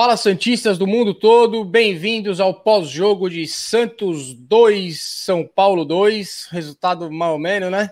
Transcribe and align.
Fala 0.00 0.16
Santistas 0.16 0.78
do 0.78 0.86
mundo 0.86 1.12
todo, 1.12 1.64
bem-vindos 1.64 2.38
ao 2.38 2.54
pós-jogo 2.54 3.28
de 3.28 3.48
Santos 3.48 4.32
2, 4.32 4.96
São 4.96 5.44
Paulo 5.44 5.84
2, 5.84 6.46
resultado 6.52 7.10
mal 7.10 7.32
ou 7.32 7.38
menos, 7.40 7.68
né? 7.68 7.90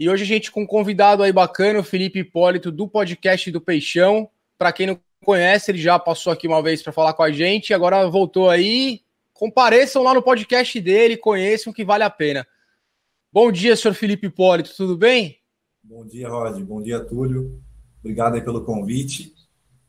E 0.00 0.10
hoje 0.10 0.24
a 0.24 0.26
gente 0.26 0.50
com 0.50 0.62
um 0.62 0.66
convidado 0.66 1.22
aí 1.22 1.32
bacana, 1.32 1.78
o 1.78 1.84
Felipe 1.84 2.18
Hipólito, 2.18 2.72
do 2.72 2.88
podcast 2.88 3.52
do 3.52 3.60
Peixão. 3.60 4.28
Para 4.58 4.72
quem 4.72 4.88
não 4.88 4.98
conhece, 5.24 5.70
ele 5.70 5.78
já 5.78 5.96
passou 5.96 6.32
aqui 6.32 6.48
uma 6.48 6.60
vez 6.60 6.82
para 6.82 6.92
falar 6.92 7.12
com 7.12 7.22
a 7.22 7.30
gente, 7.30 7.72
agora 7.72 8.10
voltou 8.10 8.50
aí. 8.50 9.02
Compareçam 9.32 10.02
lá 10.02 10.12
no 10.12 10.22
podcast 10.24 10.80
dele, 10.80 11.16
conheçam 11.16 11.72
que 11.72 11.84
vale 11.84 12.02
a 12.02 12.10
pena. 12.10 12.44
Bom 13.32 13.52
dia, 13.52 13.76
senhor 13.76 13.94
Felipe 13.94 14.26
Hipólito, 14.26 14.74
tudo 14.76 14.96
bem? 14.96 15.38
Bom 15.84 16.04
dia, 16.04 16.28
Rod. 16.28 16.60
Bom 16.64 16.82
dia, 16.82 16.98
Túlio. 16.98 17.62
Obrigado 18.00 18.34
aí 18.34 18.40
pelo 18.40 18.64
convite. 18.64 19.37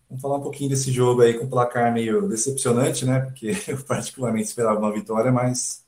Vamos 0.10 0.24
falar 0.24 0.38
um 0.38 0.42
pouquinho 0.42 0.72
desse 0.72 0.92
jogo 0.92 1.22
aí 1.22 1.38
com 1.38 1.48
placar 1.48 1.94
meio 1.94 2.28
decepcionante, 2.28 3.06
né? 3.06 3.20
Porque 3.20 3.52
eu 3.70 3.84
particularmente 3.86 4.48
esperava 4.48 4.80
uma 4.80 4.92
vitória, 4.92 5.32
mas 5.32 5.86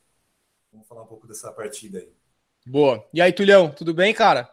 vamos 0.72 0.88
falar 0.88 1.02
um 1.04 1.08
pouco 1.08 1.28
dessa 1.28 1.52
partida 1.52 1.98
aí. 1.98 2.10
Boa. 2.66 3.04
E 3.12 3.20
aí, 3.20 3.34
Tulhão, 3.34 3.72
tudo 3.72 3.94
bem, 3.96 4.14
cara? 4.14 4.48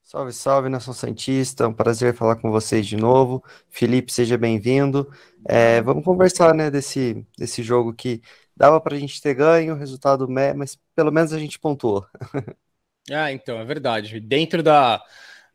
Salve, 0.00 0.32
salve, 0.32 0.68
Nação 0.68 0.94
Santista. 0.94 1.66
Um 1.66 1.72
prazer 1.72 2.14
falar 2.14 2.36
com 2.36 2.52
vocês 2.52 2.86
de 2.86 2.96
novo. 2.96 3.42
Felipe, 3.68 4.12
seja 4.12 4.38
bem-vindo. 4.38 5.10
É, 5.44 5.82
vamos 5.82 6.04
conversar, 6.04 6.54
né, 6.54 6.70
desse, 6.70 7.26
desse 7.36 7.62
jogo 7.64 7.92
que 7.92 8.22
dava 8.56 8.80
para 8.80 8.94
a 8.94 8.98
gente 8.98 9.20
ter 9.20 9.34
ganho, 9.34 9.74
resultado, 9.74 10.28
mas 10.28 10.78
pelo 10.94 11.10
menos 11.10 11.32
a 11.32 11.38
gente 11.38 11.58
pontuou. 11.58 12.06
ah, 13.10 13.32
então, 13.32 13.58
é 13.58 13.64
verdade. 13.64 14.20
Dentro 14.20 14.62
da, 14.62 15.02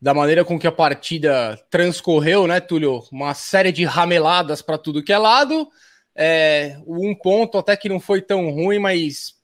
da 0.02 0.14
maneira 0.14 0.45
com 0.45 0.58
que 0.58 0.67
a 0.67 0.72
partida 0.72 1.59
transcorreu, 1.69 2.47
né, 2.47 2.59
Túlio? 2.59 3.03
Uma 3.11 3.33
série 3.33 3.72
de 3.72 3.83
rameladas 3.83 4.61
para 4.61 4.78
tudo 4.78 5.03
que 5.03 5.11
é 5.11 5.17
lado. 5.17 5.67
É, 6.16 6.78
um 6.88 7.14
ponto 7.14 7.58
até 7.58 7.75
que 7.75 7.89
não 7.89 8.00
foi 8.00 8.22
tão 8.22 8.50
ruim, 8.50 8.80
mas 8.80 9.36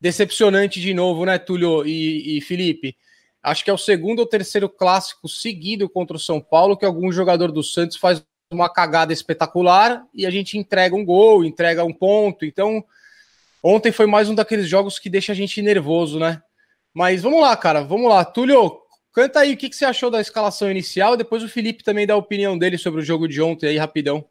decepcionante 0.00 0.80
de 0.80 0.94
novo, 0.94 1.24
né, 1.24 1.38
Túlio 1.38 1.86
e, 1.86 2.38
e 2.38 2.40
Felipe? 2.40 2.96
Acho 3.42 3.64
que 3.64 3.70
é 3.70 3.74
o 3.74 3.78
segundo 3.78 4.20
ou 4.20 4.26
terceiro 4.26 4.68
clássico 4.68 5.28
seguido 5.28 5.88
contra 5.88 6.16
o 6.16 6.20
São 6.20 6.40
Paulo 6.40 6.76
que 6.76 6.84
algum 6.84 7.10
jogador 7.10 7.50
do 7.50 7.62
Santos 7.62 7.96
faz 7.96 8.24
uma 8.52 8.68
cagada 8.68 9.12
espetacular 9.12 10.04
e 10.14 10.26
a 10.26 10.30
gente 10.30 10.56
entrega 10.56 10.94
um 10.94 11.04
gol, 11.04 11.44
entrega 11.44 11.84
um 11.84 11.92
ponto. 11.92 12.44
Então, 12.44 12.84
ontem 13.62 13.90
foi 13.90 14.06
mais 14.06 14.28
um 14.28 14.34
daqueles 14.34 14.68
jogos 14.68 14.98
que 14.98 15.10
deixa 15.10 15.32
a 15.32 15.34
gente 15.34 15.60
nervoso, 15.60 16.20
né? 16.20 16.40
Mas 16.94 17.22
vamos 17.22 17.40
lá, 17.40 17.56
cara, 17.56 17.82
vamos 17.82 18.08
lá. 18.08 18.24
Túlio, 18.24 18.81
Canta 19.12 19.40
aí 19.40 19.54
o 19.54 19.56
que, 19.56 19.68
que 19.70 19.76
você 19.76 19.84
achou 19.86 20.10
da 20.10 20.20
escalação 20.20 20.70
inicial, 20.70 21.16
depois 21.16 21.42
o 21.42 21.48
Felipe 21.48 21.82
também 21.84 22.06
dá 22.06 22.14
a 22.14 22.18
opinião 22.18 22.58
dele 22.58 22.76
sobre 22.78 23.00
o 23.00 23.04
jogo 23.04 23.26
de 23.28 23.40
ontem 23.40 23.68
aí, 23.68 23.78
rapidão. 23.78 24.24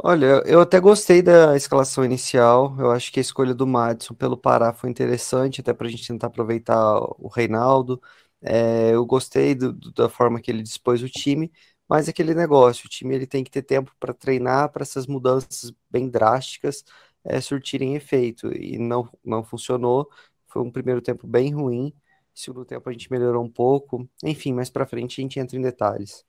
Olha, 0.00 0.42
eu 0.46 0.60
até 0.60 0.78
gostei 0.78 1.20
da 1.22 1.56
escalação 1.56 2.04
inicial. 2.04 2.76
Eu 2.78 2.90
acho 2.92 3.10
que 3.12 3.18
a 3.18 3.22
escolha 3.22 3.52
do 3.54 3.66
Madison 3.66 4.14
pelo 4.14 4.36
Pará 4.36 4.72
foi 4.72 4.90
interessante, 4.90 5.60
até 5.60 5.72
para 5.74 5.86
a 5.88 5.90
gente 5.90 6.06
tentar 6.06 6.28
aproveitar 6.28 6.98
o 7.18 7.28
Reinaldo. 7.28 8.00
É, 8.40 8.90
eu 8.94 9.04
gostei 9.04 9.54
do, 9.56 9.72
do, 9.72 9.92
da 9.92 10.08
forma 10.08 10.40
que 10.40 10.50
ele 10.50 10.62
dispôs 10.62 11.02
o 11.02 11.08
time, 11.08 11.50
mas 11.88 12.08
aquele 12.08 12.32
negócio, 12.34 12.86
o 12.86 12.88
time 12.88 13.14
ele 13.14 13.26
tem 13.26 13.42
que 13.42 13.50
ter 13.50 13.62
tempo 13.62 13.92
para 13.98 14.14
treinar 14.14 14.70
para 14.70 14.82
essas 14.82 15.06
mudanças 15.08 15.72
bem 15.90 16.08
drásticas 16.08 16.84
é, 17.24 17.40
surtirem 17.40 17.96
efeito. 17.96 18.52
E 18.54 18.78
não, 18.78 19.08
não 19.24 19.42
funcionou. 19.42 20.08
Foi 20.46 20.62
um 20.62 20.70
primeiro 20.70 21.02
tempo 21.02 21.26
bem 21.26 21.52
ruim. 21.52 21.92
Segundo 22.38 22.64
tempo 22.64 22.88
a 22.88 22.92
gente 22.92 23.10
melhorou 23.10 23.42
um 23.42 23.50
pouco. 23.50 24.08
Enfim, 24.22 24.52
mais 24.52 24.70
para 24.70 24.86
frente 24.86 25.20
a 25.20 25.22
gente 25.22 25.40
entra 25.40 25.58
em 25.58 25.60
detalhes. 25.60 26.24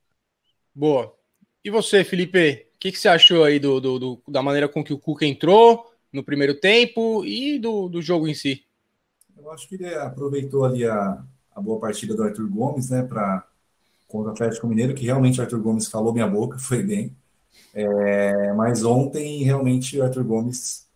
Boa. 0.74 1.14
E 1.64 1.70
você, 1.70 2.02
Felipe? 2.02 2.66
O 2.74 2.78
que, 2.80 2.90
que, 2.90 2.98
você 2.98 3.08
achou 3.08 3.44
aí 3.44 3.60
do, 3.60 3.80
do, 3.80 3.96
do, 3.96 4.22
da 4.26 4.42
maneira 4.42 4.68
com 4.68 4.82
que 4.82 4.92
o 4.92 4.98
Cuca 4.98 5.24
entrou 5.24 5.88
no 6.12 6.24
primeiro 6.24 6.58
tempo 6.58 7.24
e 7.24 7.60
do, 7.60 7.88
do 7.88 8.02
jogo 8.02 8.26
em 8.26 8.34
si? 8.34 8.64
Eu 9.38 9.52
acho 9.52 9.68
que 9.68 9.76
ele 9.76 9.94
aproveitou 9.94 10.64
ali 10.64 10.84
a, 10.84 11.22
a 11.54 11.60
boa 11.60 11.78
partida 11.78 12.12
do 12.12 12.24
Arthur 12.24 12.48
Gomes, 12.48 12.90
né, 12.90 13.04
para 13.04 13.46
contra 14.08 14.30
o 14.30 14.32
Atlético 14.32 14.66
Mineiro, 14.66 14.94
que 14.94 15.04
realmente 15.04 15.38
o 15.38 15.44
Arthur 15.44 15.60
Gomes 15.60 15.86
calou 15.86 16.12
minha 16.12 16.26
boca, 16.26 16.58
foi 16.58 16.82
bem. 16.82 17.16
É, 17.72 18.52
mas 18.54 18.82
ontem, 18.82 19.44
realmente, 19.44 19.96
o 19.96 20.02
Arthur 20.02 20.24
Gomes 20.24 20.89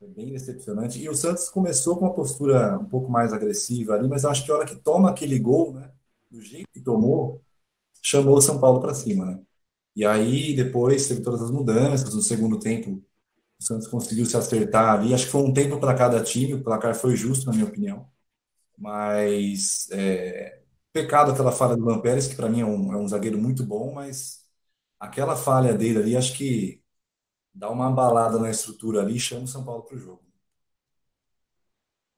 foi 0.00 0.08
bem 0.10 0.32
decepcionante. 0.32 1.00
E 1.00 1.08
o 1.10 1.14
Santos 1.16 1.50
começou 1.50 1.96
com 1.98 2.06
uma 2.06 2.14
postura 2.14 2.78
um 2.80 2.86
pouco 2.86 3.10
mais 3.12 3.32
agressiva 3.34 3.94
ali, 3.94 4.08
mas 4.08 4.26
acho 4.26 4.44
que 4.46 4.52
a 4.52 4.56
hora 4.56 4.66
que 4.66 4.76
toma 4.76 5.10
aquele 5.10 5.38
gol, 5.40 5.74
né, 5.74 5.92
do 6.30 6.42
jeito 6.42 6.68
que 6.72 6.82
tomou, 6.82 7.42
chamou 8.02 8.36
o 8.38 8.42
São 8.42 8.60
Paulo 8.60 8.80
para 8.80 8.94
cima, 8.94 9.26
né? 9.26 9.40
E 9.96 10.06
aí 10.06 10.54
depois 10.56 11.08
teve 11.08 11.22
todas 11.22 11.42
as 11.42 11.50
mudanças. 11.52 12.14
No 12.14 12.22
segundo 12.22 12.58
tempo, 12.60 13.02
o 13.60 13.64
Santos 13.64 13.88
conseguiu 13.88 14.26
se 14.26 14.36
acertar 14.36 14.94
ali. 15.00 15.14
Acho 15.14 15.26
que 15.26 15.32
foi 15.32 15.42
um 15.42 15.52
tempo 15.54 15.80
para 15.80 15.94
cada 15.96 16.22
time. 16.22 16.54
O 16.54 16.64
placar 16.64 16.94
foi 16.94 17.16
justo, 17.16 17.46
na 17.46 17.52
minha 17.54 17.66
opinião. 17.66 18.08
Mas 18.78 19.88
é, 19.92 20.62
pecado 20.92 21.32
aquela 21.32 21.52
falha 21.52 21.76
do 21.76 21.84
Lampérez, 21.84 22.26
que 22.28 22.36
para 22.36 22.48
mim 22.48 22.60
é 22.62 22.64
um, 22.66 22.92
é 22.94 22.96
um 22.96 23.08
zagueiro 23.08 23.38
muito 23.38 23.64
bom, 23.64 23.92
mas 23.94 24.44
aquela 24.98 25.36
falha 25.36 25.74
dele 25.74 25.98
ali, 25.98 26.16
acho 26.16 26.36
que 26.36 26.79
dá 27.54 27.70
uma 27.70 27.90
balada 27.90 28.38
na 28.38 28.50
estrutura 28.50 29.00
ali 29.00 29.16
e 29.16 29.20
chama 29.20 29.44
o 29.44 29.48
São 29.48 29.64
Paulo 29.64 29.82
para 29.82 29.96
o 29.96 29.98
jogo. 29.98 30.20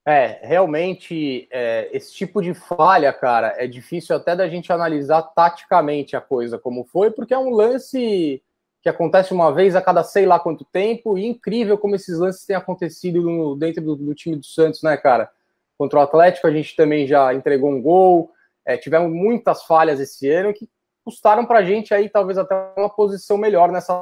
É, 0.04 0.40
realmente, 0.42 1.46
é, 1.50 1.88
esse 1.92 2.12
tipo 2.12 2.42
de 2.42 2.54
falha, 2.54 3.12
cara, 3.12 3.54
é 3.56 3.68
difícil 3.68 4.16
até 4.16 4.34
da 4.34 4.48
gente 4.48 4.72
analisar 4.72 5.22
taticamente 5.22 6.16
a 6.16 6.20
coisa 6.20 6.58
como 6.58 6.84
foi, 6.84 7.10
porque 7.12 7.32
é 7.32 7.38
um 7.38 7.50
lance 7.50 8.42
que 8.82 8.88
acontece 8.88 9.32
uma 9.32 9.54
vez 9.54 9.76
a 9.76 9.80
cada 9.80 10.02
sei 10.02 10.26
lá 10.26 10.40
quanto 10.40 10.64
tempo, 10.64 11.16
e 11.16 11.24
incrível 11.24 11.78
como 11.78 11.94
esses 11.94 12.18
lances 12.18 12.44
têm 12.44 12.56
acontecido 12.56 13.22
no, 13.22 13.54
dentro 13.54 13.80
do, 13.80 13.94
do, 13.94 14.14
time 14.14 14.34
do 14.34 14.44
Santos, 14.44 14.82
né, 14.82 14.96
cara? 14.96 15.30
Contra 15.78 16.00
o 16.00 16.02
Atlético 16.02 16.48
a 16.48 16.50
gente 16.50 16.74
também 16.74 17.06
já 17.06 17.32
entregou 17.32 17.70
um 17.70 17.80
gol, 17.80 18.32
é, 18.66 18.76
tivemos 18.76 19.12
muitas 19.12 19.62
falhas 19.62 20.00
esse 20.00 20.28
ano 20.28 20.52
que 20.52 20.68
custaram 21.04 21.46
pra 21.46 21.62
gente 21.62 21.94
aí 21.94 22.08
talvez 22.08 22.38
até 22.38 22.54
uma 22.76 22.90
posição 22.90 23.38
melhor 23.38 23.70
nessa 23.70 23.94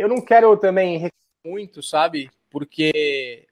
eu 0.00 0.08
não 0.08 0.20
quero 0.22 0.56
também 0.56 1.10
muito, 1.44 1.82
sabe? 1.82 2.30
Porque 2.50 3.46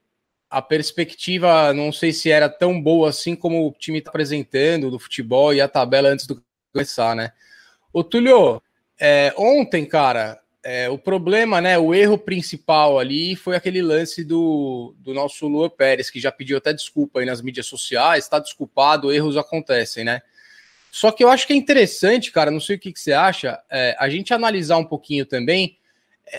a 0.49 0.63
perspectiva 0.63 1.71
não 1.73 1.91
sei 1.91 2.11
se 2.11 2.31
era 2.31 2.49
tão 2.49 2.81
boa 2.81 3.09
assim 3.09 3.35
como 3.35 3.67
o 3.67 3.71
time 3.71 3.99
está 3.99 4.09
apresentando 4.09 4.89
do 4.89 4.97
futebol 4.97 5.53
e 5.53 5.61
a 5.61 5.67
tabela 5.67 6.09
antes 6.09 6.25
do 6.25 6.43
começar, 6.73 7.15
né? 7.15 7.33
Ô 7.93 8.03
Túlio, 8.03 8.61
é, 8.99 9.31
ontem, 9.37 9.85
cara, 9.85 10.41
é, 10.63 10.89
o 10.89 10.97
problema, 10.97 11.61
né? 11.61 11.77
O 11.77 11.93
erro 11.93 12.17
principal 12.17 12.97
ali 12.97 13.35
foi 13.35 13.55
aquele 13.55 13.81
lance 13.83 14.23
do, 14.23 14.95
do 14.97 15.13
nosso 15.13 15.47
Lua 15.47 15.69
Pérez, 15.69 16.09
que 16.09 16.19
já 16.19 16.31
pediu 16.31 16.57
até 16.57 16.73
desculpa 16.73 17.19
aí 17.19 17.27
nas 17.27 17.43
mídias 17.43 17.67
sociais, 17.67 18.23
está 18.23 18.39
desculpado, 18.39 19.13
erros 19.13 19.37
acontecem, 19.37 20.03
né? 20.03 20.19
Só 20.91 21.11
que 21.11 21.23
eu 21.23 21.29
acho 21.29 21.45
que 21.45 21.53
é 21.53 21.55
interessante, 21.55 22.31
cara, 22.31 22.49
não 22.49 22.59
sei 22.59 22.75
o 22.75 22.79
que, 22.79 22.91
que 22.91 22.99
você 22.99 23.13
acha, 23.13 23.61
é, 23.69 23.95
a 23.99 24.09
gente 24.09 24.33
analisar 24.33 24.77
um 24.77 24.85
pouquinho 24.85 25.23
também 25.23 25.78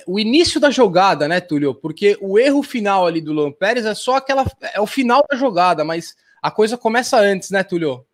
o 0.06 0.18
início 0.18 0.60
da 0.60 0.70
jogada, 0.70 1.26
né, 1.26 1.40
Túlio? 1.40 1.74
Porque 1.74 2.16
o 2.20 2.38
erro 2.38 2.62
final 2.62 3.06
ali 3.06 3.20
do 3.20 3.32
Luan 3.32 3.52
Pérez 3.52 3.84
é 3.84 3.94
só 3.94 4.16
aquela. 4.16 4.44
É 4.74 4.80
o 4.80 4.86
final 4.86 5.24
da 5.28 5.36
jogada, 5.36 5.84
mas 5.84 6.14
a 6.42 6.50
coisa 6.50 6.78
começa 6.78 7.18
antes, 7.18 7.50
né, 7.50 7.62
Túlio? 7.62 8.06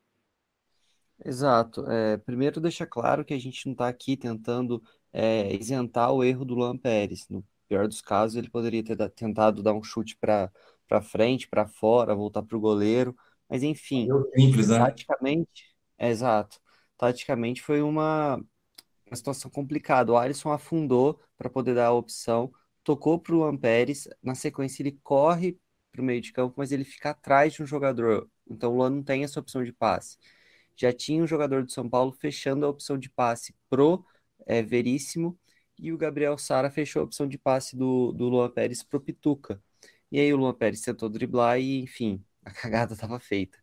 Exato. 1.25 1.91
É, 1.91 2.17
primeiro, 2.19 2.61
deixa 2.61 2.87
claro 2.87 3.25
que 3.25 3.35
a 3.35 3.39
gente 3.39 3.67
não 3.67 3.73
está 3.73 3.89
aqui 3.89 4.17
tentando 4.17 4.83
é, 5.13 5.55
isentar 5.55 6.13
o 6.13 6.23
erro 6.23 6.45
do 6.45 6.55
Luan 6.55 6.77
Pérez. 6.77 7.27
No 7.29 7.45
pior 7.69 7.89
dos 7.89 8.01
casos, 8.01 8.37
ele 8.37 8.51
poderia 8.51 8.85
ter 8.85 8.97
tentado 9.11 9.63
dar 9.63 9.73
um 9.73 9.83
chute 9.83 10.17
para 10.17 11.03
frente, 11.03 11.49
para 11.49 11.67
fora, 11.67 12.15
voltar 12.15 12.43
para 12.43 12.57
o 12.57 12.61
goleiro. 12.61 13.17
Mas, 13.49 13.63
enfim, 13.63 14.09
simples, 14.35 14.69
né? 14.69 14.79
taticamente, 14.79 15.75
é, 15.99 16.11
exato. 16.11 16.61
Taticamente 16.99 17.63
foi 17.63 17.81
uma, 17.81 18.43
uma 19.07 19.17
situação 19.17 19.51
complicada. 19.51 20.13
O 20.13 20.17
Alisson 20.17 20.51
afundou 20.51 21.21
para 21.37 21.51
poder 21.51 21.75
dar 21.75 21.87
a 21.89 21.93
opção, 21.93 22.53
tocou 22.85 23.19
para 23.19 23.35
o 23.35 23.45
Amperes, 23.45 24.09
na 24.23 24.35
sequência 24.35 24.83
ele 24.83 24.99
corre 25.03 25.59
para 25.93 26.03
o 26.03 26.05
meio 26.05 26.21
de 26.21 26.33
campo, 26.33 26.55
mas 26.59 26.73
ele 26.73 26.85
fica 26.85 27.11
atrás 27.11 27.55
de 27.55 27.63
um 27.63 27.67
jogador. 27.67 28.29
Então 28.49 28.73
o 28.73 28.77
Luan 28.77 28.91
não 28.91 29.03
tem 29.03 29.25
essa 29.25 29.41
opção 29.41 29.65
de 29.65 29.73
passe. 29.73 30.19
Já 30.77 30.93
tinha 30.93 31.23
um 31.23 31.27
jogador 31.27 31.65
do 31.65 31.73
São 31.73 31.89
Paulo 31.89 32.13
fechando 32.13 32.67
a 32.67 32.69
opção 32.69 32.99
de 32.99 33.09
passe 33.11 33.55
pro 33.69 34.05
é, 34.47 34.63
Veríssimo 34.63 35.39
e 35.79 35.93
o 35.93 35.99
Gabriel 35.99 36.39
Sara 36.39 36.71
fechou 36.71 37.03
a 37.03 37.05
opção 37.05 37.27
de 37.29 37.39
passe 37.39 37.77
do, 37.77 38.13
do 38.13 38.29
Luan 38.29 38.51
Pérez 38.51 38.83
pro 38.83 39.01
Pituca. 39.01 39.63
E 40.11 40.21
aí 40.21 40.33
o 40.33 40.37
Luan 40.37 40.55
Pérez 40.55 40.81
tentou 40.83 41.09
driblar 41.09 41.59
e, 41.61 41.81
enfim, 41.83 42.25
a 42.45 42.51
cagada 42.51 42.95
estava 42.95 43.19
feita 43.19 43.59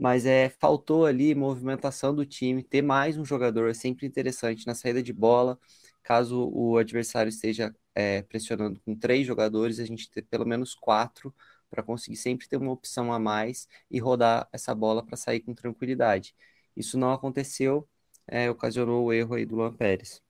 mas 0.00 0.24
é, 0.24 0.48
faltou 0.48 1.04
ali 1.04 1.34
movimentação 1.34 2.14
do 2.14 2.24
time, 2.24 2.62
ter 2.62 2.80
mais 2.80 3.18
um 3.18 3.24
jogador 3.24 3.68
é 3.68 3.74
sempre 3.74 4.06
interessante 4.06 4.66
na 4.66 4.74
saída 4.74 5.02
de 5.02 5.12
bola, 5.12 5.58
caso 6.02 6.50
o 6.54 6.78
adversário 6.78 7.28
esteja 7.28 7.74
é, 7.94 8.22
pressionando 8.22 8.80
com 8.80 8.96
três 8.96 9.26
jogadores, 9.26 9.78
a 9.78 9.84
gente 9.84 10.10
ter 10.10 10.22
pelo 10.22 10.46
menos 10.46 10.74
quatro 10.74 11.34
para 11.68 11.82
conseguir 11.82 12.16
sempre 12.16 12.48
ter 12.48 12.56
uma 12.56 12.72
opção 12.72 13.12
a 13.12 13.18
mais 13.18 13.68
e 13.90 13.98
rodar 14.00 14.48
essa 14.52 14.74
bola 14.74 15.04
para 15.04 15.16
sair 15.18 15.40
com 15.40 15.54
tranquilidade. 15.54 16.34
Isso 16.74 16.96
não 16.96 17.12
aconteceu, 17.12 17.86
é, 18.26 18.50
ocasionou 18.50 19.04
o 19.04 19.12
erro 19.12 19.34
aí 19.34 19.44
do 19.44 19.56
Luan 19.56 19.74
Pérez. 19.74 20.22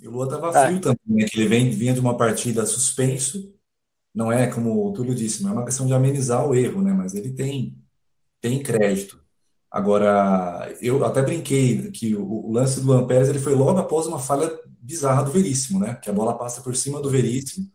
E 0.00 0.08
o 0.08 0.10
Luan 0.10 0.24
estava 0.24 0.58
é. 0.58 0.66
frio 0.66 0.80
também, 0.80 0.98
né? 1.06 1.26
Que 1.26 1.38
ele 1.40 1.48
vem, 1.48 1.70
vinha 1.70 1.92
de 1.92 2.00
uma 2.00 2.16
partida 2.16 2.64
suspenso, 2.64 3.54
não 4.14 4.32
é 4.32 4.50
como 4.50 4.86
o 4.86 4.92
Túlio 4.94 5.14
disse, 5.14 5.42
não 5.42 5.50
é 5.50 5.52
uma 5.52 5.64
questão 5.66 5.86
de 5.86 5.92
amenizar 5.92 6.46
o 6.48 6.54
erro, 6.54 6.80
né? 6.80 6.92
Mas 6.92 7.14
ele 7.14 7.32
tem, 7.32 7.81
tem 8.42 8.62
crédito. 8.62 9.22
Agora, 9.70 10.76
eu 10.82 11.04
até 11.04 11.22
brinquei 11.22 11.90
que 11.92 12.14
o, 12.16 12.52
lance 12.52 12.80
do 12.82 13.06
Pérez 13.06 13.28
ele 13.30 13.38
foi 13.38 13.54
logo 13.54 13.78
após 13.80 14.06
uma 14.06 14.20
falha 14.20 14.50
bizarra 14.80 15.24
do 15.24 15.32
Veríssimo, 15.32 15.80
né? 15.80 15.94
Que 15.96 16.10
a 16.10 16.12
bola 16.12 16.36
passa 16.38 16.62
por 16.62 16.76
cima 16.76 17.00
do 17.00 17.10
Veríssimo. 17.10 17.70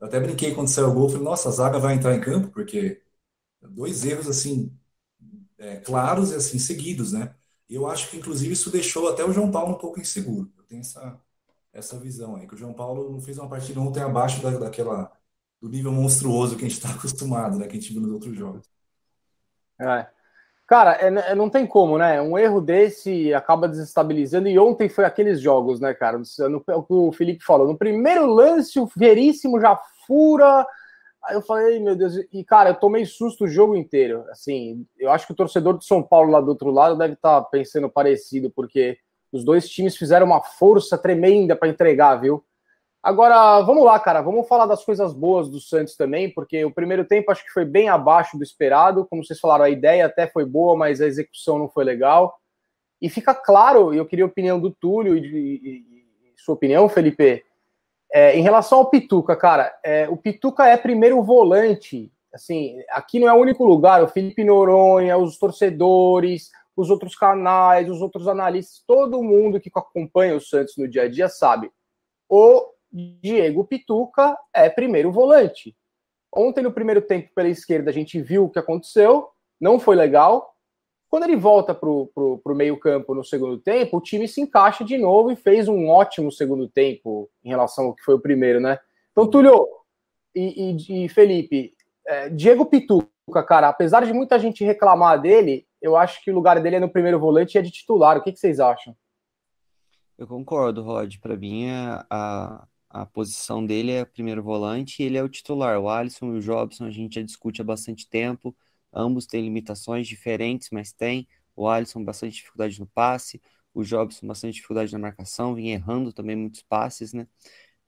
Eu 0.00 0.06
até 0.06 0.20
brinquei 0.20 0.54
quando 0.54 0.68
saiu 0.68 0.88
o 0.90 0.94
gol, 0.94 1.08
falei, 1.08 1.24
nossa, 1.24 1.48
a 1.48 1.52
zaga 1.52 1.78
vai 1.78 1.94
entrar 1.94 2.14
em 2.14 2.20
campo, 2.20 2.50
porque 2.52 3.02
dois 3.62 4.04
erros 4.04 4.28
assim 4.28 4.72
é, 5.58 5.76
claros 5.78 6.32
e 6.32 6.36
assim 6.36 6.58
seguidos, 6.58 7.12
né? 7.12 7.34
Eu 7.68 7.86
acho 7.86 8.10
que 8.10 8.16
inclusive 8.18 8.52
isso 8.52 8.70
deixou 8.70 9.08
até 9.08 9.24
o 9.24 9.32
João 9.32 9.50
Paulo 9.50 9.74
um 9.74 9.78
pouco 9.78 10.00
inseguro. 10.00 10.52
Eu 10.58 10.64
tenho 10.64 10.80
essa 10.80 11.20
essa 11.72 11.98
visão 11.98 12.36
aí 12.36 12.46
que 12.46 12.54
o 12.54 12.58
João 12.58 12.74
Paulo 12.74 13.10
não 13.12 13.20
fez 13.20 13.38
uma 13.38 13.48
partida 13.48 13.80
ontem 13.80 14.02
abaixo 14.02 14.42
da, 14.42 14.50
daquela 14.58 15.12
do 15.60 15.68
nível 15.68 15.92
monstruoso 15.92 16.56
que 16.56 16.64
a 16.64 16.68
gente 16.68 16.78
está 16.78 16.90
acostumado, 16.94 17.58
né? 17.58 17.66
Que 17.66 17.76
a 17.76 17.80
gente 17.80 17.92
viu 17.92 18.02
nos 18.02 18.12
outros 18.12 18.36
jogos. 18.36 18.79
É. 19.80 20.06
Cara, 20.70 20.92
é, 21.00 21.32
é, 21.32 21.34
não 21.34 21.50
tem 21.50 21.66
como, 21.66 21.98
né? 21.98 22.22
Um 22.22 22.38
erro 22.38 22.60
desse 22.60 23.34
acaba 23.34 23.66
desestabilizando. 23.66 24.48
E 24.48 24.56
ontem 24.56 24.88
foi 24.88 25.04
aqueles 25.04 25.40
jogos, 25.40 25.80
né, 25.80 25.92
cara? 25.92 26.16
No, 26.48 26.62
é 26.68 26.76
o 26.76 26.82
que 26.84 26.92
o 26.92 27.10
Felipe 27.10 27.44
falou. 27.44 27.66
No 27.66 27.76
primeiro 27.76 28.24
lance, 28.24 28.78
o 28.78 28.88
Veríssimo 28.96 29.60
já 29.60 29.76
fura. 30.06 30.64
Aí 31.24 31.34
eu 31.34 31.42
falei, 31.42 31.80
meu 31.80 31.96
Deus. 31.96 32.14
E, 32.32 32.44
cara, 32.44 32.70
eu 32.70 32.74
tomei 32.76 33.04
susto 33.04 33.44
o 33.44 33.48
jogo 33.48 33.74
inteiro. 33.74 34.24
Assim, 34.30 34.86
eu 34.96 35.10
acho 35.10 35.26
que 35.26 35.32
o 35.32 35.36
torcedor 35.36 35.76
de 35.76 35.84
São 35.84 36.02
Paulo 36.04 36.30
lá 36.30 36.40
do 36.40 36.50
outro 36.50 36.70
lado 36.70 36.96
deve 36.96 37.14
estar 37.14 37.40
tá 37.40 37.48
pensando 37.50 37.90
parecido, 37.90 38.48
porque 38.48 38.96
os 39.32 39.44
dois 39.44 39.68
times 39.68 39.96
fizeram 39.96 40.26
uma 40.26 40.40
força 40.40 40.96
tremenda 40.96 41.56
para 41.56 41.68
entregar, 41.68 42.14
viu? 42.14 42.44
Agora, 43.02 43.62
vamos 43.62 43.82
lá, 43.82 43.98
cara, 43.98 44.20
vamos 44.20 44.46
falar 44.46 44.66
das 44.66 44.84
coisas 44.84 45.14
boas 45.14 45.48
do 45.48 45.58
Santos 45.58 45.96
também, 45.96 46.28
porque 46.28 46.62
o 46.66 46.70
primeiro 46.70 47.04
tempo 47.04 47.30
acho 47.32 47.42
que 47.42 47.52
foi 47.52 47.64
bem 47.64 47.88
abaixo 47.88 48.36
do 48.36 48.44
esperado. 48.44 49.06
Como 49.06 49.24
vocês 49.24 49.40
falaram, 49.40 49.64
a 49.64 49.70
ideia 49.70 50.04
até 50.04 50.26
foi 50.26 50.44
boa, 50.44 50.76
mas 50.76 51.00
a 51.00 51.06
execução 51.06 51.58
não 51.58 51.68
foi 51.68 51.82
legal. 51.84 52.38
E 53.00 53.08
fica 53.08 53.34
claro, 53.34 53.94
e 53.94 53.96
eu 53.96 54.04
queria 54.04 54.26
a 54.26 54.28
opinião 54.28 54.60
do 54.60 54.70
Túlio 54.70 55.16
e, 55.16 55.24
e, 55.24 55.84
sua 56.36 56.54
opinião, 56.54 56.88
Felipe, 56.90 57.42
é, 58.12 58.36
em 58.36 58.42
relação 58.42 58.78
ao 58.78 58.90
Pituca, 58.90 59.34
cara, 59.34 59.74
é, 59.82 60.08
o 60.08 60.16
Pituca 60.16 60.66
é 60.66 60.76
primeiro 60.76 61.22
volante. 61.22 62.12
Assim, 62.32 62.76
aqui 62.90 63.18
não 63.18 63.28
é 63.28 63.32
o 63.32 63.40
único 63.40 63.64
lugar, 63.64 64.02
o 64.02 64.08
Felipe 64.08 64.44
Noronha, 64.44 65.16
os 65.16 65.38
torcedores, 65.38 66.50
os 66.76 66.90
outros 66.90 67.16
canais, 67.16 67.88
os 67.88 68.00
outros 68.02 68.28
analistas, 68.28 68.82
todo 68.86 69.22
mundo 69.22 69.60
que 69.60 69.70
acompanha 69.74 70.36
o 70.36 70.40
Santos 70.40 70.76
no 70.76 70.86
dia 70.86 71.02
a 71.02 71.08
dia 71.08 71.28
sabe. 71.28 71.70
O 72.28 72.68
Diego 72.92 73.64
Pituca 73.64 74.36
é 74.54 74.68
primeiro 74.68 75.12
volante. 75.12 75.76
Ontem, 76.34 76.62
no 76.62 76.72
primeiro 76.72 77.02
tempo, 77.02 77.30
pela 77.34 77.48
esquerda, 77.48 77.90
a 77.90 77.92
gente 77.92 78.20
viu 78.20 78.44
o 78.44 78.50
que 78.50 78.58
aconteceu, 78.58 79.28
não 79.60 79.78
foi 79.78 79.96
legal. 79.96 80.54
Quando 81.08 81.24
ele 81.24 81.36
volta 81.36 81.74
para 81.74 81.88
o 81.88 82.40
meio-campo 82.54 83.14
no 83.14 83.24
segundo 83.24 83.58
tempo, 83.58 83.96
o 83.96 84.00
time 84.00 84.28
se 84.28 84.40
encaixa 84.40 84.84
de 84.84 84.96
novo 84.96 85.32
e 85.32 85.36
fez 85.36 85.66
um 85.66 85.88
ótimo 85.88 86.30
segundo 86.30 86.68
tempo 86.68 87.28
em 87.42 87.48
relação 87.48 87.86
ao 87.86 87.94
que 87.94 88.04
foi 88.04 88.14
o 88.14 88.20
primeiro, 88.20 88.60
né? 88.60 88.78
Então, 89.10 89.28
Túlio 89.28 89.66
e, 90.34 90.76
e, 90.76 91.04
e 91.04 91.08
Felipe, 91.08 91.74
é, 92.06 92.28
Diego 92.28 92.66
Pituca, 92.66 93.42
cara, 93.44 93.68
apesar 93.68 94.04
de 94.06 94.12
muita 94.12 94.38
gente 94.38 94.64
reclamar 94.64 95.20
dele, 95.20 95.66
eu 95.82 95.96
acho 95.96 96.22
que 96.22 96.30
o 96.30 96.34
lugar 96.34 96.60
dele 96.60 96.76
é 96.76 96.80
no 96.80 96.88
primeiro 96.88 97.18
volante 97.18 97.56
e 97.56 97.58
é 97.58 97.62
de 97.62 97.72
titular. 97.72 98.16
O 98.16 98.22
que, 98.22 98.32
que 98.32 98.38
vocês 98.38 98.60
acham? 98.60 98.94
Eu 100.16 100.28
concordo, 100.28 100.82
Rod. 100.82 101.16
Para 101.18 101.36
mim, 101.36 101.68
a, 102.08 102.66
a 102.90 103.06
posição 103.06 103.64
dele 103.64 103.92
é 103.92 104.04
primeiro 104.04 104.42
volante 104.42 105.02
e 105.02 105.06
ele 105.06 105.16
é 105.18 105.22
o 105.22 105.28
titular. 105.28 105.78
O 105.80 105.88
Alisson 105.88 106.34
e 106.34 106.38
o 106.38 106.40
Jobson 106.42 106.84
a 106.86 106.90
gente 106.90 107.16
já 107.16 107.22
discute 107.22 107.60
há 107.62 107.64
bastante 107.64 108.08
tempo. 108.08 108.56
Ambos 108.92 109.26
têm 109.26 109.42
limitações 109.44 110.08
diferentes, 110.08 110.70
mas 110.72 110.92
tem. 110.92 111.28
O 111.56 111.68
Alisson 111.68 112.04
bastante 112.04 112.34
dificuldade 112.36 112.80
no 112.80 112.86
passe, 112.86 113.40
o 113.74 113.84
Jobson 113.84 114.26
bastante 114.26 114.54
dificuldade 114.54 114.92
na 114.92 114.98
marcação, 114.98 115.54
vinha 115.54 115.74
errando 115.74 116.12
também 116.12 116.36
muitos 116.36 116.62
passes, 116.62 117.12
né? 117.12 117.26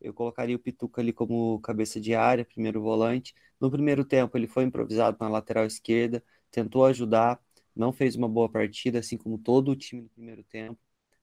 Eu 0.00 0.12
colocaria 0.14 0.56
o 0.56 0.58
Pituca 0.58 1.00
ali 1.00 1.12
como 1.12 1.60
cabeça 1.60 2.00
de 2.00 2.14
área, 2.14 2.44
primeiro 2.44 2.82
volante. 2.82 3.34
No 3.60 3.70
primeiro 3.70 4.04
tempo 4.04 4.36
ele 4.36 4.48
foi 4.48 4.64
improvisado 4.64 5.16
na 5.20 5.28
lateral 5.28 5.64
esquerda, 5.66 6.22
tentou 6.50 6.84
ajudar, 6.86 7.40
não 7.74 7.92
fez 7.92 8.16
uma 8.16 8.28
boa 8.28 8.48
partida, 8.50 8.98
assim 8.98 9.16
como 9.16 9.38
todo 9.38 9.70
o 9.70 9.76
time 9.76 10.02
no 10.02 10.08
primeiro 10.10 10.42
tempo. 10.44 10.78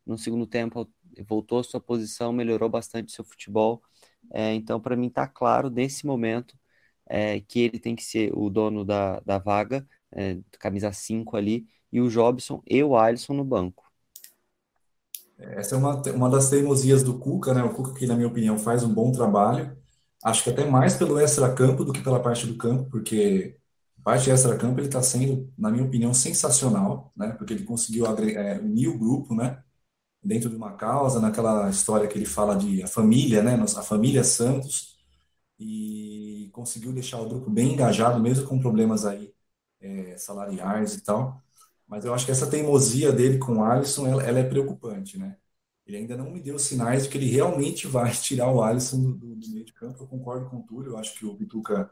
No 0.09 0.17
segundo 0.17 0.47
tempo 0.47 0.89
voltou 1.27 1.59
à 1.59 1.63
sua 1.63 1.79
posição, 1.79 2.33
melhorou 2.33 2.67
bastante 2.67 3.11
seu 3.11 3.23
futebol. 3.23 3.81
É, 4.31 4.53
então, 4.55 4.81
para 4.81 4.95
mim, 4.95 5.07
está 5.07 5.27
claro 5.27 5.69
nesse 5.69 6.05
momento 6.05 6.57
é, 7.05 7.39
que 7.41 7.59
ele 7.59 7.79
tem 7.79 7.95
que 7.95 8.03
ser 8.03 8.31
o 8.35 8.49
dono 8.49 8.83
da, 8.83 9.19
da 9.19 9.37
vaga, 9.37 9.87
é, 10.11 10.39
camisa 10.59 10.91
5 10.91 11.37
ali, 11.37 11.67
e 11.91 12.01
o 12.01 12.09
Jobson 12.09 12.61
e 12.67 12.83
o 12.83 12.97
Alisson 12.97 13.33
no 13.33 13.43
banco. 13.45 13.83
Essa 15.37 15.75
é 15.75 15.77
uma, 15.77 16.01
uma 16.11 16.29
das 16.29 16.49
teimosias 16.49 17.03
do 17.03 17.17
Cuca, 17.19 17.53
né? 17.53 17.63
O 17.63 17.73
Cuca, 17.73 17.93
que, 17.93 18.07
na 18.07 18.15
minha 18.15 18.27
opinião, 18.27 18.57
faz 18.57 18.83
um 18.83 18.93
bom 18.93 19.11
trabalho. 19.11 19.77
Acho 20.23 20.43
que 20.43 20.49
até 20.49 20.65
mais 20.65 20.95
pelo 20.97 21.19
extra-campo 21.19 21.85
do 21.85 21.93
que 21.93 22.01
pela 22.01 22.21
parte 22.21 22.47
do 22.47 22.57
campo, 22.57 22.89
porque 22.89 23.57
a 23.99 24.01
parte 24.01 24.29
extra-campo 24.31 24.79
ele 24.79 24.87
está 24.87 25.01
sendo, 25.03 25.53
na 25.57 25.69
minha 25.71 25.85
opinião, 25.85 26.13
sensacional, 26.13 27.13
né? 27.15 27.31
Porque 27.33 27.53
ele 27.53 27.63
conseguiu 27.63 28.05
é, 28.07 28.59
unir 28.59 28.87
o 28.89 28.97
grupo, 28.99 29.35
né? 29.35 29.63
Dentro 30.23 30.49
de 30.49 30.55
uma 30.55 30.73
causa, 30.73 31.19
naquela 31.19 31.69
história 31.69 32.07
que 32.07 32.17
ele 32.17 32.25
fala 32.25 32.55
de 32.55 32.83
a 32.83 32.87
família, 32.87 33.41
né, 33.43 33.55
a 33.77 33.83
família 33.83 34.23
Santos, 34.23 34.97
e 35.59 36.49
conseguiu 36.53 36.93
deixar 36.93 37.19
o 37.21 37.29
grupo 37.29 37.49
bem 37.49 37.73
engajado, 37.73 38.19
mesmo 38.19 38.47
com 38.47 38.59
problemas 38.59 39.05
aí 39.05 39.33
é, 39.81 40.17
salariais 40.17 40.95
e 40.95 41.01
tal. 41.03 41.41
Mas 41.87 42.05
eu 42.05 42.13
acho 42.13 42.25
que 42.25 42.31
essa 42.31 42.49
teimosia 42.49 43.11
dele 43.11 43.39
com 43.39 43.57
o 43.57 43.63
Alisson, 43.63 44.07
ela, 44.07 44.23
ela, 44.23 44.39
é 44.39 44.43
preocupante, 44.43 45.17
né? 45.17 45.37
Ele 45.85 45.97
ainda 45.97 46.15
não 46.15 46.31
me 46.31 46.41
deu 46.41 46.59
sinais 46.59 47.03
de 47.03 47.09
que 47.09 47.17
ele 47.17 47.29
realmente 47.29 47.87
vai 47.87 48.11
tirar 48.15 48.51
o 48.51 48.61
Alisson 48.61 49.01
do, 49.01 49.13
do, 49.15 49.35
do 49.35 49.49
meio 49.49 49.65
de 49.65 49.73
campo. 49.73 50.03
Eu 50.03 50.07
concordo 50.07 50.49
com 50.49 50.57
o 50.57 50.63
Túlio, 50.63 50.91
eu 50.91 50.97
acho 50.97 51.15
que 51.17 51.25
o 51.25 51.35
Pituca, 51.35 51.91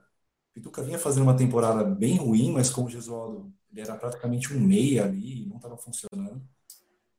Pituca 0.53 0.83
vinha 0.83 0.99
fazendo 0.99 1.23
uma 1.23 1.37
temporada 1.37 1.83
bem 1.83 2.17
ruim, 2.17 2.51
mas 2.51 2.69
como 2.69 2.87
o 2.87 2.89
Gesualdo, 2.89 3.53
ele 3.71 3.81
era 3.81 3.95
praticamente 3.97 4.53
um 4.53 4.59
meia 4.59 5.05
ali, 5.05 5.45
não 5.47 5.57
estava 5.57 5.77
funcionando. 5.77 6.41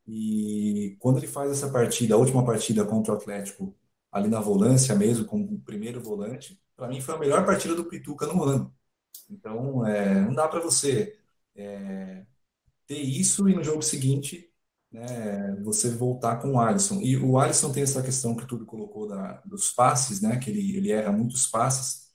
E 0.09 0.97
quando 1.01 1.19
ele 1.19 1.27
faz 1.27 1.51
essa 1.53 1.71
partida, 1.71 2.15
a 2.15 2.19
última 2.19 2.45
partida 2.45 2.85
contra 2.87 3.13
o 3.13 3.17
Atlético, 3.17 3.77
ali 4.11 4.29
na 4.29 4.41
volância 4.41 4.95
mesmo, 4.97 5.27
como 5.27 5.45
o 5.55 5.61
primeiro 5.61 6.01
volante, 6.03 6.59
para 6.75 6.89
mim 6.89 7.01
foi 7.01 7.15
a 7.15 7.19
melhor 7.19 7.45
partida 7.45 7.75
do 7.75 7.85
Pituca 7.85 8.27
no 8.27 8.43
ano. 8.43 8.75
Então, 9.31 9.87
é, 9.87 10.21
não 10.23 10.35
dá 10.35 10.49
para 10.49 10.61
você 10.61 11.19
é, 11.55 12.25
ter 12.87 12.99
isso 12.99 13.49
e 13.49 13.55
no 13.55 13.63
jogo 13.65 13.83
seguinte 13.83 14.51
né, 14.91 15.55
você 15.63 15.91
voltar 15.91 16.37
com 16.39 16.53
o 16.55 16.61
Alisson. 16.61 17.01
E 17.03 17.17
o 17.17 17.39
Alisson 17.39 17.73
tem 17.73 17.83
essa 17.83 18.03
questão 18.03 18.37
que 18.37 18.47
tudo 18.47 18.67
colocou 18.67 19.09
da, 19.09 19.43
dos 19.45 19.71
passes, 19.73 20.21
né, 20.23 20.39
que 20.39 20.51
ele, 20.51 20.77
ele 20.77 20.91
erra 20.93 21.13
muitos 21.13 21.47
passes. 21.47 22.09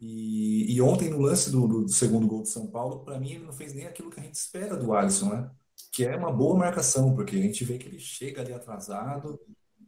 E, 0.00 0.74
e 0.74 0.80
ontem, 0.82 1.10
no 1.10 1.20
lance 1.20 1.50
do, 1.50 1.66
do, 1.68 1.88
segundo 1.88 2.26
gol 2.26 2.42
do 2.42 2.48
São 2.48 2.68
Paulo, 2.68 3.04
para 3.04 3.18
mim, 3.20 3.32
ele 3.32 3.44
não 3.44 3.52
fez 3.52 3.74
nem 3.74 3.86
aquilo 3.86 4.10
que 4.10 4.20
a 4.20 4.22
gente 4.22 4.34
espera 4.36 4.76
do 4.76 4.94
Alisson, 4.94 5.30
né? 5.30 5.50
Que 5.92 6.04
é 6.04 6.16
uma 6.16 6.32
boa 6.32 6.56
marcação, 6.56 7.14
porque 7.14 7.36
a 7.36 7.42
gente 7.42 7.64
vê 7.64 7.78
que 7.78 7.86
ele 7.88 7.98
chega 7.98 8.40
ali 8.42 8.52
atrasado, 8.52 9.40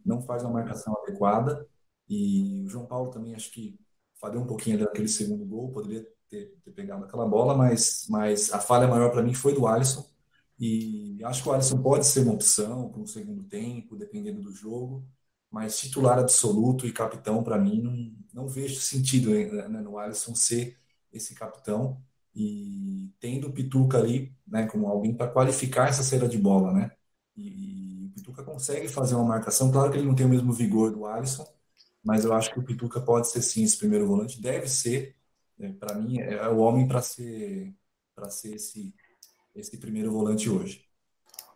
não 0.04 0.22
faz 0.22 0.42
uma 0.42 0.52
marcação 0.52 0.96
adequada, 1.02 1.66
e 2.08 2.62
o 2.64 2.68
João 2.68 2.86
Paulo 2.86 3.10
também 3.10 3.34
acho 3.34 3.50
que 3.52 3.78
falhou 4.20 4.42
um 4.42 4.46
pouquinho 4.46 4.76
ali 4.76 4.84
naquele 4.84 5.08
segundo 5.08 5.44
gol, 5.44 5.72
poderia 5.72 6.06
ter, 6.28 6.54
ter 6.64 6.70
pegado 6.72 7.04
aquela 7.04 7.26
bola, 7.26 7.54
mas, 7.56 8.06
mas 8.08 8.52
a 8.52 8.58
falha 8.60 8.88
maior 8.88 9.10
para 9.10 9.22
mim 9.22 9.34
foi 9.34 9.54
do 9.54 9.66
Alisson, 9.66 10.08
e 10.58 11.18
acho 11.24 11.42
que 11.42 11.48
o 11.48 11.52
Alisson 11.52 11.80
pode 11.82 12.06
ser 12.06 12.20
uma 12.20 12.34
opção 12.34 12.90
para 12.90 13.00
um 13.00 13.06
segundo 13.06 13.44
tempo, 13.44 13.96
dependendo 13.96 14.42
do 14.42 14.52
jogo, 14.52 15.06
mas 15.50 15.78
titular 15.78 16.18
absoluto 16.18 16.86
e 16.86 16.92
capitão, 16.92 17.42
para 17.42 17.58
mim, 17.58 17.82
não, 17.82 18.42
não 18.42 18.48
vejo 18.48 18.80
sentido 18.80 19.30
né, 19.30 19.80
no 19.80 19.98
Alisson 19.98 20.34
ser 20.34 20.76
esse 21.12 21.34
capitão 21.34 22.00
e 22.34 23.12
tendo 23.20 23.48
o 23.48 23.52
Pituca 23.52 23.98
ali, 23.98 24.34
né, 24.46 24.66
como 24.66 24.88
alguém 24.88 25.14
para 25.14 25.30
qualificar 25.30 25.88
essa 25.88 26.02
saída 26.02 26.28
de 26.28 26.38
bola, 26.38 26.72
né? 26.72 26.90
E, 27.36 28.04
e, 28.04 28.06
o 28.06 28.10
Pituca 28.10 28.42
consegue 28.42 28.88
fazer 28.88 29.14
uma 29.14 29.24
marcação, 29.24 29.70
claro 29.70 29.90
que 29.90 29.98
ele 29.98 30.06
não 30.06 30.14
tem 30.14 30.26
o 30.26 30.28
mesmo 30.28 30.52
vigor 30.52 30.90
do 30.90 31.06
Alisson, 31.06 31.46
mas 32.02 32.24
eu 32.24 32.32
acho 32.32 32.52
que 32.52 32.58
o 32.58 32.64
Pituca 32.64 33.00
pode 33.00 33.28
ser 33.28 33.42
sim 33.42 33.62
esse 33.64 33.76
primeiro 33.76 34.06
volante, 34.06 34.40
deve 34.40 34.68
ser, 34.68 35.16
né, 35.58 35.74
para 35.78 35.94
mim 35.94 36.18
é 36.20 36.48
o 36.48 36.58
homem 36.58 36.86
para 36.86 37.02
ser 37.02 37.74
para 38.14 38.30
ser 38.30 38.54
esse 38.54 38.94
esse 39.54 39.76
primeiro 39.78 40.12
volante 40.12 40.48
hoje. 40.48 40.84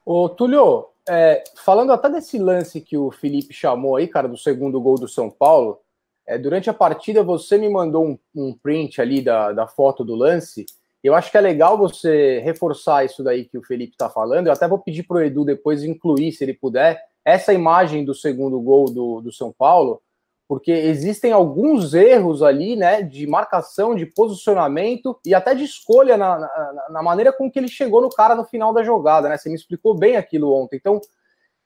Ô 0.04 0.28
Túlio, 0.28 0.88
é, 1.08 1.44
falando 1.56 1.92
até 1.92 2.10
desse 2.10 2.38
lance 2.38 2.80
que 2.80 2.96
o 2.96 3.10
Felipe 3.10 3.54
chamou 3.54 3.96
aí, 3.96 4.08
cara, 4.08 4.28
do 4.28 4.36
segundo 4.36 4.80
gol 4.80 4.96
do 4.96 5.08
São 5.08 5.30
Paulo, 5.30 5.80
é, 6.26 6.38
durante 6.38 6.70
a 6.70 6.74
partida, 6.74 7.22
você 7.22 7.58
me 7.58 7.68
mandou 7.68 8.04
um, 8.04 8.18
um, 8.34 8.54
print 8.54 9.00
ali 9.00 9.22
da, 9.22 9.52
da 9.52 9.66
foto 9.66 10.04
do 10.04 10.14
lance. 10.14 10.64
Eu 11.02 11.14
acho 11.14 11.30
que 11.30 11.36
é 11.36 11.40
legal 11.40 11.76
você 11.76 12.40
reforçar 12.40 13.04
isso 13.04 13.22
daí 13.22 13.44
que 13.44 13.58
o 13.58 13.62
Felipe 13.62 13.92
está 13.92 14.08
falando. 14.08 14.46
Eu 14.46 14.52
até 14.52 14.66
vou 14.66 14.78
pedir 14.78 15.02
para 15.02 15.18
o 15.18 15.22
Edu 15.22 15.44
depois 15.44 15.82
incluir, 15.84 16.32
se 16.32 16.44
ele 16.44 16.54
puder, 16.54 17.02
essa 17.24 17.52
imagem 17.52 18.04
do 18.04 18.14
segundo 18.14 18.60
gol 18.60 18.86
do, 18.86 19.20
do 19.20 19.32
São 19.32 19.52
Paulo, 19.52 20.00
porque 20.48 20.70
existem 20.70 21.32
alguns 21.32 21.94
erros 21.94 22.42
ali, 22.42 22.76
né, 22.76 23.02
de 23.02 23.26
marcação, 23.26 23.94
de 23.94 24.04
posicionamento 24.04 25.18
e 25.24 25.34
até 25.34 25.54
de 25.54 25.64
escolha 25.64 26.16
na, 26.16 26.38
na, 26.38 26.86
na 26.90 27.02
maneira 27.02 27.32
com 27.32 27.50
que 27.50 27.58
ele 27.58 27.68
chegou 27.68 28.00
no 28.00 28.10
cara 28.10 28.34
no 28.34 28.44
final 28.44 28.72
da 28.72 28.82
jogada, 28.82 29.28
né? 29.28 29.38
Você 29.38 29.48
me 29.48 29.54
explicou 29.54 29.94
bem 29.94 30.16
aquilo 30.16 30.52
ontem. 30.52 30.76
Então, 30.76 31.00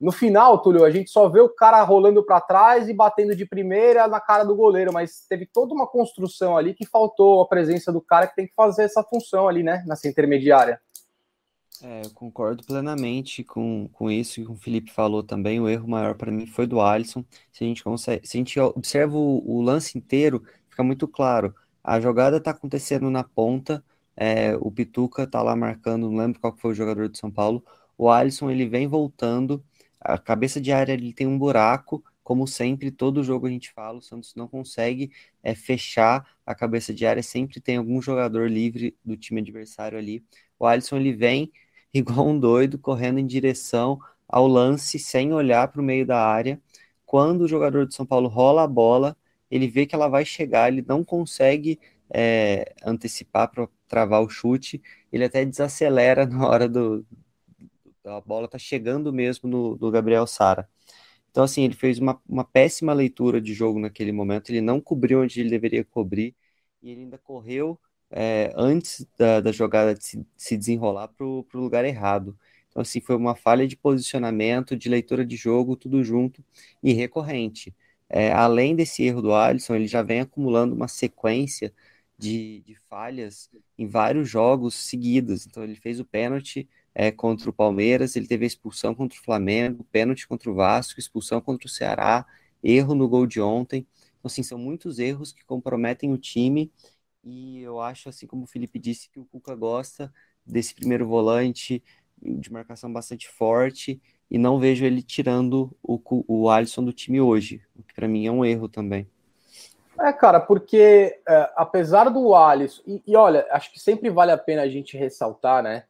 no 0.00 0.12
final, 0.12 0.62
Túlio, 0.62 0.84
a 0.84 0.90
gente 0.90 1.10
só 1.10 1.28
vê 1.28 1.40
o 1.40 1.48
cara 1.48 1.82
rolando 1.82 2.22
para 2.22 2.40
trás 2.40 2.88
e 2.88 2.94
batendo 2.94 3.34
de 3.34 3.44
primeira 3.44 4.06
na 4.06 4.20
cara 4.20 4.44
do 4.44 4.54
goleiro, 4.54 4.92
mas 4.92 5.26
teve 5.28 5.44
toda 5.44 5.74
uma 5.74 5.88
construção 5.88 6.56
ali 6.56 6.72
que 6.72 6.86
faltou 6.86 7.42
a 7.42 7.48
presença 7.48 7.92
do 7.92 8.00
cara 8.00 8.28
que 8.28 8.36
tem 8.36 8.46
que 8.46 8.54
fazer 8.54 8.84
essa 8.84 9.02
função 9.02 9.48
ali, 9.48 9.64
né, 9.64 9.82
nessa 9.86 10.06
intermediária. 10.06 10.80
É, 11.82 12.02
eu 12.04 12.10
concordo 12.10 12.64
plenamente 12.64 13.42
com, 13.42 13.88
com 13.92 14.10
isso 14.10 14.40
e 14.40 14.44
com 14.44 14.52
o 14.52 14.56
Felipe 14.56 14.90
falou 14.92 15.22
também. 15.22 15.60
O 15.60 15.68
erro 15.68 15.88
maior 15.88 16.14
para 16.14 16.30
mim 16.30 16.46
foi 16.46 16.66
do 16.66 16.80
Alisson. 16.80 17.24
Se 17.52 17.64
a 17.64 17.66
gente 17.66 17.84
consegue, 17.84 18.26
se 18.26 18.36
a 18.36 18.38
gente 18.38 18.58
observa 18.58 19.16
o, 19.16 19.42
o 19.46 19.62
lance 19.62 19.96
inteiro, 19.96 20.42
fica 20.68 20.82
muito 20.82 21.06
claro. 21.06 21.54
A 21.82 22.00
jogada 22.00 22.38
está 22.38 22.50
acontecendo 22.50 23.10
na 23.10 23.24
ponta, 23.24 23.82
é, 24.16 24.56
o 24.60 24.70
Pituca 24.70 25.22
está 25.22 25.42
lá 25.42 25.54
marcando, 25.54 26.10
não 26.10 26.18
lembro 26.18 26.40
qual 26.40 26.56
foi 26.56 26.72
o 26.72 26.74
jogador 26.74 27.08
de 27.08 27.18
São 27.18 27.30
Paulo. 27.30 27.64
O 27.96 28.10
Alisson 28.10 28.50
ele 28.50 28.68
vem 28.68 28.86
voltando 28.86 29.64
a 30.00 30.18
cabeça 30.18 30.60
de 30.60 30.72
área 30.72 30.92
ele 30.92 31.12
tem 31.12 31.26
um 31.26 31.38
buraco, 31.38 32.02
como 32.22 32.46
sempre, 32.46 32.90
todo 32.90 33.24
jogo 33.24 33.46
a 33.46 33.50
gente 33.50 33.72
fala, 33.72 33.98
o 33.98 34.02
Santos 34.02 34.34
não 34.34 34.46
consegue 34.46 35.10
é, 35.42 35.54
fechar 35.54 36.28
a 36.44 36.54
cabeça 36.54 36.92
de 36.92 37.06
área, 37.06 37.22
sempre 37.22 37.60
tem 37.60 37.76
algum 37.78 38.02
jogador 38.02 38.50
livre 38.50 38.96
do 39.04 39.16
time 39.16 39.40
adversário 39.40 39.98
ali. 39.98 40.24
O 40.58 40.66
Alisson 40.66 40.96
ele 40.96 41.12
vem 41.12 41.50
igual 41.92 42.28
um 42.28 42.38
doido, 42.38 42.78
correndo 42.78 43.18
em 43.18 43.26
direção 43.26 43.98
ao 44.28 44.46
lance, 44.46 44.98
sem 44.98 45.32
olhar 45.32 45.68
para 45.68 45.80
o 45.80 45.84
meio 45.84 46.06
da 46.06 46.22
área. 46.22 46.60
Quando 47.06 47.42
o 47.42 47.48
jogador 47.48 47.86
de 47.86 47.94
São 47.94 48.04
Paulo 48.04 48.28
rola 48.28 48.64
a 48.64 48.66
bola, 48.68 49.16
ele 49.50 49.66
vê 49.68 49.86
que 49.86 49.94
ela 49.94 50.08
vai 50.08 50.24
chegar, 50.24 50.70
ele 50.70 50.84
não 50.86 51.02
consegue 51.02 51.80
é, 52.10 52.74
antecipar 52.84 53.50
para 53.50 53.68
travar 53.88 54.22
o 54.22 54.28
chute, 54.28 54.82
ele 55.10 55.24
até 55.24 55.44
desacelera 55.44 56.26
na 56.26 56.46
hora 56.46 56.68
do, 56.68 57.06
a 58.16 58.20
bola 58.20 58.48
tá 58.48 58.58
chegando 58.58 59.12
mesmo 59.12 59.48
no, 59.48 59.76
no 59.76 59.90
Gabriel 59.90 60.26
Sara. 60.26 60.68
Então, 61.30 61.44
assim, 61.44 61.64
ele 61.64 61.74
fez 61.74 61.98
uma, 61.98 62.20
uma 62.28 62.44
péssima 62.44 62.92
leitura 62.92 63.40
de 63.40 63.54
jogo 63.54 63.78
naquele 63.78 64.12
momento, 64.12 64.50
ele 64.50 64.60
não 64.60 64.80
cobriu 64.80 65.22
onde 65.22 65.40
ele 65.40 65.50
deveria 65.50 65.84
cobrir, 65.84 66.34
e 66.82 66.90
ele 66.90 67.02
ainda 67.02 67.18
correu 67.18 67.78
é, 68.10 68.52
antes 68.56 69.06
da, 69.16 69.40
da, 69.40 69.52
jogada 69.52 69.94
de 69.94 70.04
se, 70.04 70.26
se 70.36 70.56
desenrolar 70.56 71.08
para 71.08 71.26
o 71.26 71.46
lugar 71.54 71.84
errado. 71.84 72.38
Então, 72.68 72.82
assim, 72.82 73.00
foi 73.00 73.16
uma 73.16 73.34
falha 73.34 73.66
de 73.66 73.76
posicionamento, 73.76 74.76
de 74.76 74.88
leitura 74.88 75.24
de 75.24 75.36
jogo, 75.36 75.76
tudo 75.76 76.02
junto 76.04 76.44
e 76.82 76.92
recorrente. 76.92 77.74
É, 78.08 78.32
além 78.32 78.74
desse 78.74 79.02
erro 79.02 79.20
do 79.22 79.34
Alisson, 79.34 79.74
ele 79.74 79.86
já 79.86 80.02
vem 80.02 80.20
acumulando 80.20 80.74
uma 80.74 80.88
sequência 80.88 81.72
de, 82.16 82.60
de 82.62 82.74
falhas 82.88 83.50
em 83.76 83.86
vários 83.86 84.28
jogos 84.28 84.74
seguidos. 84.74 85.46
Então, 85.46 85.62
ele 85.62 85.76
fez 85.76 86.00
o 86.00 86.04
pênalti 86.04 86.68
é, 86.98 87.12
contra 87.12 87.48
o 87.48 87.52
Palmeiras, 87.52 88.16
ele 88.16 88.26
teve 88.26 88.44
expulsão 88.44 88.92
contra 88.92 89.16
o 89.16 89.22
Flamengo, 89.22 89.84
pênalti 89.84 90.26
contra 90.26 90.50
o 90.50 90.54
Vasco, 90.54 90.98
expulsão 90.98 91.40
contra 91.40 91.68
o 91.68 91.70
Ceará, 91.70 92.26
erro 92.60 92.92
no 92.92 93.08
gol 93.08 93.24
de 93.24 93.40
ontem. 93.40 93.86
Então, 94.18 94.22
assim, 94.24 94.42
são 94.42 94.58
muitos 94.58 94.98
erros 94.98 95.32
que 95.32 95.44
comprometem 95.44 96.12
o 96.12 96.18
time 96.18 96.72
e 97.22 97.62
eu 97.62 97.80
acho, 97.80 98.08
assim 98.08 98.26
como 98.26 98.42
o 98.42 98.46
Felipe 98.48 98.80
disse, 98.80 99.08
que 99.10 99.20
o 99.20 99.24
Cuca 99.24 99.54
gosta 99.54 100.12
desse 100.44 100.74
primeiro 100.74 101.06
volante 101.06 101.84
de 102.20 102.52
marcação 102.52 102.92
bastante 102.92 103.28
forte 103.28 104.02
e 104.28 104.36
não 104.36 104.58
vejo 104.58 104.84
ele 104.84 105.00
tirando 105.00 105.70
o, 105.80 106.00
o 106.26 106.50
Alisson 106.50 106.82
do 106.82 106.92
time 106.92 107.20
hoje, 107.20 107.62
o 107.76 107.82
que 107.84 107.94
para 107.94 108.08
mim 108.08 108.26
é 108.26 108.32
um 108.32 108.44
erro 108.44 108.68
também. 108.68 109.08
É, 110.00 110.12
cara, 110.12 110.40
porque 110.40 111.20
é, 111.28 111.52
apesar 111.54 112.08
do 112.08 112.34
Alisson, 112.34 112.82
e, 112.84 113.02
e, 113.06 113.14
olha, 113.14 113.46
acho 113.52 113.72
que 113.72 113.78
sempre 113.78 114.10
vale 114.10 114.32
a 114.32 114.38
pena 114.38 114.62
a 114.62 114.68
gente 114.68 114.96
ressaltar, 114.96 115.62
né? 115.62 115.84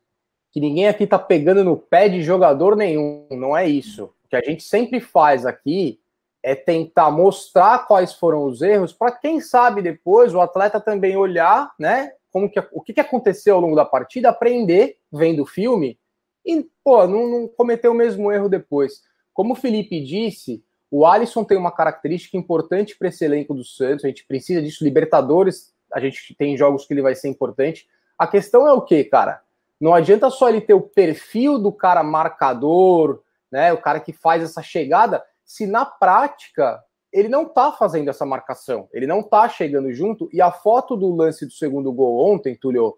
Que 0.50 0.60
ninguém 0.60 0.88
aqui 0.88 1.06
tá 1.06 1.18
pegando 1.18 1.62
no 1.62 1.76
pé 1.76 2.08
de 2.08 2.22
jogador 2.22 2.76
nenhum, 2.76 3.26
não 3.30 3.56
é 3.56 3.68
isso. 3.68 4.04
O 4.24 4.28
que 4.28 4.36
a 4.36 4.42
gente 4.42 4.62
sempre 4.62 5.00
faz 5.00 5.46
aqui 5.46 6.00
é 6.42 6.54
tentar 6.54 7.10
mostrar 7.10 7.86
quais 7.86 8.12
foram 8.12 8.44
os 8.44 8.62
erros 8.62 8.92
para 8.92 9.12
quem 9.12 9.40
sabe 9.40 9.82
depois 9.82 10.34
o 10.34 10.40
atleta 10.40 10.80
também 10.80 11.16
olhar, 11.16 11.72
né, 11.78 12.12
como 12.30 12.48
que 12.48 12.60
o 12.72 12.82
que, 12.82 13.00
aconteceu 13.00 13.56
ao 13.56 13.60
longo 13.60 13.76
da 13.76 13.84
partida, 13.84 14.28
aprender 14.28 14.98
vendo 15.10 15.42
o 15.42 15.46
filme 15.46 15.98
e 16.44 16.66
pô, 16.84 17.06
não, 17.06 17.28
não 17.28 17.48
cometer 17.48 17.88
o 17.88 17.94
mesmo 17.94 18.30
erro 18.30 18.48
depois. 18.48 19.02
Como 19.34 19.52
o 19.52 19.56
Felipe 19.56 20.00
disse, 20.00 20.64
o 20.90 21.04
Alisson 21.04 21.44
tem 21.44 21.58
uma 21.58 21.70
característica 21.70 22.36
importante 22.36 22.96
para 22.96 23.08
esse 23.08 23.24
elenco 23.24 23.54
do 23.54 23.64
Santos. 23.64 24.04
A 24.04 24.08
gente 24.08 24.26
precisa 24.26 24.62
disso. 24.62 24.82
Libertadores, 24.82 25.72
a 25.92 26.00
gente 26.00 26.34
tem 26.34 26.56
jogos 26.56 26.86
que 26.86 26.94
ele 26.94 27.02
vai 27.02 27.14
ser 27.14 27.28
importante. 27.28 27.86
A 28.16 28.26
questão 28.26 28.66
é 28.66 28.72
o 28.72 28.80
que, 28.80 29.04
cara? 29.04 29.42
Não 29.80 29.94
adianta 29.94 30.28
só 30.30 30.48
ele 30.48 30.60
ter 30.60 30.74
o 30.74 30.80
perfil 30.80 31.58
do 31.58 31.72
cara 31.72 32.02
marcador, 32.02 33.22
né? 33.50 33.72
O 33.72 33.80
cara 33.80 34.00
que 34.00 34.12
faz 34.12 34.42
essa 34.42 34.62
chegada, 34.62 35.24
se 35.44 35.66
na 35.66 35.84
prática 35.84 36.82
ele 37.12 37.28
não 37.28 37.46
tá 37.46 37.72
fazendo 37.72 38.08
essa 38.08 38.26
marcação, 38.26 38.88
ele 38.92 39.06
não 39.06 39.22
tá 39.22 39.48
chegando 39.48 39.92
junto. 39.92 40.28
E 40.32 40.42
a 40.42 40.50
foto 40.50 40.96
do 40.96 41.14
lance 41.14 41.46
do 41.46 41.52
segundo 41.52 41.92
gol 41.92 42.32
ontem, 42.32 42.54
Túlio, 42.54 42.96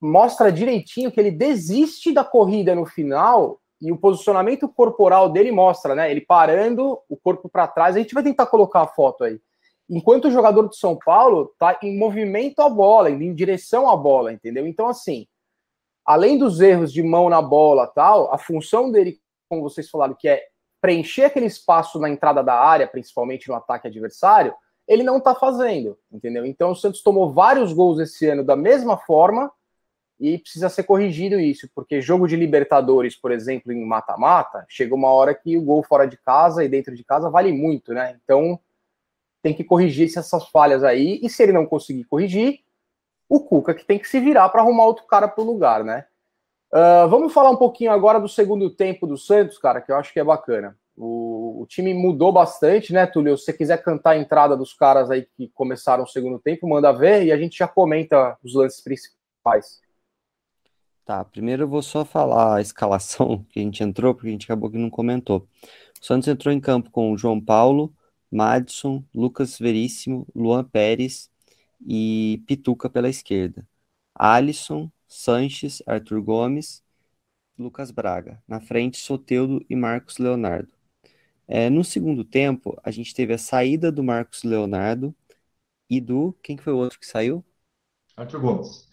mostra 0.00 0.50
direitinho 0.50 1.12
que 1.12 1.20
ele 1.20 1.30
desiste 1.30 2.12
da 2.12 2.24
corrida 2.24 2.74
no 2.74 2.86
final 2.86 3.60
e 3.80 3.92
o 3.92 3.96
posicionamento 3.96 4.68
corporal 4.68 5.28
dele 5.28 5.52
mostra, 5.52 5.94
né? 5.94 6.10
Ele 6.10 6.20
parando 6.20 6.98
o 7.08 7.16
corpo 7.16 7.48
para 7.48 7.66
trás. 7.66 7.96
A 7.96 7.98
gente 7.98 8.14
vai 8.14 8.22
tentar 8.22 8.46
colocar 8.46 8.82
a 8.82 8.86
foto 8.86 9.24
aí. 9.24 9.40
Enquanto 9.88 10.26
o 10.26 10.30
jogador 10.30 10.68
de 10.68 10.76
São 10.76 10.96
Paulo 10.96 11.52
tá 11.58 11.78
em 11.82 11.98
movimento 11.98 12.60
à 12.60 12.68
bola, 12.68 13.10
em 13.10 13.34
direção 13.34 13.90
à 13.90 13.96
bola, 13.96 14.32
entendeu? 14.32 14.66
Então, 14.66 14.86
assim, 14.86 15.26
além 16.10 16.36
dos 16.36 16.60
erros 16.60 16.92
de 16.92 17.02
mão 17.02 17.28
na 17.28 17.40
bola 17.40 17.86
tal, 17.86 18.32
a 18.32 18.38
função 18.38 18.90
dele, 18.90 19.20
como 19.48 19.62
vocês 19.62 19.88
falaram, 19.88 20.14
que 20.14 20.28
é 20.28 20.42
preencher 20.80 21.24
aquele 21.24 21.46
espaço 21.46 21.98
na 21.98 22.08
entrada 22.08 22.42
da 22.42 22.54
área, 22.54 22.86
principalmente 22.86 23.48
no 23.48 23.54
ataque 23.54 23.86
adversário, 23.86 24.54
ele 24.88 25.02
não 25.02 25.18
está 25.18 25.34
fazendo, 25.34 25.96
entendeu? 26.10 26.44
Então 26.44 26.72
o 26.72 26.76
Santos 26.76 27.02
tomou 27.02 27.32
vários 27.32 27.72
gols 27.72 28.00
esse 28.00 28.26
ano 28.26 28.42
da 28.42 28.56
mesma 28.56 28.96
forma 28.96 29.52
e 30.18 30.38
precisa 30.38 30.68
ser 30.68 30.82
corrigido 30.82 31.38
isso, 31.38 31.68
porque 31.74 32.00
jogo 32.00 32.26
de 32.26 32.34
Libertadores, 32.34 33.14
por 33.14 33.30
exemplo, 33.30 33.72
em 33.72 33.84
mata-mata, 33.84 34.66
chega 34.68 34.94
uma 34.94 35.08
hora 35.08 35.34
que 35.34 35.56
o 35.56 35.62
gol 35.62 35.82
fora 35.82 36.06
de 36.06 36.16
casa 36.16 36.64
e 36.64 36.68
dentro 36.68 36.94
de 36.94 37.04
casa 37.04 37.30
vale 37.30 37.52
muito, 37.52 37.94
né? 37.94 38.18
Então 38.24 38.58
tem 39.42 39.54
que 39.54 39.64
corrigir 39.64 40.06
essas 40.06 40.48
falhas 40.48 40.82
aí, 40.82 41.20
e 41.22 41.30
se 41.30 41.42
ele 41.42 41.52
não 41.52 41.64
conseguir 41.64 42.04
corrigir, 42.04 42.60
o 43.30 43.38
Cuca 43.38 43.72
que 43.72 43.84
tem 43.84 43.98
que 43.98 44.08
se 44.08 44.18
virar 44.18 44.48
para 44.48 44.60
arrumar 44.60 44.84
outro 44.84 45.06
cara 45.06 45.28
para 45.28 45.42
o 45.42 45.46
lugar, 45.46 45.84
né? 45.84 46.04
Uh, 46.72 47.08
vamos 47.08 47.32
falar 47.32 47.50
um 47.50 47.56
pouquinho 47.56 47.92
agora 47.92 48.20
do 48.20 48.28
segundo 48.28 48.68
tempo 48.68 49.06
do 49.06 49.16
Santos, 49.16 49.56
cara, 49.56 49.80
que 49.80 49.90
eu 49.90 49.96
acho 49.96 50.12
que 50.12 50.18
é 50.18 50.24
bacana. 50.24 50.76
O, 50.96 51.62
o, 51.62 51.66
time 51.66 51.94
mudou 51.94 52.32
bastante, 52.32 52.92
né, 52.92 53.06
Túlio? 53.06 53.38
Se 53.38 53.44
você 53.44 53.52
quiser 53.52 53.82
cantar 53.82 54.10
a 54.10 54.18
entrada 54.18 54.56
dos 54.56 54.74
caras 54.74 55.10
aí 55.10 55.26
que 55.36 55.48
começaram 55.54 56.04
o 56.04 56.08
segundo 56.08 56.38
tempo, 56.38 56.68
manda 56.68 56.92
ver 56.92 57.24
e 57.24 57.32
a 57.32 57.36
gente 57.36 57.56
já 57.56 57.66
comenta 57.66 58.36
os 58.44 58.54
lances 58.54 58.80
principais. 58.82 59.80
Tá, 61.04 61.24
primeiro 61.24 61.64
eu 61.64 61.68
vou 61.68 61.82
só 61.82 62.04
falar 62.04 62.56
a 62.56 62.60
escalação 62.60 63.44
que 63.50 63.60
a 63.60 63.62
gente 63.62 63.82
entrou, 63.82 64.14
porque 64.14 64.28
a 64.28 64.32
gente 64.32 64.44
acabou 64.44 64.70
que 64.70 64.76
não 64.76 64.90
comentou. 64.90 65.48
O 66.00 66.04
Santos 66.04 66.28
entrou 66.28 66.52
em 66.52 66.60
campo 66.60 66.90
com 66.90 67.12
o 67.12 67.18
João 67.18 67.40
Paulo, 67.40 67.92
Madison, 68.30 69.02
Lucas 69.14 69.58
Veríssimo, 69.58 70.26
Luan 70.34 70.64
Pérez, 70.64 71.30
e 71.86 72.42
Pituca 72.46 72.88
pela 72.90 73.08
esquerda. 73.08 73.66
Alisson, 74.14 74.90
Sanches, 75.08 75.82
Arthur 75.86 76.20
Gomes, 76.22 76.82
Lucas 77.58 77.90
Braga. 77.90 78.42
Na 78.46 78.60
frente, 78.60 78.98
Soteudo 78.98 79.64
e 79.68 79.76
Marcos 79.76 80.18
Leonardo. 80.18 80.68
É, 81.46 81.68
no 81.68 81.82
segundo 81.82 82.24
tempo, 82.24 82.78
a 82.84 82.90
gente 82.90 83.14
teve 83.14 83.32
a 83.34 83.38
saída 83.38 83.90
do 83.90 84.04
Marcos 84.04 84.44
Leonardo 84.44 85.14
e 85.88 86.00
do. 86.00 86.32
Quem 86.42 86.56
que 86.56 86.62
foi 86.62 86.72
o 86.72 86.78
outro 86.78 87.00
que 87.00 87.06
saiu? 87.06 87.44
Arthur 88.16 88.40
Gomes. 88.40 88.88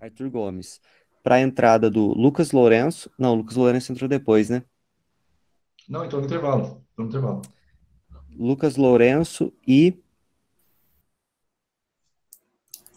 Arthur 0.00 0.30
Gomes. 0.30 0.80
Para 1.22 1.36
a 1.36 1.40
entrada 1.40 1.90
do 1.90 2.06
Lucas 2.14 2.52
Lourenço. 2.52 3.10
Não, 3.18 3.34
o 3.34 3.36
Lucas 3.36 3.56
Lourenço 3.56 3.92
entrou 3.92 4.08
depois, 4.08 4.48
né? 4.48 4.62
Não, 5.88 6.04
entrou 6.04 6.20
no 6.20 6.26
intervalo. 6.26 6.84
Entrou 6.92 7.06
no 7.06 7.06
intervalo. 7.08 7.42
Lucas 8.30 8.76
Lourenço 8.76 9.52
e 9.66 10.00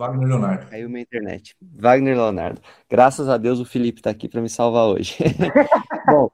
Wagner 0.01 0.27
Leonardo. 0.27 0.69
Caiu 0.69 0.89
minha 0.89 1.01
internet. 1.01 1.55
Wagner 1.61 2.15
Leonardo. 2.15 2.61
Graças 2.89 3.29
a 3.29 3.37
Deus 3.37 3.59
o 3.59 3.65
Felipe 3.65 3.99
está 3.99 4.09
aqui 4.09 4.27
para 4.27 4.41
me 4.41 4.49
salvar 4.49 4.85
hoje. 4.85 5.17
Bom, 6.07 6.29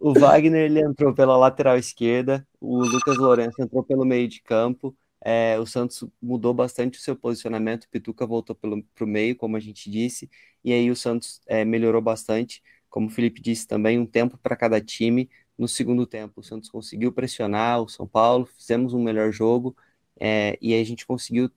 o 0.00 0.12
Wagner 0.12 0.62
ele 0.62 0.80
entrou 0.80 1.14
pela 1.14 1.36
lateral 1.36 1.76
esquerda, 1.76 2.46
o 2.60 2.78
Lucas 2.80 3.16
Lourenço 3.16 3.60
entrou 3.62 3.82
pelo 3.82 4.04
meio 4.04 4.28
de 4.28 4.42
campo 4.42 4.96
é, 5.20 5.58
o 5.58 5.66
Santos 5.66 6.04
mudou 6.22 6.54
bastante 6.54 6.98
o 6.98 7.02
seu 7.02 7.16
posicionamento, 7.16 7.84
o 7.84 7.88
Pituca 7.88 8.26
voltou 8.26 8.54
para 8.54 9.04
o 9.04 9.06
meio, 9.06 9.36
como 9.36 9.56
a 9.56 9.60
gente 9.60 9.90
disse, 9.90 10.30
e 10.64 10.72
aí 10.72 10.90
o 10.90 10.96
Santos 10.96 11.40
é, 11.46 11.64
melhorou 11.64 12.00
bastante, 12.00 12.62
como 12.88 13.08
o 13.08 13.10
Felipe 13.10 13.40
disse 13.40 13.66
também, 13.66 13.98
um 13.98 14.06
tempo 14.06 14.38
para 14.38 14.56
cada 14.56 14.80
time. 14.80 15.28
No 15.56 15.66
segundo 15.66 16.06
tempo, 16.06 16.40
o 16.40 16.42
Santos 16.42 16.70
conseguiu 16.70 17.12
pressionar 17.12 17.82
o 17.82 17.88
São 17.88 18.06
Paulo, 18.06 18.46
fizemos 18.46 18.94
um 18.94 19.02
melhor 19.02 19.32
jogo, 19.32 19.76
é, 20.20 20.56
e 20.62 20.72
aí 20.72 20.80
a 20.80 20.84
gente 20.84 21.06
conseguiu 21.06 21.50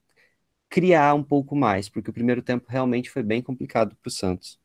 criar 0.71 1.13
um 1.13 1.21
pouco 1.21 1.53
mais, 1.53 1.89
porque 1.89 2.09
o 2.09 2.13
primeiro 2.13 2.41
tempo 2.41 2.65
realmente 2.69 3.09
foi 3.09 3.21
bem 3.21 3.41
complicado 3.41 3.93
para 4.01 4.07
o 4.07 4.11
Santos. 4.11 4.57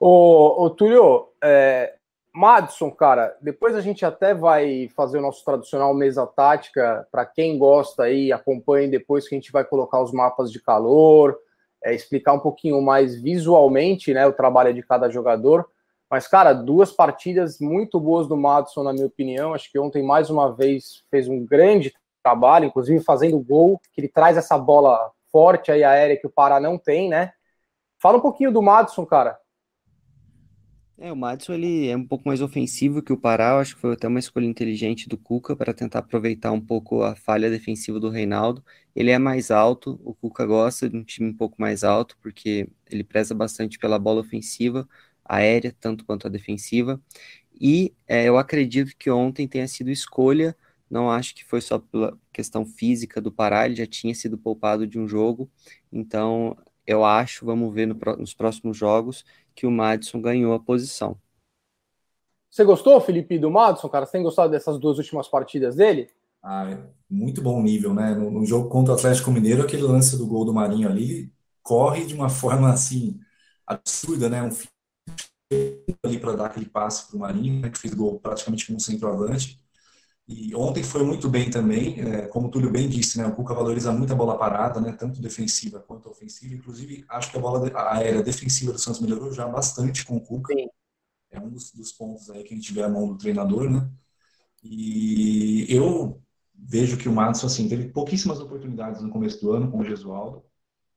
Ô, 0.00 0.64
ô 0.64 0.70
Túlio, 0.70 1.28
é, 1.42 1.94
Madison, 2.34 2.90
cara, 2.90 3.36
depois 3.40 3.76
a 3.76 3.80
gente 3.80 4.04
até 4.04 4.34
vai 4.34 4.88
fazer 4.96 5.18
o 5.18 5.22
nosso 5.22 5.44
tradicional 5.44 5.94
mesa 5.94 6.26
tática. 6.26 7.06
Para 7.12 7.24
quem 7.24 7.56
gosta 7.56 8.02
aí, 8.02 8.32
acompanhe 8.32 8.90
depois 8.90 9.28
que 9.28 9.34
a 9.36 9.38
gente 9.38 9.52
vai 9.52 9.64
colocar 9.64 10.02
os 10.02 10.12
mapas 10.12 10.50
de 10.50 10.60
calor, 10.60 11.38
é, 11.84 11.94
explicar 11.94 12.32
um 12.32 12.40
pouquinho 12.40 12.82
mais 12.82 13.14
visualmente 13.14 14.12
né, 14.12 14.26
o 14.26 14.32
trabalho 14.32 14.74
de 14.74 14.82
cada 14.82 15.08
jogador. 15.08 15.68
Mas, 16.10 16.26
cara, 16.26 16.52
duas 16.52 16.90
partidas 16.90 17.60
muito 17.60 18.00
boas 18.00 18.26
do 18.26 18.36
Madison, 18.36 18.82
na 18.82 18.92
minha 18.92 19.06
opinião. 19.06 19.54
Acho 19.54 19.70
que 19.70 19.78
ontem, 19.78 20.02
mais 20.02 20.30
uma 20.30 20.52
vez, 20.52 21.04
fez 21.08 21.28
um 21.28 21.46
grande 21.46 21.94
trabalho, 22.22 22.66
inclusive 22.66 23.02
fazendo 23.04 23.38
gol, 23.40 23.80
que 23.92 24.00
ele 24.00 24.08
traz 24.08 24.36
essa 24.36 24.58
bola 24.58 25.10
forte 25.30 25.70
aí 25.70 25.84
aérea 25.84 26.18
que 26.18 26.26
o 26.26 26.30
Pará 26.30 26.60
não 26.60 26.78
tem, 26.78 27.08
né? 27.08 27.32
Fala 28.00 28.18
um 28.18 28.20
pouquinho 28.20 28.52
do 28.52 28.62
Madison, 28.62 29.04
cara. 29.06 29.38
É, 31.02 31.10
o 31.10 31.16
Madison 31.16 31.54
ele 31.54 31.88
é 31.88 31.96
um 31.96 32.06
pouco 32.06 32.28
mais 32.28 32.42
ofensivo 32.42 33.00
que 33.02 33.10
o 33.12 33.16
Pará, 33.16 33.52
eu 33.52 33.58
acho 33.58 33.74
que 33.74 33.80
foi 33.80 33.94
até 33.94 34.06
uma 34.06 34.18
escolha 34.18 34.44
inteligente 34.44 35.08
do 35.08 35.16
Cuca 35.16 35.56
para 35.56 35.72
tentar 35.72 36.00
aproveitar 36.00 36.52
um 36.52 36.60
pouco 36.60 37.02
a 37.02 37.16
falha 37.16 37.48
defensiva 37.48 37.98
do 37.98 38.10
Reinaldo. 38.10 38.62
Ele 38.94 39.10
é 39.10 39.18
mais 39.18 39.50
alto, 39.50 39.98
o 40.04 40.14
Cuca 40.14 40.44
gosta 40.44 40.90
de 40.90 40.96
um 40.98 41.02
time 41.02 41.30
um 41.30 41.34
pouco 41.34 41.56
mais 41.58 41.84
alto, 41.84 42.18
porque 42.20 42.68
ele 42.90 43.02
preza 43.02 43.34
bastante 43.34 43.78
pela 43.78 43.98
bola 43.98 44.20
ofensiva, 44.20 44.86
aérea, 45.24 45.74
tanto 45.80 46.04
quanto 46.04 46.26
a 46.26 46.30
defensiva. 46.30 47.00
E 47.58 47.94
é, 48.06 48.24
eu 48.28 48.36
acredito 48.36 48.94
que 48.98 49.10
ontem 49.10 49.48
tenha 49.48 49.66
sido 49.68 49.90
escolha, 49.90 50.54
não 50.90 51.10
acho 51.10 51.34
que 51.34 51.44
foi 51.44 51.60
só 51.60 51.78
pela 51.78 52.18
questão 52.32 52.66
física 52.66 53.20
do 53.20 53.30
Pará, 53.30 53.64
ele 53.64 53.76
já 53.76 53.86
tinha 53.86 54.14
sido 54.14 54.36
poupado 54.36 54.86
de 54.86 54.98
um 54.98 55.06
jogo, 55.06 55.48
então 55.92 56.56
eu 56.86 57.04
acho, 57.04 57.46
vamos 57.46 57.72
ver 57.72 57.86
no, 57.86 57.94
nos 58.18 58.34
próximos 58.34 58.76
jogos, 58.76 59.24
que 59.54 59.66
o 59.66 59.70
Madison 59.70 60.20
ganhou 60.20 60.52
a 60.52 60.60
posição. 60.60 61.16
Você 62.50 62.64
gostou, 62.64 63.00
Felipe, 63.00 63.38
do 63.38 63.50
Madison, 63.50 63.88
cara? 63.88 64.04
Você 64.04 64.12
tem 64.12 64.22
gostado 64.24 64.50
dessas 64.50 64.76
duas 64.76 64.98
últimas 64.98 65.28
partidas 65.28 65.76
dele? 65.76 66.10
Ah, 66.42 66.68
é 66.68 66.78
muito 67.08 67.40
bom 67.40 67.62
nível, 67.62 67.94
né? 67.94 68.14
No, 68.14 68.30
no, 68.30 68.44
jogo 68.44 68.68
contra 68.68 68.94
o 68.94 68.96
Atlético 68.96 69.30
Mineiro, 69.30 69.62
aquele 69.62 69.82
lance 69.82 70.18
do 70.18 70.26
gol 70.26 70.44
do 70.44 70.52
Marinho 70.52 70.88
ali, 70.88 71.32
corre 71.62 72.04
de 72.04 72.14
uma 72.14 72.28
forma 72.30 72.72
assim 72.72 73.20
absurda, 73.64 74.28
né? 74.28 74.42
Um 74.42 74.50
ali 76.04 76.18
para 76.18 76.34
dar 76.34 76.46
aquele 76.46 76.66
passe 76.66 77.08
para 77.08 77.16
o 77.16 77.20
Marinho, 77.20 77.60
né? 77.60 77.70
que 77.70 77.78
fez 77.78 77.94
gol 77.94 78.18
praticamente 78.20 78.66
como 78.66 78.80
centroavante. 78.80 79.60
E 80.32 80.54
ontem 80.54 80.84
foi 80.84 81.02
muito 81.02 81.28
bem 81.28 81.50
também, 81.50 82.00
é, 82.00 82.28
como 82.28 82.46
o 82.46 82.50
Túlio 82.52 82.70
bem 82.70 82.88
disse, 82.88 83.18
né, 83.18 83.26
o 83.26 83.34
Cuca 83.34 83.52
valoriza 83.52 83.90
muito 83.90 84.12
a 84.12 84.16
bola 84.16 84.38
parada, 84.38 84.80
né, 84.80 84.92
tanto 84.92 85.20
defensiva 85.20 85.80
quanto 85.80 86.08
ofensiva. 86.08 86.54
Inclusive, 86.54 87.04
acho 87.08 87.32
que 87.32 87.36
a 87.36 87.40
bola 87.40 87.68
aérea 87.90 88.22
defensiva 88.22 88.72
do 88.72 88.78
Santos 88.78 89.00
melhorou 89.00 89.32
já 89.32 89.48
bastante 89.48 90.06
com 90.06 90.16
o 90.16 90.20
Cuca. 90.20 90.54
Sim. 90.54 90.68
É 91.32 91.40
um 91.40 91.50
dos, 91.50 91.72
dos, 91.72 91.90
pontos 91.90 92.30
aí 92.30 92.44
que 92.44 92.54
a 92.54 92.56
gente 92.56 92.72
vê 92.72 92.84
a 92.84 92.88
mão 92.88 93.08
do 93.08 93.18
treinador, 93.18 93.68
né? 93.68 93.90
E 94.62 95.66
eu 95.68 96.22
vejo 96.54 96.96
que 96.96 97.08
o 97.08 97.12
Madison, 97.12 97.46
assim, 97.46 97.68
teve 97.68 97.88
pouquíssimas 97.88 98.38
oportunidades 98.38 99.02
no 99.02 99.10
começo 99.10 99.40
do 99.40 99.50
ano 99.50 99.68
com 99.68 99.78
o 99.78 99.84
Gesualdo, 99.84 100.44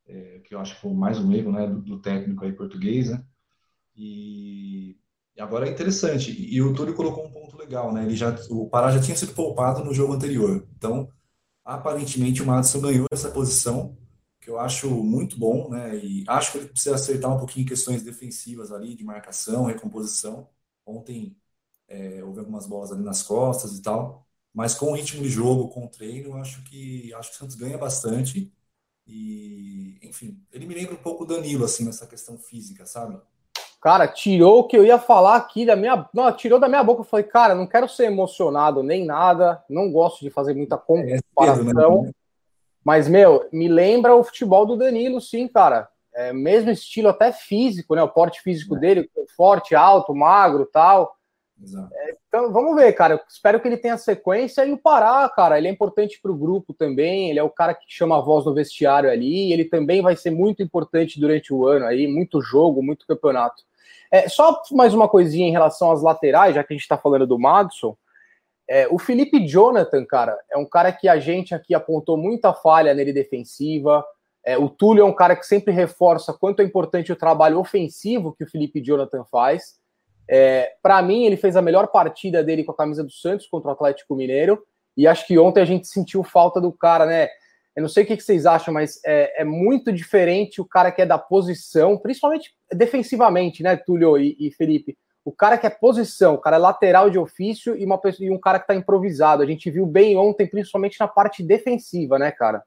é, 0.06 0.42
que 0.46 0.54
eu 0.54 0.60
acho 0.60 0.76
que 0.76 0.82
foi 0.82 0.94
mais 0.94 1.18
um 1.18 1.32
erro, 1.32 1.52
né, 1.52 1.66
do, 1.66 1.82
do 1.82 2.00
técnico 2.00 2.46
aí 2.46 2.54
português, 2.54 3.10
né? 3.10 3.26
E 3.96 4.96
e 5.36 5.42
agora 5.42 5.68
é 5.68 5.72
interessante. 5.72 6.32
E 6.32 6.62
o 6.62 6.74
Túlio 6.74 6.96
colocou 6.96 7.26
um 7.26 7.32
ponto 7.32 7.58
legal, 7.58 7.92
né? 7.94 8.04
Ele 8.06 8.16
já, 8.16 8.36
o 8.50 8.70
Pará 8.70 8.92
já 8.92 9.02
tinha 9.02 9.16
sido 9.18 9.34
poupado 9.34 9.84
no 9.84 9.94
jogo 9.94 10.14
anterior. 10.14 10.68
Então, 10.78 11.10
aparentemente, 11.66 12.44
o 12.44 12.48
Madison 12.48 12.82
ganhou 12.82 13.08
essa 13.12 13.32
posição, 13.32 13.98
que 14.42 14.50
eu 14.50 14.60
acho 14.60 14.90
muito 14.90 15.38
bom, 15.40 15.70
né? 15.70 15.98
E 15.98 16.24
acho 16.28 16.52
que 16.54 16.58
ele 16.60 16.70
precisa 16.70 16.96
acertar 16.96 17.34
um 17.36 17.40
pouquinho 17.40 17.68
questões 17.68 18.04
defensivas 18.04 18.72
ali, 18.72 18.96
de 18.96 19.04
marcação, 19.04 19.66
recomposição. 19.66 20.50
Ontem 20.86 21.36
é, 21.88 22.24
houve 22.24 22.40
algumas 22.40 22.66
bolas 22.68 22.92
ali 22.92 23.04
nas 23.04 23.24
costas 23.24 23.78
e 23.78 23.82
tal. 23.82 24.28
Mas 24.54 24.76
com 24.76 24.88
o 24.92 24.96
ritmo 24.96 25.24
de 25.24 25.30
jogo, 25.30 25.70
com 25.70 25.86
o 25.86 25.90
treino, 25.90 26.36
acho 26.38 26.64
que 26.66 27.14
acho 27.14 27.30
que 27.32 27.36
o 27.38 27.40
Santos 27.40 27.56
ganha 27.56 27.78
bastante. 27.78 28.52
E, 29.08 30.00
enfim, 30.04 30.44
ele 30.52 30.66
me 30.68 30.76
lembra 30.76 30.96
um 30.96 31.04
pouco 31.04 31.24
o 31.24 31.28
Danilo, 31.28 31.66
assim, 31.66 31.86
nessa 31.86 32.08
questão 32.08 32.38
física, 32.40 32.86
sabe? 32.86 33.20
Cara, 33.84 34.08
tirou 34.08 34.60
o 34.60 34.64
que 34.64 34.78
eu 34.78 34.86
ia 34.86 34.98
falar 34.98 35.36
aqui 35.36 35.66
da 35.66 35.76
minha. 35.76 36.08
Não, 36.14 36.32
tirou 36.32 36.58
da 36.58 36.70
minha 36.70 36.82
boca. 36.82 37.02
Eu 37.02 37.06
falei, 37.06 37.26
cara, 37.26 37.54
não 37.54 37.68
quero 37.68 37.90
ser 37.90 38.06
emocionado 38.06 38.82
nem 38.82 39.06
nada. 39.06 39.62
Não 39.70 39.92
gosto 39.92 40.22
de 40.22 40.30
fazer 40.30 40.54
muita 40.54 40.76
é, 40.76 41.20
comparação. 41.36 42.06
É, 42.08 42.12
mas, 42.82 43.10
meu, 43.10 43.46
me 43.52 43.68
lembra 43.68 44.16
o 44.16 44.24
futebol 44.24 44.66
do 44.66 44.78
Danilo, 44.78 45.20
sim, 45.20 45.50
cara. 45.50 45.90
É, 46.16 46.32
mesmo 46.32 46.72
estilo 46.72 47.10
até 47.10 47.34
físico, 47.34 47.94
né? 47.94 48.02
O 48.02 48.08
porte 48.08 48.42
físico 48.42 48.78
é. 48.78 48.80
dele, 48.80 49.12
forte, 49.36 49.76
alto, 49.76 50.16
magro 50.16 50.66
tal. 50.72 51.18
É, 51.94 52.16
então, 52.26 52.54
vamos 52.54 52.78
ver, 52.78 52.94
cara. 52.94 53.16
Eu 53.16 53.20
espero 53.28 53.60
que 53.60 53.68
ele 53.68 53.76
tenha 53.76 53.98
sequência 53.98 54.66
e 54.66 54.72
o 54.72 54.78
Pará, 54.78 55.28
cara. 55.28 55.58
Ele 55.58 55.68
é 55.68 55.72
importante 55.72 56.22
para 56.22 56.32
o 56.32 56.38
grupo 56.38 56.74
também. 56.74 57.30
Ele 57.30 57.40
é 57.40 57.44
o 57.44 57.50
cara 57.50 57.74
que 57.74 57.84
chama 57.90 58.18
a 58.18 58.22
voz 58.22 58.46
no 58.46 58.54
vestiário 58.54 59.12
ali. 59.12 59.52
Ele 59.52 59.66
também 59.66 60.02
vai 60.02 60.16
ser 60.16 60.32
muito 60.32 60.64
importante 60.64 61.20
durante 61.20 61.54
o 61.54 61.68
ano 61.68 61.86
aí. 61.86 62.08
Muito 62.08 62.42
jogo, 62.42 62.82
muito 62.82 63.06
campeonato. 63.06 63.62
É, 64.14 64.30
só 64.30 64.62
mais 64.72 64.94
uma 64.94 65.10
coisinha 65.10 65.48
em 65.48 65.52
relação 65.52 65.92
às 65.92 66.04
laterais, 66.04 66.54
já 66.54 66.64
que 66.64 66.72
a 66.72 66.76
gente 66.76 66.84
está 66.84 67.00
falando 67.00 67.26
do 67.26 67.40
Madison. 67.40 67.98
É, 68.70 68.88
o 68.88 69.00
Felipe 69.00 69.44
Jonathan, 69.48 70.06
cara, 70.06 70.38
é 70.52 70.56
um 70.56 70.70
cara 70.70 70.92
que 70.92 71.08
a 71.08 71.18
gente 71.18 71.56
aqui 71.56 71.74
apontou 71.74 72.16
muita 72.16 72.54
falha 72.54 72.94
nele 72.94 73.12
defensiva. 73.12 74.06
É, 74.46 74.56
o 74.56 74.70
Túlio 74.70 75.02
é 75.02 75.06
um 75.06 75.16
cara 75.16 75.36
que 75.36 75.48
sempre 75.48 75.74
reforça 75.74 76.32
quanto 76.32 76.62
é 76.62 76.64
importante 76.64 77.12
o 77.12 77.16
trabalho 77.16 77.58
ofensivo 77.58 78.36
que 78.38 78.44
o 78.44 78.48
Felipe 78.48 78.80
Jonathan 78.80 79.24
faz. 79.32 79.80
É, 80.30 80.76
Para 80.84 81.02
mim, 81.02 81.26
ele 81.26 81.36
fez 81.36 81.56
a 81.56 81.62
melhor 81.62 81.88
partida 81.88 82.44
dele 82.44 82.64
com 82.64 82.72
a 82.72 82.78
camisa 82.78 83.04
do 83.04 83.12
Santos 83.12 83.48
contra 83.48 83.72
o 83.72 83.74
Atlético 83.74 84.16
Mineiro. 84.16 84.64
E 84.96 85.08
acho 85.08 85.26
que 85.26 85.40
ontem 85.40 85.62
a 85.62 85.66
gente 85.66 85.88
sentiu 85.88 86.24
falta 86.24 86.62
do 86.62 86.72
cara, 86.72 87.08
né? 87.08 87.30
Eu 87.76 87.82
não 87.82 87.90
sei 87.90 88.04
o 88.04 88.08
que 88.08 88.20
vocês 88.20 88.46
acham, 88.46 88.74
mas 88.74 89.00
é, 89.04 89.42
é, 89.42 89.44
muito 89.44 89.92
diferente 89.92 90.62
o 90.62 90.66
cara 90.66 90.92
que 90.92 91.02
é 91.02 91.06
da 91.06 91.18
posição, 91.18 91.98
principalmente 91.98 92.54
defensivamente, 92.72 93.64
né, 93.64 93.76
Túlio 93.76 94.18
e, 94.18 94.36
e, 94.40 94.52
Felipe? 94.52 94.96
O 95.26 95.32
cara 95.32 95.58
que 95.58 95.66
é 95.66 95.70
posição, 95.70 96.36
o 96.36 96.38
cara 96.38 96.58
é 96.58 96.60
lateral 96.60 97.10
de 97.10 97.18
ofício 97.18 97.76
e, 97.76 97.86
uma, 97.86 98.00
e 98.20 98.30
um 98.30 98.40
cara 98.40 98.60
que 98.60 98.66
está 98.66 98.76
improvisado. 98.76 99.42
A 99.42 99.46
gente 99.46 99.72
viu 99.72 99.86
bem 99.86 100.16
ontem, 100.18 100.46
principalmente 100.46 101.00
na 101.00 101.08
parte 101.08 101.42
defensiva, 101.42 102.20
né, 102.20 102.32
cara? 102.32 102.64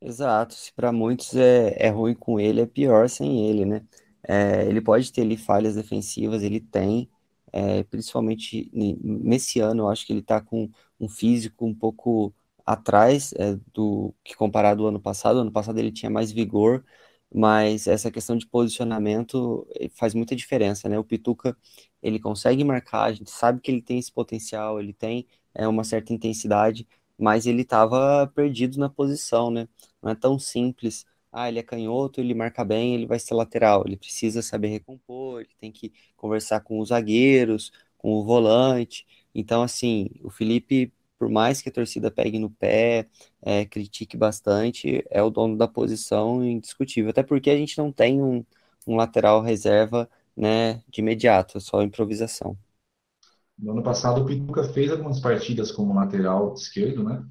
Exato. 0.00 0.54
Se 0.54 0.72
para 0.72 0.92
muitos 0.92 1.34
é, 1.34 1.74
é 1.78 1.88
ruim 1.88 2.14
com 2.14 2.38
ele, 2.38 2.60
é 2.60 2.66
pior 2.66 3.08
sem 3.08 3.48
ele, 3.48 3.64
né? 3.64 3.82
É, 4.22 4.66
ele 4.66 4.80
pode 4.80 5.10
ter 5.12 5.22
ali 5.22 5.36
falhas 5.36 5.74
defensivas, 5.74 6.42
ele 6.42 6.60
tem, 6.60 7.10
é, 7.52 7.82
principalmente 7.84 8.70
nesse 8.72 9.60
ano, 9.60 9.84
eu 9.84 9.88
acho 9.88 10.06
que 10.06 10.12
ele 10.12 10.20
está 10.20 10.40
com 10.40 10.70
um 11.00 11.08
físico 11.08 11.66
um 11.66 11.74
pouco 11.74 12.32
atrás 12.64 13.32
é, 13.34 13.56
do 13.72 14.14
que 14.24 14.34
comparado 14.34 14.82
ao 14.82 14.88
ano 14.88 15.00
passado. 15.00 15.38
ano 15.40 15.52
passado 15.52 15.78
ele 15.78 15.92
tinha 15.92 16.10
mais 16.10 16.32
vigor, 16.32 16.84
mas 17.34 17.86
essa 17.86 18.10
questão 18.10 18.36
de 18.36 18.46
posicionamento 18.46 19.66
eh, 19.74 19.88
faz 19.94 20.14
muita 20.14 20.36
diferença, 20.36 20.88
né? 20.88 20.98
O 20.98 21.04
Pituca 21.04 21.56
ele 22.02 22.20
consegue 22.20 22.62
marcar, 22.64 23.04
a 23.04 23.12
gente 23.12 23.30
sabe 23.30 23.60
que 23.60 23.70
ele 23.70 23.82
tem 23.82 23.98
esse 23.98 24.12
potencial, 24.12 24.78
ele 24.80 24.92
tem 24.92 25.26
é, 25.54 25.66
uma 25.66 25.84
certa 25.84 26.12
intensidade, 26.12 26.86
mas 27.18 27.46
ele 27.46 27.62
estava 27.62 28.26
perdido 28.34 28.78
na 28.78 28.88
posição, 28.88 29.50
né? 29.50 29.68
Não 30.02 30.10
é 30.10 30.14
tão 30.14 30.38
simples. 30.38 31.04
Ah, 31.32 31.48
ele 31.48 31.58
é 31.58 31.62
canhoto, 31.62 32.20
ele 32.20 32.34
marca 32.34 32.64
bem, 32.64 32.94
ele 32.94 33.06
vai 33.06 33.18
ser 33.18 33.34
lateral. 33.34 33.82
Ele 33.86 33.96
precisa 33.96 34.42
saber 34.42 34.68
recompor, 34.68 35.40
ele 35.40 35.50
tem 35.60 35.72
que 35.72 35.92
conversar 36.16 36.60
com 36.60 36.78
os 36.80 36.88
zagueiros, 36.90 37.72
com 37.98 38.12
o 38.12 38.24
volante. 38.24 39.06
Então, 39.34 39.62
assim, 39.62 40.08
o 40.22 40.30
Felipe 40.30 40.92
por 41.24 41.30
mais 41.30 41.62
que 41.62 41.70
a 41.70 41.72
torcida 41.72 42.10
pegue 42.10 42.38
no 42.38 42.50
pé, 42.50 43.08
é, 43.40 43.64
critique 43.64 44.14
bastante, 44.14 45.02
é 45.08 45.22
o 45.22 45.30
dono 45.30 45.56
da 45.56 45.66
posição 45.66 46.44
indiscutível. 46.44 47.08
Até 47.08 47.22
porque 47.22 47.48
a 47.48 47.56
gente 47.56 47.78
não 47.78 47.90
tem 47.90 48.22
um, 48.22 48.44
um 48.86 48.94
lateral 48.94 49.40
reserva 49.40 50.06
né, 50.36 50.82
de 50.86 51.00
imediato, 51.00 51.56
é 51.56 51.60
só 51.62 51.82
improvisação. 51.82 52.58
No 53.58 53.72
ano 53.72 53.82
passado, 53.82 54.20
o 54.20 54.26
Pituca 54.26 54.64
fez 54.64 54.92
algumas 54.92 55.18
partidas 55.18 55.72
como 55.72 55.94
lateral 55.94 56.52
esquerdo, 56.52 57.02
né? 57.02 57.24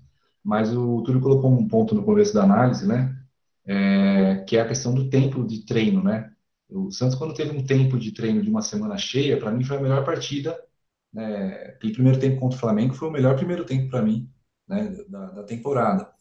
Mas 0.44 0.76
o 0.76 1.04
Túlio 1.04 1.22
colocou 1.22 1.52
um 1.52 1.68
ponto 1.68 1.94
no 1.94 2.04
começo 2.04 2.34
da 2.34 2.46
análise, 2.46 2.88
né? 2.88 3.16
É, 3.64 4.44
que 4.48 4.58
é 4.58 4.62
a 4.62 4.68
questão 4.68 4.92
do 4.96 5.08
tempo 5.08 5.46
de 5.46 5.64
treino, 5.68 6.02
né? 6.04 6.32
O 6.68 6.90
Santos, 6.90 7.16
quando 7.16 7.36
teve 7.36 7.56
um 7.56 7.64
tempo 7.64 8.00
de 8.00 8.12
treino 8.12 8.42
de 8.42 8.50
uma 8.50 8.64
semana 8.64 8.98
cheia, 8.98 9.38
para 9.38 9.52
mim 9.52 9.64
foi 9.64 9.78
a 9.78 9.82
melhor 9.82 10.04
partida 10.04 10.58
né, 11.14 11.54
aquele 11.76 11.94
primeiro 11.94 12.20
tempo 12.20 12.40
contra 12.40 12.58
o 12.58 12.60
Flamengo 12.60 12.94
foi 12.94 13.08
o 13.08 13.12
melhor 13.12 13.36
primeiro 13.36 13.66
tempo 13.66 13.90
para 13.90 14.02
mim 14.02 14.30
né, 14.68 14.90
da, 15.08 15.32
da 15.32 15.44
temporada. 15.44 16.12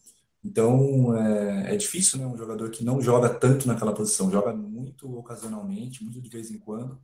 Então 0.43 1.15
é, 1.17 1.73
é, 1.73 1.77
difícil, 1.77 2.19
né, 2.19 2.27
um 2.27 2.37
jogador 2.37 2.69
que 2.69 2.83
não 2.83 3.01
joga 3.01 3.29
tanto 3.29 3.67
naquela 3.67 3.93
posição, 3.93 4.31
joga 4.31 4.53
muito 4.53 5.17
ocasionalmente, 5.17 6.03
muito 6.03 6.21
de 6.21 6.29
vez 6.29 6.51
em 6.51 6.59
quando, 6.59 7.01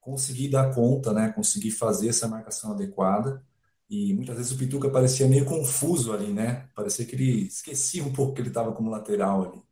conseguir 0.00 0.48
dar 0.48 0.74
conta, 0.74 1.12
né, 1.12 1.30
conseguir 1.32 1.72
fazer 1.72 2.08
essa 2.08 2.28
marcação 2.28 2.72
adequada. 2.72 3.44
E 3.88 4.14
muitas 4.14 4.36
vezes 4.36 4.52
o 4.52 4.58
Pituca 4.58 4.88
parecia 4.88 5.26
meio 5.26 5.44
confuso 5.44 6.12
ali, 6.12 6.32
né? 6.32 6.68
Parecia 6.76 7.04
que 7.04 7.16
ele 7.16 7.46
esquecia 7.48 8.04
um 8.04 8.12
pouco 8.12 8.34
que 8.34 8.40
ele 8.40 8.48
estava 8.48 8.72
como 8.72 8.88
lateral 8.88 9.50
ali. 9.50 9.62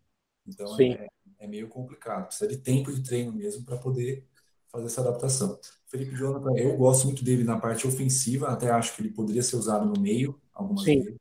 Então 0.45 0.77
é, 0.81 1.07
é, 1.39 1.47
meio 1.47 1.69
complicado. 1.69 2.27
Precisa 2.27 2.49
de 2.49 2.57
tempo 2.59 2.93
de 2.93 3.01
treino 3.03 3.33
mesmo 3.33 3.65
para 3.65 3.77
poder 3.79 4.27
fazer 4.71 4.87
essa 4.87 5.01
adaptação. 5.01 5.59
Felipe 5.87 6.15
Jonathan, 6.15 6.57
eu 6.57 6.77
gosto 6.77 7.07
muito 7.07 7.25
dele 7.25 7.45
na 7.45 7.59
parte 7.59 7.87
ofensiva, 7.87 8.49
até 8.49 8.71
acho 8.71 8.95
que 8.95 9.03
ele 9.03 9.11
poderia 9.11 9.43
ser 9.43 9.57
usado 9.57 9.87
no 9.87 10.01
meio, 10.01 10.39
algumas 10.53 10.85
Sim. 10.85 11.03
vezes. 11.03 11.19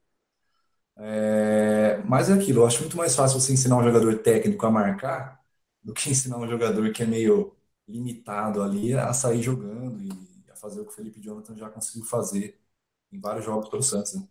É, 0.98 2.02
mas 2.06 2.30
é 2.30 2.34
aquilo, 2.34 2.62
eu 2.62 2.68
acho 2.68 2.82
muito 2.82 2.98
mais 2.98 3.16
fácil 3.16 3.40
você 3.40 3.54
ensinar 3.54 3.78
um 3.78 3.84
jogador 3.84 4.18
técnico 4.20 4.66
a 4.66 4.72
marcar 4.72 5.40
do 5.84 5.94
que 5.94 6.10
ensinar 6.10 6.38
um 6.38 6.48
jogador 6.48 6.92
que 6.92 7.04
é 7.04 7.06
meio 7.06 7.56
limitado 7.88 8.62
ali 8.62 8.94
a 8.94 9.14
sair 9.14 9.42
jogando 9.42 10.02
e 10.02 10.12
a 10.52 10.56
fazer 10.56 10.82
o 10.82 10.86
que 10.86 10.92
o 10.92 10.96
Felipe 10.96 11.22
Jonathan 11.22 11.56
já 11.56 11.70
conseguiu 11.70 12.04
fazer 12.04 12.60
em 13.12 13.20
vários 13.20 13.46
jogos 13.46 13.70
pelo 13.70 13.84
Santos. 13.84 14.16
Né? 14.16 14.28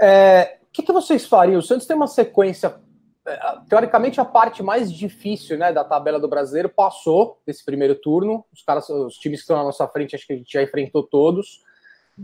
É, 0.00 0.58
o 0.62 0.66
que, 0.72 0.82
que, 0.82 0.92
vocês 0.92 1.26
fariam? 1.26 1.58
O 1.58 1.62
Santos 1.62 1.86
tem 1.86 1.94
uma 1.94 2.08
sequência, 2.08 2.80
teoricamente 3.68 4.20
a 4.20 4.24
parte 4.24 4.62
mais 4.62 4.92
difícil 4.92 5.58
né, 5.58 5.72
da 5.72 5.84
tabela 5.84 6.18
do 6.18 6.28
brasileiro 6.28 6.68
passou 6.68 7.38
desse 7.46 7.64
primeiro 7.64 7.94
turno. 7.94 8.44
Os 8.52 8.62
caras, 8.62 8.88
os 8.88 9.16
times 9.16 9.40
que 9.40 9.44
estão 9.44 9.56
na 9.56 9.64
nossa 9.64 9.86
frente, 9.88 10.14
acho 10.14 10.26
que 10.26 10.32
a 10.32 10.36
gente 10.36 10.52
já 10.52 10.62
enfrentou 10.62 11.02
todos. 11.02 11.62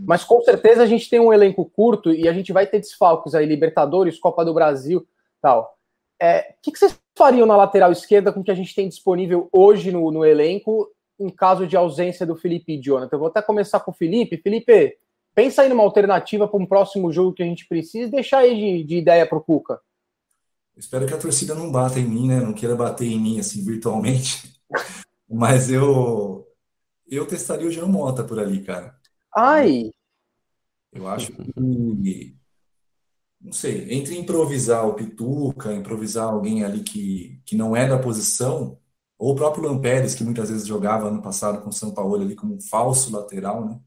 Mas 0.05 0.23
com 0.23 0.41
certeza 0.41 0.83
a 0.83 0.85
gente 0.85 1.09
tem 1.09 1.19
um 1.19 1.33
elenco 1.33 1.65
curto 1.65 2.13
e 2.13 2.27
a 2.27 2.33
gente 2.33 2.53
vai 2.53 2.67
ter 2.67 2.79
desfalques 2.79 3.33
aí, 3.33 3.45
Libertadores, 3.45 4.19
Copa 4.19 4.45
do 4.45 4.53
Brasil 4.53 5.07
tal. 5.41 5.75
É, 6.19 6.51
o 6.51 6.61
que, 6.61 6.71
que, 6.71 6.79
vocês 6.79 6.99
fariam 7.17 7.45
na 7.45 7.55
lateral 7.55 7.91
esquerda 7.91 8.31
com 8.31 8.39
o 8.39 8.43
que 8.43 8.51
a 8.51 8.55
gente 8.55 8.73
tem 8.73 8.87
disponível 8.87 9.49
hoje 9.51 9.91
no, 9.91 10.11
no 10.11 10.25
elenco 10.25 10.89
em 11.19 11.29
caso 11.29 11.65
de 11.65 11.75
ausência 11.75 12.25
do 12.25 12.35
Felipe 12.35 12.73
e 12.73 12.81
Jonathan? 12.81 13.15
Eu 13.15 13.19
vou 13.19 13.27
até 13.27 13.41
começar 13.41 13.79
com 13.79 13.91
o 13.91 13.93
Felipe. 13.93 14.37
Felipe, 14.37 14.97
pensa 15.33 15.61
aí 15.61 15.69
numa 15.69 15.83
alternativa 15.83 16.47
para 16.47 16.59
um 16.59 16.65
próximo 16.65 17.11
jogo 17.11 17.33
que 17.33 17.43
a 17.43 17.45
gente 17.45 17.67
precisa 17.67 18.11
deixar 18.11 18.39
aí 18.39 18.55
de, 18.55 18.83
de 18.83 18.97
ideia 18.97 19.25
para 19.25 19.37
o 19.37 19.43
Cuca. 19.43 19.79
Espero 20.77 21.07
que 21.07 21.13
a 21.13 21.17
torcida 21.17 21.55
não 21.55 21.71
bata 21.71 21.99
em 21.99 22.07
mim, 22.07 22.27
né? 22.27 22.39
Não 22.39 22.53
queira 22.53 22.75
bater 22.75 23.07
em 23.07 23.19
mim 23.19 23.39
assim 23.39 23.63
virtualmente. 23.65 24.61
Mas 25.29 25.69
eu 25.71 26.47
eu 27.07 27.25
testaria 27.25 27.67
o 27.67 27.71
Jean 27.71 27.87
Mota 27.87 28.23
por 28.23 28.39
ali, 28.39 28.63
cara. 28.63 28.95
Ai! 29.35 29.91
Eu 30.91 31.07
acho 31.07 31.31
que. 31.31 32.37
Não 33.39 33.53
sei, 33.53 33.93
entre 33.93 34.17
improvisar 34.17 34.85
o 34.87 34.95
Pituca, 34.95 35.73
improvisar 35.73 36.27
alguém 36.27 36.63
ali 36.63 36.81
que, 36.83 37.39
que 37.45 37.55
não 37.55 37.75
é 37.75 37.87
da 37.87 37.99
posição, 37.99 38.79
ou 39.17 39.31
o 39.33 39.35
próprio 39.35 39.63
Lamperes, 39.63 40.15
que 40.15 40.23
muitas 40.23 40.49
vezes 40.49 40.67
jogava 40.67 41.07
ano 41.07 41.21
passado 41.21 41.61
com 41.61 41.69
o 41.69 41.73
São 41.73 41.93
Paulo 41.93 42.15
ali 42.15 42.35
como 42.35 42.55
um 42.55 42.61
falso 42.61 43.11
lateral, 43.11 43.65
né? 43.65 43.79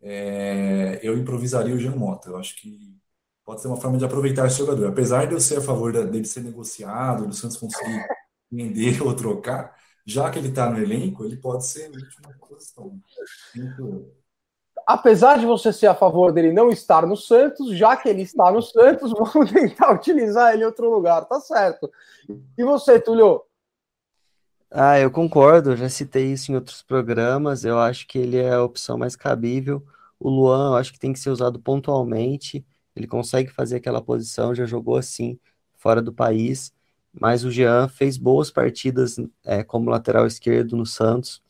É, 0.00 1.00
eu 1.02 1.18
improvisaria 1.18 1.74
o 1.74 1.78
Jean 1.78 1.96
Mota. 1.96 2.30
Eu 2.30 2.36
acho 2.36 2.56
que 2.56 2.96
pode 3.48 3.62
ser 3.62 3.68
uma 3.68 3.78
forma 3.78 3.96
de 3.96 4.04
aproveitar 4.04 4.46
esse 4.46 4.58
jogador. 4.58 4.88
Apesar 4.88 5.26
de 5.26 5.32
eu 5.32 5.40
ser 5.40 5.56
a 5.56 5.62
favor 5.62 5.90
dele 5.90 6.26
ser 6.26 6.42
negociado, 6.42 7.26
do 7.26 7.34
Santos 7.34 7.56
conseguir 7.56 8.06
vender 8.52 9.02
ou 9.02 9.14
trocar, 9.16 9.74
já 10.04 10.28
que 10.28 10.38
ele 10.38 10.48
está 10.48 10.68
no 10.68 10.78
elenco, 10.78 11.24
ele 11.24 11.38
pode 11.38 11.64
ser 11.64 11.86
a 11.86 11.88
última 11.88 12.34
posição. 12.46 13.00
Muito, 13.56 14.12
apesar 14.86 15.38
de 15.38 15.46
você 15.46 15.72
ser 15.72 15.86
a 15.86 15.94
favor 15.94 16.30
dele 16.30 16.52
não 16.52 16.68
estar 16.68 17.06
no 17.06 17.16
Santos, 17.16 17.74
já 17.74 17.96
que 17.96 18.06
ele 18.06 18.20
está 18.20 18.52
no 18.52 18.60
Santos, 18.60 19.12
vamos 19.16 19.50
tentar 19.50 19.94
utilizar 19.94 20.52
ele 20.52 20.64
em 20.64 20.66
outro 20.66 20.90
lugar, 20.90 21.24
tá 21.24 21.40
certo. 21.40 21.90
E 22.58 22.62
você, 22.62 23.00
Túlio? 23.00 23.40
Ah, 24.70 25.00
eu 25.00 25.10
concordo, 25.10 25.74
já 25.74 25.88
citei 25.88 26.32
isso 26.32 26.52
em 26.52 26.54
outros 26.54 26.82
programas, 26.82 27.64
eu 27.64 27.78
acho 27.78 28.06
que 28.06 28.18
ele 28.18 28.36
é 28.36 28.52
a 28.52 28.62
opção 28.62 28.98
mais 28.98 29.16
cabível. 29.16 29.82
O 30.20 30.28
Luan, 30.28 30.72
eu 30.72 30.76
acho 30.76 30.92
que 30.92 30.98
tem 30.98 31.14
que 31.14 31.18
ser 31.18 31.30
usado 31.30 31.58
pontualmente, 31.58 32.62
ele 32.98 33.06
consegue 33.06 33.50
fazer 33.50 33.76
aquela 33.76 34.02
posição, 34.02 34.54
já 34.54 34.66
jogou 34.66 34.96
assim, 34.96 35.38
fora 35.76 36.02
do 36.02 36.12
país, 36.12 36.72
mas 37.12 37.44
o 37.44 37.50
Jean 37.50 37.88
fez 37.88 38.16
boas 38.16 38.50
partidas 38.50 39.16
é, 39.44 39.62
como 39.62 39.90
lateral 39.90 40.26
esquerdo 40.26 40.76
no 40.76 40.84
Santos, 40.84 41.42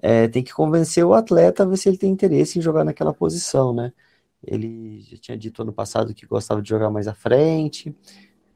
é, 0.00 0.28
tem 0.28 0.42
que 0.42 0.52
convencer 0.52 1.04
o 1.04 1.14
atleta 1.14 1.62
a 1.62 1.66
ver 1.66 1.76
se 1.76 1.88
ele 1.88 1.98
tem 1.98 2.10
interesse 2.10 2.58
em 2.58 2.62
jogar 2.62 2.84
naquela 2.84 3.12
posição, 3.12 3.74
né? 3.74 3.92
Ele 4.42 5.00
já 5.02 5.16
tinha 5.16 5.38
dito 5.38 5.62
ano 5.62 5.72
passado 5.72 6.14
que 6.14 6.26
gostava 6.26 6.60
de 6.60 6.68
jogar 6.68 6.90
mais 6.90 7.06
à 7.06 7.14
frente. 7.14 7.94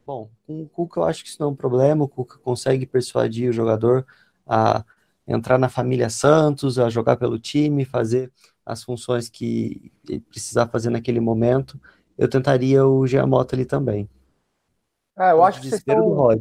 Bom, 0.05 0.29
com 0.45 0.63
o 0.63 0.69
Cuca 0.69 0.99
eu 0.99 1.03
acho 1.05 1.23
que 1.23 1.29
isso 1.29 1.37
não 1.39 1.49
é 1.49 1.51
um 1.51 1.55
problema, 1.55 2.03
o 2.03 2.07
Cuca 2.07 2.37
consegue 2.39 2.85
persuadir 2.85 3.49
o 3.49 3.53
jogador 3.53 4.05
a 4.45 4.83
entrar 5.27 5.57
na 5.57 5.69
família 5.69 6.09
Santos, 6.09 6.79
a 6.79 6.89
jogar 6.89 7.17
pelo 7.17 7.39
time, 7.39 7.85
fazer 7.85 8.31
as 8.65 8.83
funções 8.83 9.29
que 9.29 9.91
precisar 10.29 10.67
fazer 10.67 10.89
naquele 10.89 11.19
momento. 11.19 11.79
Eu 12.17 12.29
tentaria 12.29 12.85
o 12.85 13.05
Giamota 13.05 13.55
ali 13.55 13.65
também. 13.65 14.09
É, 15.17 15.31
eu 15.31 15.43
acho 15.43 15.61
que 15.61 15.69
vocês 15.69 15.81
estão... 15.81 16.37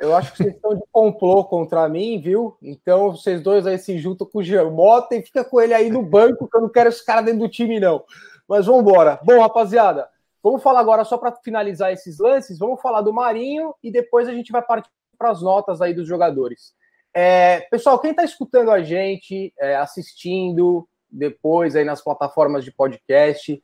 Eu 0.00 0.14
acho 0.14 0.32
que 0.32 0.38
vocês 0.38 0.54
estão 0.54 0.74
de 0.74 0.82
complô 0.90 1.44
contra 1.44 1.88
mim, 1.88 2.20
viu? 2.20 2.56
Então 2.60 3.12
vocês 3.12 3.40
dois 3.40 3.64
aí 3.64 3.78
se 3.78 3.96
juntam 3.96 4.26
com 4.26 4.40
o 4.40 4.42
Germota 4.42 5.14
e 5.14 5.22
fica 5.22 5.44
com 5.44 5.60
ele 5.60 5.72
aí 5.72 5.88
no 5.88 6.02
banco, 6.02 6.48
que 6.48 6.56
eu 6.56 6.62
não 6.62 6.68
quero 6.68 6.88
esse 6.88 7.04
cara 7.04 7.22
dentro 7.22 7.40
do 7.40 7.48
time, 7.48 7.78
não. 7.78 8.04
Mas 8.48 8.66
vamos 8.66 8.82
embora. 8.82 9.20
Bom, 9.22 9.40
rapaziada, 9.40 10.08
vamos 10.42 10.62
falar 10.62 10.80
agora, 10.80 11.04
só 11.04 11.16
para 11.16 11.36
finalizar 11.36 11.92
esses 11.92 12.18
lances, 12.18 12.58
vamos 12.58 12.80
falar 12.82 13.02
do 13.02 13.12
Marinho 13.12 13.72
e 13.82 13.90
depois 13.90 14.28
a 14.28 14.34
gente 14.34 14.50
vai 14.50 14.62
partir 14.62 14.90
para 15.16 15.30
as 15.30 15.40
notas 15.40 15.80
aí 15.80 15.94
dos 15.94 16.08
jogadores. 16.08 16.74
É, 17.14 17.60
pessoal, 17.70 18.00
quem 18.00 18.10
está 18.10 18.24
escutando 18.24 18.72
a 18.72 18.82
gente, 18.82 19.54
é, 19.56 19.76
assistindo 19.76 20.88
depois 21.08 21.76
aí 21.76 21.84
nas 21.84 22.02
plataformas 22.02 22.64
de 22.64 22.72
podcast, 22.72 23.62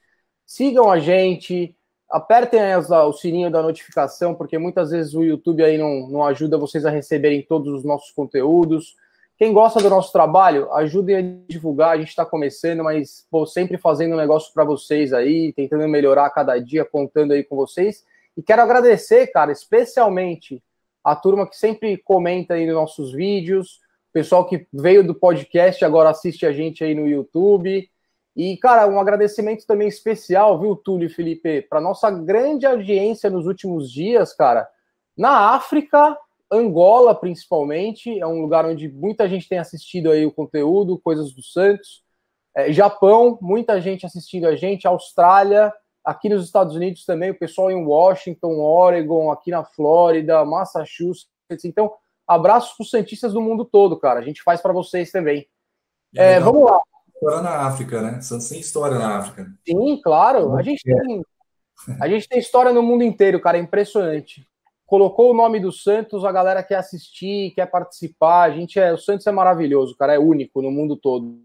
sigam 0.50 0.90
a 0.90 0.98
gente, 0.98 1.76
apertem 2.10 2.60
o 2.74 3.12
sininho 3.12 3.52
da 3.52 3.62
notificação, 3.62 4.34
porque 4.34 4.58
muitas 4.58 4.90
vezes 4.90 5.14
o 5.14 5.22
YouTube 5.22 5.62
aí 5.62 5.78
não, 5.78 6.08
não 6.08 6.24
ajuda 6.24 6.58
vocês 6.58 6.84
a 6.84 6.90
receberem 6.90 7.40
todos 7.40 7.72
os 7.72 7.84
nossos 7.84 8.10
conteúdos. 8.10 8.96
Quem 9.38 9.52
gosta 9.52 9.80
do 9.80 9.88
nosso 9.88 10.10
trabalho, 10.10 10.68
ajudem 10.72 11.16
a 11.16 11.22
divulgar. 11.48 11.90
A 11.90 11.98
gente 11.98 12.08
está 12.08 12.26
começando, 12.26 12.82
mas 12.82 13.24
pô, 13.30 13.46
sempre 13.46 13.78
fazendo 13.78 14.14
um 14.14 14.18
negócio 14.18 14.52
para 14.52 14.64
vocês 14.64 15.12
aí, 15.12 15.52
tentando 15.52 15.86
melhorar 15.86 16.28
cada 16.30 16.58
dia, 16.58 16.84
contando 16.84 17.30
aí 17.30 17.44
com 17.44 17.54
vocês. 17.54 18.04
E 18.36 18.42
quero 18.42 18.60
agradecer, 18.60 19.28
cara, 19.28 19.52
especialmente 19.52 20.60
a 21.04 21.14
turma 21.14 21.48
que 21.48 21.56
sempre 21.56 21.96
comenta 21.96 22.54
aí 22.54 22.66
nos 22.66 22.74
nossos 22.74 23.12
vídeos, 23.12 23.76
o 24.10 24.12
pessoal 24.12 24.44
que 24.44 24.66
veio 24.72 25.06
do 25.06 25.14
podcast 25.14 25.84
agora 25.84 26.10
assiste 26.10 26.44
a 26.44 26.52
gente 26.52 26.82
aí 26.82 26.92
no 26.92 27.06
YouTube. 27.06 27.88
E, 28.40 28.57
cara, 28.57 28.88
um 28.88 28.98
agradecimento 28.98 29.66
também 29.66 29.87
especial, 29.87 30.59
viu, 30.59 30.74
Túlio 30.74 31.09
e 31.09 31.12
Felipe, 31.12 31.61
para 31.61 31.79
nossa 31.79 32.11
grande 32.11 32.64
audiência 32.64 33.29
nos 33.29 33.44
últimos 33.44 33.92
dias, 33.92 34.33
cara. 34.33 34.66
Na 35.14 35.50
África, 35.55 36.16
Angola, 36.50 37.14
principalmente, 37.14 38.18
é 38.18 38.26
um 38.26 38.40
lugar 38.40 38.64
onde 38.64 38.88
muita 38.88 39.29
gente 39.29 39.46
tem 39.46 39.59
assistido 39.59 40.11
aí 40.11 40.24
o 40.24 40.33
conteúdo, 40.33 40.98
coisas 40.98 41.35
do 41.35 41.42
Santos. 41.42 42.03
É, 42.57 42.72
Japão, 42.72 43.38
muita 43.42 43.79
gente 43.79 44.07
assistindo 44.07 44.46
a 44.46 44.57
gente. 44.57 44.87
Austrália, 44.87 45.70
aqui 46.03 46.31
nos 46.31 46.42
Estados 46.42 46.74
Unidos 46.74 47.05
também, 47.05 47.33
o 47.33 47.38
pessoal 47.38 47.70
em 47.70 47.85
Washington, 47.85 48.59
Oregon, 48.59 49.31
aqui 49.31 49.50
na 49.50 49.66
Flórida, 49.66 50.46
Massachusetts. 50.46 51.66
Então, 51.66 51.92
abraços 52.26 52.74
para 52.74 52.85
os 52.85 52.90
Santistas 52.90 53.35
do 53.35 53.42
mundo 53.42 53.66
todo, 53.66 54.00
cara. 54.00 54.18
A 54.18 54.22
gente 54.22 54.42
faz 54.42 54.62
para 54.62 54.72
vocês 54.72 55.11
também. 55.11 55.46
É, 56.16 56.40
vamos 56.40 56.64
lá 56.64 56.81
história 57.20 57.42
na 57.42 57.66
África, 57.66 58.00
né? 58.00 58.20
Santos 58.22 58.48
tem 58.48 58.61
história 58.61 58.98
na 58.98 59.18
África. 59.18 59.46
Sim, 59.68 60.00
claro. 60.02 60.56
A 60.56 60.62
gente 60.62 60.83
tem, 60.83 61.22
a 62.00 62.09
gente 62.09 62.26
tem 62.26 62.38
história 62.38 62.72
no 62.72 62.83
mundo 62.83 63.04
inteiro, 63.04 63.38
cara. 63.40 63.59
É 63.59 63.61
impressionante. 63.61 64.46
Colocou 64.87 65.30
o 65.30 65.35
nome 65.35 65.61
do 65.61 65.70
Santos, 65.70 66.24
a 66.24 66.33
galera 66.33 66.62
quer 66.62 66.76
assistir, 66.76 67.52
quer 67.54 67.66
participar. 67.66 68.42
A 68.42 68.50
gente 68.50 68.80
é, 68.80 68.92
o 68.92 68.98
Santos 68.98 69.26
é 69.26 69.30
maravilhoso, 69.30 69.94
cara. 69.96 70.14
É 70.14 70.18
único 70.18 70.62
no 70.62 70.70
mundo 70.70 70.96
todo. 70.96 71.38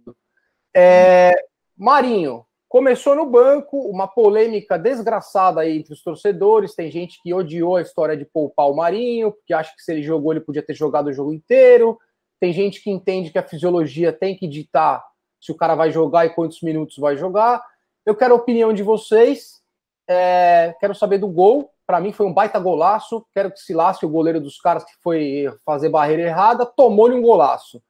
É, 0.75 1.33
Marinho 1.77 2.45
começou 2.67 3.15
no 3.15 3.25
banco, 3.25 3.77
uma 3.77 4.07
polêmica 4.07 4.77
desgraçada 4.77 5.61
aí 5.61 5.77
entre 5.77 5.93
os 5.93 6.01
torcedores. 6.01 6.73
Tem 6.73 6.89
gente 6.89 7.21
que 7.21 7.33
odiou 7.33 7.75
a 7.75 7.81
história 7.81 8.17
de 8.17 8.25
poupar 8.25 8.69
o 8.69 8.75
Marinho, 8.75 9.31
porque 9.31 9.53
acha 9.53 9.73
que 9.75 9.81
se 9.81 9.91
ele 9.91 10.03
jogou, 10.03 10.33
ele 10.33 10.41
podia 10.41 10.63
ter 10.63 10.73
jogado 10.73 11.07
o 11.07 11.13
jogo 11.13 11.33
inteiro. 11.33 11.97
Tem 12.39 12.51
gente 12.51 12.81
que 12.81 12.89
entende 12.89 13.29
que 13.29 13.38
a 13.38 13.47
fisiologia 13.47 14.11
tem 14.11 14.35
que 14.35 14.47
ditar 14.47 15.03
se 15.45 15.51
o 15.51 15.55
cara 15.55 15.75
vai 15.75 15.91
jogar 15.91 16.25
e 16.25 16.31
quantos 16.31 16.62
minutos 16.62 16.97
vai 16.97 17.15
jogar. 17.15 17.63
Eu 18.05 18.15
quero 18.15 18.34
a 18.34 18.38
opinião 18.38 18.73
de 18.73 18.84
vocês. 18.84 19.62
É, 20.08 20.75
quero 20.79 20.95
saber 20.95 21.19
do 21.19 21.27
gol. 21.27 21.71
Para 21.86 21.99
mim 21.99 22.12
foi 22.12 22.25
um 22.25 22.34
baita 22.34 22.60
golaço. 22.60 23.25
Quero 23.34 23.51
que 23.51 23.60
se 23.60 23.73
lasque 23.73 24.05
o 24.05 24.10
goleiro 24.10 24.41
dos 24.41 24.60
caras 24.60 24.84
que 24.84 24.93
foi 25.01 25.45
fazer 25.63 25.89
barreira 25.89 26.23
errada, 26.23 26.65
tomou-lhe 26.65 27.15
um 27.15 27.21
golaço. 27.21 27.81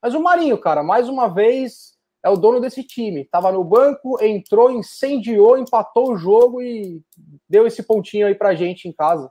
Mas 0.00 0.14
o 0.14 0.22
Marinho, 0.22 0.56
cara, 0.56 0.82
mais 0.82 1.08
uma 1.08 1.28
vez, 1.28 1.96
é 2.24 2.30
o 2.30 2.36
dono 2.36 2.60
desse 2.60 2.82
time. 2.84 3.24
Tava 3.24 3.52
no 3.52 3.62
banco, 3.64 4.22
entrou, 4.22 4.70
incendiou, 4.70 5.58
empatou 5.58 6.12
o 6.12 6.16
jogo 6.16 6.62
e 6.62 7.02
deu 7.48 7.66
esse 7.66 7.82
pontinho 7.82 8.26
aí 8.26 8.34
pra 8.34 8.54
gente 8.54 8.88
em 8.88 8.92
casa. 8.92 9.30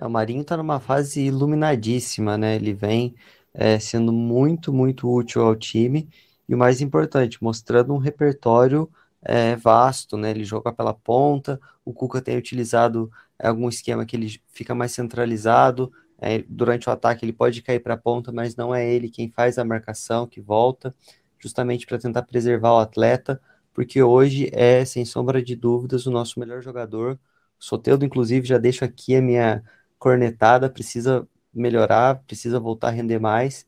É, 0.00 0.06
o 0.06 0.10
Marinho 0.10 0.44
tá 0.44 0.56
numa 0.56 0.78
fase 0.78 1.26
iluminadíssima, 1.26 2.38
né? 2.38 2.54
Ele 2.54 2.72
vem 2.72 3.14
é, 3.52 3.78
sendo 3.78 4.12
muito, 4.12 4.72
muito 4.72 5.12
útil 5.12 5.42
ao 5.42 5.56
time 5.56 6.08
e 6.48 6.54
o 6.54 6.58
mais 6.58 6.80
importante, 6.80 7.42
mostrando 7.42 7.92
um 7.94 7.98
repertório 7.98 8.90
é, 9.22 9.56
vasto, 9.56 10.16
né? 10.16 10.30
Ele 10.30 10.44
joga 10.44 10.72
pela 10.72 10.94
ponta, 10.94 11.60
o 11.84 11.92
Cuca 11.92 12.20
tem 12.22 12.36
utilizado 12.38 13.10
algum 13.38 13.68
esquema 13.68 14.06
que 14.06 14.16
ele 14.16 14.40
fica 14.48 14.74
mais 14.74 14.92
centralizado, 14.92 15.92
é, 16.20 16.44
durante 16.48 16.88
o 16.88 16.92
ataque 16.92 17.24
ele 17.24 17.32
pode 17.32 17.62
cair 17.62 17.80
para 17.80 17.94
a 17.94 17.96
ponta, 17.96 18.32
mas 18.32 18.56
não 18.56 18.74
é 18.74 18.88
ele 18.88 19.08
quem 19.08 19.30
faz 19.30 19.58
a 19.58 19.64
marcação, 19.64 20.26
que 20.26 20.40
volta, 20.40 20.94
justamente 21.38 21.86
para 21.86 21.98
tentar 21.98 22.22
preservar 22.22 22.72
o 22.72 22.78
atleta, 22.78 23.40
porque 23.72 24.02
hoje 24.02 24.50
é, 24.52 24.84
sem 24.84 25.04
sombra 25.04 25.42
de 25.42 25.54
dúvidas, 25.54 26.06
o 26.06 26.10
nosso 26.10 26.40
melhor 26.40 26.62
jogador. 26.62 27.18
Soteldo, 27.58 28.04
inclusive, 28.04 28.46
já 28.46 28.58
deixo 28.58 28.84
aqui 28.84 29.14
a 29.16 29.22
minha 29.22 29.62
cornetada, 29.98 30.68
precisa 30.68 31.26
melhorar, 31.54 32.16
precisa 32.26 32.58
voltar 32.58 32.88
a 32.88 32.90
render 32.90 33.18
mais. 33.20 33.66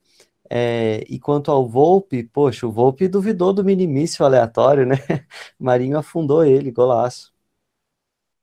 É, 0.53 1.05
e 1.09 1.21
quanto 1.21 1.53
ao 1.53 1.69
Volpe, 1.69 2.25
poxa, 2.25 2.67
o 2.67 2.73
Volpe 2.73 3.07
duvidou 3.07 3.53
do 3.53 3.65
minimício 3.65 4.25
aleatório, 4.25 4.85
né? 4.85 4.97
Marinho 5.57 5.97
afundou 5.97 6.45
ele, 6.45 6.73
golaço. 6.73 7.33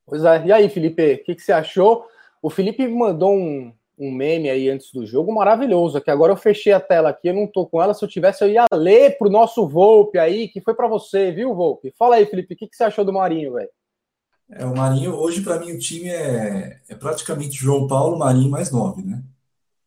Pois 0.06 0.24
é, 0.24 0.46
e 0.46 0.52
aí, 0.54 0.70
Felipe, 0.70 1.15
o 1.15 1.24
que, 1.26 1.36
que, 1.36 1.41
você 1.41 1.52
achou? 1.52 2.08
O 2.41 2.50
Felipe 2.50 2.88
mandou 2.88 3.34
um, 3.34 3.74
um 4.00 4.10
meme 4.10 4.50
aí 4.50 4.70
antes 4.70 4.89
do 4.93 5.06
jogo 5.06 5.36
maravilhoso, 5.36 6.00
que 6.00 6.10
agora 6.10 6.32
eu 6.32 6.38
fechei 6.38 6.72
a 6.72 6.80
tela 6.80 7.10
aqui, 7.10 7.28
eu 7.28 7.34
não 7.34 7.46
tô 7.46 7.65
com 7.65 7.84
ela, 7.84 7.93
se 7.93 8.06
eu 8.06 8.08
tivesse 8.08 8.41
eu 8.41 8.50
ia 8.50 8.65
ler 8.72 9.17
pro 9.17 9.30
nosso 9.30 9.67
Volpe 9.67 10.17
aí, 10.17 10.48
que 10.48 10.62
foi 10.62 10.74
para 10.74 10.88
você, 10.88 11.34
viu, 11.34 11.54
Volpe? 11.54 11.93
Fala 12.00 12.15
aí, 12.15 12.26
Felipe, 12.26 12.54
o 12.54 12.58
que, 12.58 12.67
que 12.70 12.76
você 12.78 12.86
achou 12.86 13.04
do 13.04 13.12
Marinho, 13.12 13.52
velho? 13.52 13.70
É, 14.50 14.65
o 14.65 14.74
Marinho, 14.74 15.13
hoje 15.13 15.41
para 15.41 15.60
mim 15.60 15.74
o 15.74 15.78
time 15.78 16.08
é, 16.08 16.80
é 16.88 16.96
praticamente 16.96 17.58
João 17.58 17.86
Paulo, 17.86 18.17
Marinho 18.17 18.50
mais 18.50 18.72
nove, 18.72 19.04
né? 19.04 19.22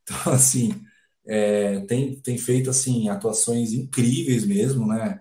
Então, 0.02 0.32
assim, 0.32 0.72
é, 1.30 1.80
tem, 1.86 2.20
tem 2.20 2.36
feito 2.36 2.70
assim 2.70 3.08
atuações 3.08 3.72
incríveis 3.72 4.44
mesmo, 4.44 4.86
né? 4.86 5.20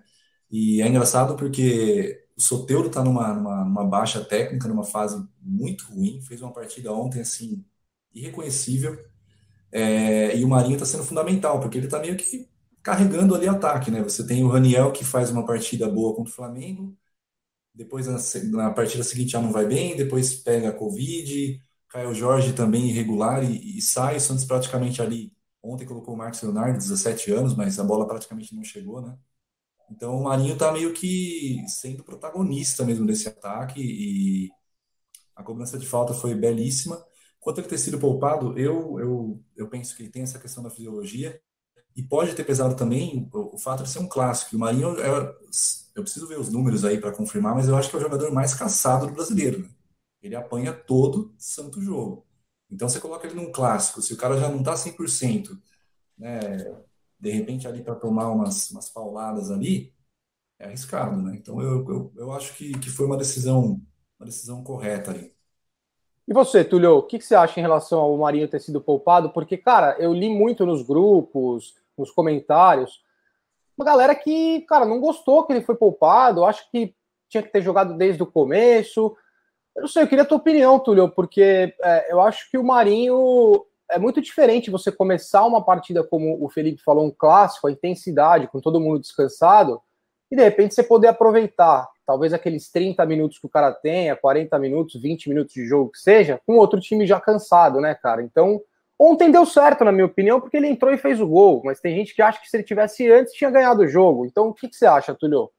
E 0.51 0.81
é 0.81 0.87
engraçado 0.87 1.35
porque 1.37 2.25
o 2.35 2.41
Soteldo 2.41 2.87
está 2.87 3.03
numa, 3.03 3.33
numa, 3.33 3.63
numa, 3.65 3.85
baixa 3.85 4.23
técnica, 4.25 4.67
numa 4.67 4.83
fase 4.83 5.23
muito 5.41 5.85
ruim, 5.85 6.21
fez 6.21 6.41
uma 6.41 6.51
partida 6.53 6.91
ontem 6.91 7.21
assim 7.21 7.63
irreconhecível. 8.13 8.99
É, 9.71 10.37
e 10.37 10.43
o 10.43 10.49
Marinho 10.49 10.75
está 10.75 10.85
sendo 10.85 11.03
fundamental, 11.03 11.59
porque 11.59 11.77
ele 11.77 11.87
está 11.87 11.99
meio 11.99 12.17
que 12.17 12.49
carregando 12.83 13.35
ali 13.35 13.47
ataque, 13.47 13.91
né? 13.91 14.01
Você 14.03 14.25
tem 14.25 14.43
o 14.43 14.49
Raniel 14.49 14.91
que 14.91 15.05
faz 15.05 15.29
uma 15.31 15.45
partida 15.45 15.87
boa 15.89 16.15
contra 16.15 16.31
o 16.31 16.35
Flamengo, 16.35 16.97
depois 17.73 18.07
na, 18.07 18.17
na 18.51 18.71
partida 18.73 19.03
seguinte 19.03 19.31
já 19.33 19.41
não 19.41 19.51
vai 19.51 19.67
bem, 19.67 19.95
depois 19.97 20.35
pega 20.35 20.69
a 20.69 20.73
Covid, 20.73 21.61
Caio 21.89 22.13
Jorge 22.15 22.53
também 22.53 22.89
irregular 22.89 23.43
e, 23.43 23.77
e 23.77 23.81
sai, 23.81 24.17
o 24.17 24.21
Santos 24.21 24.45
praticamente 24.45 25.01
ali 25.01 25.33
Ontem 25.61 25.85
colocou 25.85 26.13
o 26.13 26.17
Marcos 26.17 26.41
Leonardo, 26.41 26.77
17 26.77 27.31
anos, 27.31 27.55
mas 27.55 27.79
a 27.79 27.83
bola 27.83 28.07
praticamente 28.07 28.55
não 28.55 28.63
chegou, 28.63 29.01
né? 29.01 29.17
Então 29.91 30.15
o 30.17 30.23
Marinho 30.23 30.57
tá 30.57 30.71
meio 30.71 30.93
que 30.93 31.63
sendo 31.67 32.03
protagonista 32.03 32.85
mesmo 32.85 33.05
desse 33.05 33.27
ataque 33.27 33.81
e 33.81 34.49
a 35.35 35.43
cobrança 35.43 35.77
de 35.77 35.87
falta 35.87 36.13
foi 36.13 36.35
belíssima. 36.35 37.03
Quanto 37.39 37.59
ele 37.59 37.67
ter 37.67 37.77
sido 37.77 37.99
poupado, 37.99 38.57
eu, 38.59 38.99
eu, 38.99 39.43
eu 39.55 39.69
penso 39.69 39.95
que 39.95 40.09
tem 40.09 40.23
essa 40.23 40.39
questão 40.39 40.61
da 40.63 40.69
fisiologia 40.69 41.41
e 41.95 42.03
pode 42.03 42.35
ter 42.35 42.43
pesado 42.43 42.75
também 42.75 43.29
o, 43.33 43.55
o 43.55 43.57
fato 43.57 43.83
de 43.83 43.89
ser 43.89 43.99
um 43.99 44.07
clássico. 44.07 44.55
O 44.55 44.59
Marinho, 44.59 44.99
é, 44.99 45.35
eu 45.95 46.03
preciso 46.03 46.27
ver 46.27 46.39
os 46.39 46.49
números 46.49 46.85
aí 46.85 46.99
para 46.99 47.11
confirmar, 47.11 47.55
mas 47.55 47.67
eu 47.67 47.75
acho 47.75 47.89
que 47.89 47.95
é 47.95 47.99
o 47.99 48.01
jogador 48.01 48.31
mais 48.31 48.53
caçado 48.53 49.07
do 49.07 49.13
brasileiro. 49.13 49.59
Né? 49.59 49.69
Ele 50.21 50.35
apanha 50.35 50.73
todo 50.73 51.33
santo 51.37 51.81
jogo. 51.81 52.25
Então 52.69 52.87
você 52.87 52.99
coloca 52.99 53.25
ele 53.25 53.35
num 53.35 53.51
clássico, 53.51 54.01
se 54.01 54.13
o 54.13 54.17
cara 54.17 54.37
já 54.37 54.49
não 54.49 54.59
está 54.59 54.75
100%, 54.75 55.59
né, 56.17 56.39
de 57.19 57.31
repente 57.31 57.67
ali 57.67 57.83
para 57.83 57.95
tomar 57.95 58.29
umas, 58.29 58.69
umas 58.71 58.89
pauladas 58.89 59.49
ali, 59.49 59.93
é 60.59 60.65
arriscado, 60.65 61.21
né? 61.21 61.35
Então 61.35 61.61
eu, 61.61 61.87
eu, 61.89 62.13
eu 62.15 62.31
acho 62.31 62.55
que, 62.55 62.77
que 62.79 62.89
foi 62.89 63.05
uma 63.05 63.17
decisão, 63.17 63.81
uma 64.19 64.25
decisão 64.25 64.63
correta 64.63 65.11
aí. 65.11 65.33
E 66.27 66.33
você, 66.33 66.63
Tulio, 66.63 66.97
o 66.97 67.03
que, 67.03 67.17
que 67.17 67.25
você 67.25 67.33
acha 67.33 67.59
em 67.59 67.63
relação 67.63 67.99
ao 67.99 68.17
Marinho 68.17 68.47
ter 68.47 68.59
sido 68.59 68.79
poupado? 68.79 69.31
Porque, 69.31 69.57
cara, 69.57 69.97
eu 69.99 70.13
li 70.13 70.29
muito 70.29 70.63
nos 70.65 70.83
grupos, 70.83 71.73
nos 71.97 72.11
comentários, 72.11 73.03
uma 73.79 73.85
galera 73.85 74.13
que, 74.13 74.59
cara, 74.63 74.85
não 74.85 74.99
gostou 74.99 75.45
que 75.45 75.53
ele 75.53 75.61
foi 75.61 75.73
poupado, 75.73 76.43
acho 76.43 76.69
que 76.69 76.93
tinha 77.29 77.41
que 77.41 77.49
ter 77.49 77.61
jogado 77.61 77.95
desde 77.95 78.21
o 78.21 78.27
começo. 78.27 79.15
Eu 79.75 79.81
não 79.81 79.87
sei, 79.87 80.03
eu 80.03 80.07
queria 80.07 80.23
a 80.23 80.27
tua 80.27 80.37
opinião, 80.37 80.79
Túlio, 80.79 81.09
porque 81.09 81.73
é, 81.83 82.11
eu 82.11 82.21
acho 82.21 82.49
que 82.49 82.57
o 82.57 82.63
Marinho 82.63 83.65
é 83.89 83.97
muito 83.97 84.21
diferente 84.21 84.69
você 84.69 84.91
começar 84.91 85.45
uma 85.45 85.63
partida, 85.63 86.03
como 86.03 86.43
o 86.43 86.49
Felipe 86.49 86.81
falou, 86.83 87.05
um 87.05 87.11
clássico, 87.11 87.67
a 87.67 87.71
intensidade, 87.71 88.47
com 88.47 88.59
todo 88.59 88.79
mundo 88.79 88.99
descansado, 88.99 89.81
e 90.31 90.35
de 90.35 90.43
repente 90.43 90.75
você 90.75 90.83
poder 90.83 91.07
aproveitar, 91.07 91.87
talvez 92.05 92.33
aqueles 92.33 92.71
30 92.71 93.03
minutos 93.05 93.39
que 93.39 93.47
o 93.47 93.49
cara 93.49 93.71
tenha, 93.71 94.15
40 94.15 94.59
minutos, 94.59 95.01
20 95.01 95.29
minutos 95.29 95.53
de 95.53 95.65
jogo 95.65 95.91
que 95.91 95.99
seja, 95.99 96.39
com 96.45 96.57
outro 96.57 96.79
time 96.79 97.07
já 97.07 97.19
cansado, 97.19 97.81
né, 97.81 97.95
cara? 97.95 98.21
Então, 98.21 98.61
ontem 98.97 99.31
deu 99.31 99.45
certo, 99.45 99.83
na 99.83 99.91
minha 99.91 100.05
opinião, 100.05 100.39
porque 100.39 100.57
ele 100.57 100.67
entrou 100.67 100.93
e 100.93 100.97
fez 100.97 101.19
o 101.19 101.27
gol, 101.27 101.61
mas 101.65 101.79
tem 101.79 101.95
gente 101.95 102.13
que 102.13 102.21
acha 102.21 102.39
que 102.39 102.47
se 102.47 102.57
ele 102.57 102.63
tivesse 102.63 103.11
antes, 103.11 103.33
tinha 103.33 103.49
ganhado 103.49 103.81
o 103.81 103.87
jogo. 103.87 104.25
Então, 104.25 104.49
o 104.49 104.53
que, 104.53 104.67
que 104.67 104.75
você 104.75 104.85
acha, 104.85 105.15
Túlio? 105.15 105.49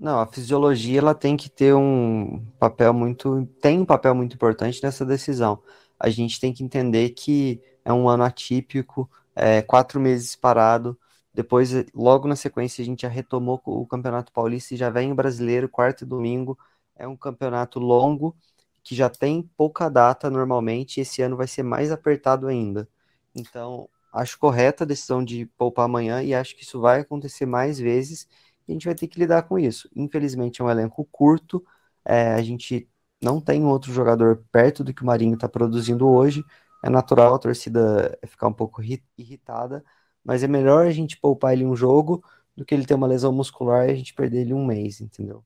Não, 0.00 0.18
a 0.20 0.26
fisiologia 0.26 0.98
ela 0.98 1.14
tem 1.14 1.36
que 1.36 1.50
ter 1.50 1.74
um 1.74 2.42
papel 2.58 2.94
muito, 2.94 3.44
tem 3.60 3.78
um 3.80 3.84
papel 3.84 4.14
muito 4.14 4.34
importante 4.34 4.82
nessa 4.82 5.04
decisão. 5.04 5.62
A 5.98 6.08
gente 6.08 6.40
tem 6.40 6.54
que 6.54 6.64
entender 6.64 7.10
que 7.10 7.60
é 7.84 7.92
um 7.92 8.08
ano 8.08 8.22
atípico, 8.24 9.10
é, 9.36 9.60
quatro 9.60 10.00
meses 10.00 10.34
parado. 10.34 10.98
Depois, 11.34 11.70
logo 11.94 12.26
na 12.26 12.34
sequência, 12.34 12.80
a 12.82 12.84
gente 12.86 13.02
já 13.02 13.08
retomou 13.08 13.60
o 13.66 13.86
Campeonato 13.86 14.32
Paulista 14.32 14.72
e 14.74 14.76
já 14.78 14.88
vem 14.88 15.12
o 15.12 15.14
Brasileiro, 15.14 15.68
quarto 15.68 16.02
e 16.02 16.06
domingo. 16.06 16.58
É 16.96 17.06
um 17.06 17.16
campeonato 17.16 17.78
longo 17.78 18.34
que 18.82 18.94
já 18.94 19.10
tem 19.10 19.42
pouca 19.56 19.90
data 19.90 20.30
normalmente. 20.30 20.96
E 20.98 21.02
esse 21.02 21.20
ano 21.20 21.36
vai 21.36 21.46
ser 21.46 21.62
mais 21.62 21.92
apertado 21.92 22.46
ainda. 22.48 22.88
Então, 23.34 23.86
acho 24.12 24.38
correta 24.38 24.84
a 24.84 24.86
decisão 24.86 25.22
de 25.22 25.44
poupar 25.58 25.84
amanhã 25.84 26.22
e 26.22 26.34
acho 26.34 26.56
que 26.56 26.62
isso 26.64 26.80
vai 26.80 27.00
acontecer 27.00 27.44
mais 27.46 27.78
vezes 27.78 28.26
a 28.70 28.74
gente 28.74 28.86
vai 28.86 28.94
ter 28.94 29.08
que 29.08 29.18
lidar 29.18 29.42
com 29.42 29.58
isso. 29.58 29.88
Infelizmente 29.94 30.60
é 30.60 30.64
um 30.64 30.70
elenco 30.70 31.06
curto, 31.10 31.64
é, 32.04 32.32
a 32.32 32.42
gente 32.42 32.88
não 33.22 33.40
tem 33.40 33.64
outro 33.64 33.92
jogador 33.92 34.42
perto 34.50 34.82
do 34.82 34.94
que 34.94 35.02
o 35.02 35.06
Marinho 35.06 35.34
está 35.34 35.48
produzindo 35.48 36.08
hoje. 36.08 36.44
É 36.82 36.88
natural 36.88 37.34
a 37.34 37.38
torcida 37.38 38.18
ficar 38.26 38.48
um 38.48 38.52
pouco 38.52 38.82
irritada, 39.18 39.84
mas 40.24 40.42
é 40.42 40.48
melhor 40.48 40.86
a 40.86 40.90
gente 40.90 41.18
poupar 41.20 41.52
ele 41.52 41.66
um 41.66 41.76
jogo 41.76 42.24
do 42.56 42.64
que 42.64 42.74
ele 42.74 42.86
ter 42.86 42.94
uma 42.94 43.06
lesão 43.06 43.32
muscular 43.32 43.88
e 43.88 43.92
a 43.92 43.94
gente 43.94 44.14
perder 44.14 44.40
ele 44.40 44.54
um 44.54 44.64
mês, 44.64 45.00
entendeu? 45.00 45.44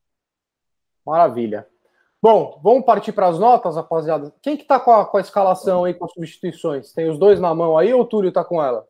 Maravilha. 1.05 1.67
Bom, 2.23 2.59
vamos 2.63 2.87
partir 2.87 3.13
para 3.13 3.29
as 3.29 3.39
notas, 3.39 3.77
rapaziada. 3.77 4.33
Quem 4.41 4.57
que 4.57 4.65
tá 4.65 4.81
com 4.81 4.93
a, 4.93 5.05
com 5.05 5.19
a 5.19 5.21
escalação 5.21 5.85
aí, 5.85 5.93
com 5.93 6.07
as 6.07 6.13
substituições? 6.13 6.93
Tem 6.93 7.11
os 7.11 7.19
dois 7.19 7.39
na 7.39 7.55
mão 7.55 7.77
aí 7.77 7.93
ou 7.93 8.01
o 8.01 8.05
Túlio 8.07 8.33
tá 8.33 8.43
com 8.43 8.63
ela? 8.63 8.87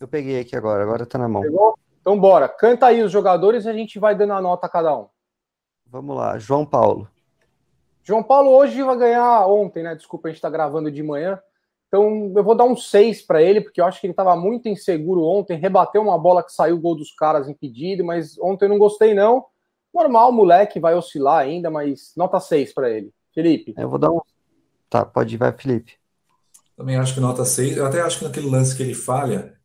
Eu 0.00 0.08
peguei 0.08 0.40
aqui 0.40 0.56
agora, 0.56 0.82
agora 0.82 1.06
tá 1.06 1.18
na 1.18 1.28
mão. 1.28 1.42
Pegou? 1.42 1.78
Então, 2.06 2.16
bora. 2.16 2.48
Canta 2.48 2.86
aí 2.86 3.02
os 3.02 3.10
jogadores 3.10 3.64
e 3.64 3.68
a 3.68 3.72
gente 3.72 3.98
vai 3.98 4.14
dando 4.14 4.32
a 4.32 4.40
nota 4.40 4.68
a 4.68 4.70
cada 4.70 4.96
um. 4.96 5.08
Vamos 5.84 6.16
lá. 6.16 6.38
João 6.38 6.64
Paulo. 6.64 7.10
João 8.04 8.22
Paulo 8.22 8.52
hoje 8.52 8.80
vai 8.80 8.96
ganhar 8.96 9.44
ontem, 9.48 9.82
né? 9.82 9.92
Desculpa, 9.92 10.28
a 10.28 10.30
gente 10.30 10.38
está 10.38 10.48
gravando 10.48 10.88
de 10.88 11.02
manhã. 11.02 11.40
Então, 11.88 12.32
eu 12.32 12.44
vou 12.44 12.54
dar 12.54 12.62
um 12.62 12.76
6 12.76 13.22
para 13.22 13.42
ele, 13.42 13.60
porque 13.60 13.80
eu 13.80 13.84
acho 13.84 14.00
que 14.00 14.06
ele 14.06 14.12
estava 14.12 14.36
muito 14.36 14.68
inseguro 14.68 15.24
ontem. 15.24 15.58
Rebateu 15.58 16.00
uma 16.00 16.16
bola 16.16 16.44
que 16.44 16.52
saiu 16.52 16.76
o 16.76 16.80
gol 16.80 16.94
dos 16.94 17.12
caras 17.12 17.48
impedido, 17.48 18.04
mas 18.04 18.38
ontem 18.38 18.66
eu 18.66 18.68
não 18.68 18.78
gostei, 18.78 19.12
não. 19.12 19.44
Normal, 19.92 20.30
moleque 20.30 20.78
vai 20.78 20.94
oscilar 20.94 21.40
ainda, 21.40 21.72
mas 21.72 22.12
nota 22.16 22.38
6 22.38 22.72
para 22.72 22.88
ele. 22.88 23.12
Felipe. 23.34 23.74
Eu 23.76 23.88
vou 23.88 23.98
dar 23.98 24.12
um. 24.12 24.20
Tá, 24.88 25.04
pode 25.04 25.34
ir, 25.34 25.38
vai, 25.38 25.50
Felipe. 25.50 25.94
Também 26.76 26.94
acho 26.98 27.14
que 27.14 27.20
nota 27.20 27.44
6. 27.44 27.76
Eu 27.76 27.84
até 27.84 28.00
acho 28.00 28.20
que 28.20 28.24
naquele 28.24 28.48
lance 28.48 28.76
que 28.76 28.82
ele 28.84 28.94
falha, 28.94 29.55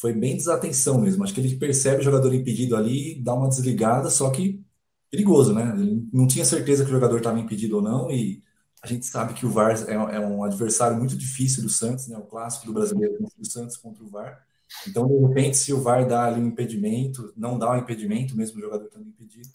foi 0.00 0.12
bem 0.12 0.36
desatenção 0.36 1.00
mesmo. 1.00 1.24
Acho 1.24 1.34
que 1.34 1.40
ele 1.40 1.56
percebe 1.56 2.00
o 2.00 2.04
jogador 2.04 2.32
impedido 2.32 2.76
ali, 2.76 3.20
dá 3.20 3.34
uma 3.34 3.48
desligada, 3.48 4.08
só 4.10 4.30
que 4.30 4.64
perigoso, 5.10 5.52
né? 5.52 5.74
Ele 5.76 6.08
não 6.12 6.26
tinha 6.26 6.44
certeza 6.44 6.84
que 6.84 6.90
o 6.90 6.94
jogador 6.94 7.18
estava 7.18 7.38
impedido 7.38 7.76
ou 7.76 7.82
não, 7.82 8.10
e 8.10 8.42
a 8.80 8.86
gente 8.86 9.06
sabe 9.06 9.34
que 9.34 9.44
o 9.44 9.50
VAR 9.50 9.74
é, 9.88 9.94
é, 9.94 10.20
um 10.20 10.44
adversário 10.44 10.96
muito 10.96 11.16
difícil 11.16 11.62
do 11.62 11.68
Santos, 11.68 12.06
né? 12.06 12.16
O 12.16 12.22
clássico 12.26 12.66
do 12.66 12.72
brasileiro 12.72 13.18
do 13.36 13.44
Santos 13.44 13.76
contra 13.76 14.04
o 14.04 14.08
VAR. 14.08 14.46
Então, 14.86 15.08
de 15.08 15.16
repente, 15.26 15.56
se 15.56 15.72
o 15.72 15.80
VAR 15.80 16.06
dá 16.06 16.26
ali 16.26 16.40
um 16.40 16.46
impedimento, 16.46 17.32
não 17.36 17.58
dá 17.58 17.72
um 17.72 17.78
impedimento, 17.78 18.36
mesmo 18.36 18.58
o 18.58 18.60
jogador 18.60 18.84
estando 18.84 19.08
impedido, 19.08 19.48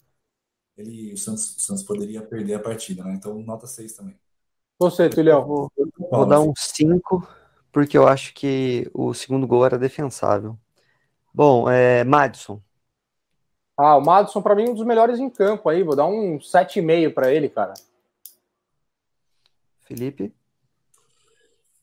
ele, 0.76 1.12
o, 1.14 1.16
Santos, 1.16 1.56
o 1.56 1.60
Santos 1.60 1.84
poderia 1.84 2.20
perder 2.20 2.54
a 2.54 2.58
partida, 2.58 3.02
né? 3.04 3.14
Então, 3.14 3.40
nota 3.42 3.66
6 3.66 3.94
também. 3.94 4.16
Você, 4.78 5.08
Tulião. 5.08 5.46
Vou, 5.46 5.72
vou 6.10 6.26
dar 6.26 6.40
um 6.40 6.52
5 6.54 7.26
porque 7.74 7.98
eu 7.98 8.06
acho 8.06 8.32
que 8.32 8.88
o 8.94 9.12
segundo 9.12 9.48
gol 9.48 9.66
era 9.66 9.76
defensável. 9.76 10.56
Bom, 11.34 11.68
é, 11.68 12.04
Madison. 12.04 12.62
Ah, 13.76 13.96
o 13.96 14.00
Madison, 14.00 14.40
para 14.40 14.54
mim, 14.54 14.66
é 14.66 14.70
um 14.70 14.74
dos 14.74 14.86
melhores 14.86 15.18
em 15.18 15.28
campo 15.28 15.68
aí. 15.68 15.82
Vou 15.82 15.96
dar 15.96 16.06
um 16.06 16.38
7,5 16.38 17.12
para 17.12 17.34
ele, 17.34 17.48
cara. 17.48 17.74
Felipe? 19.80 20.32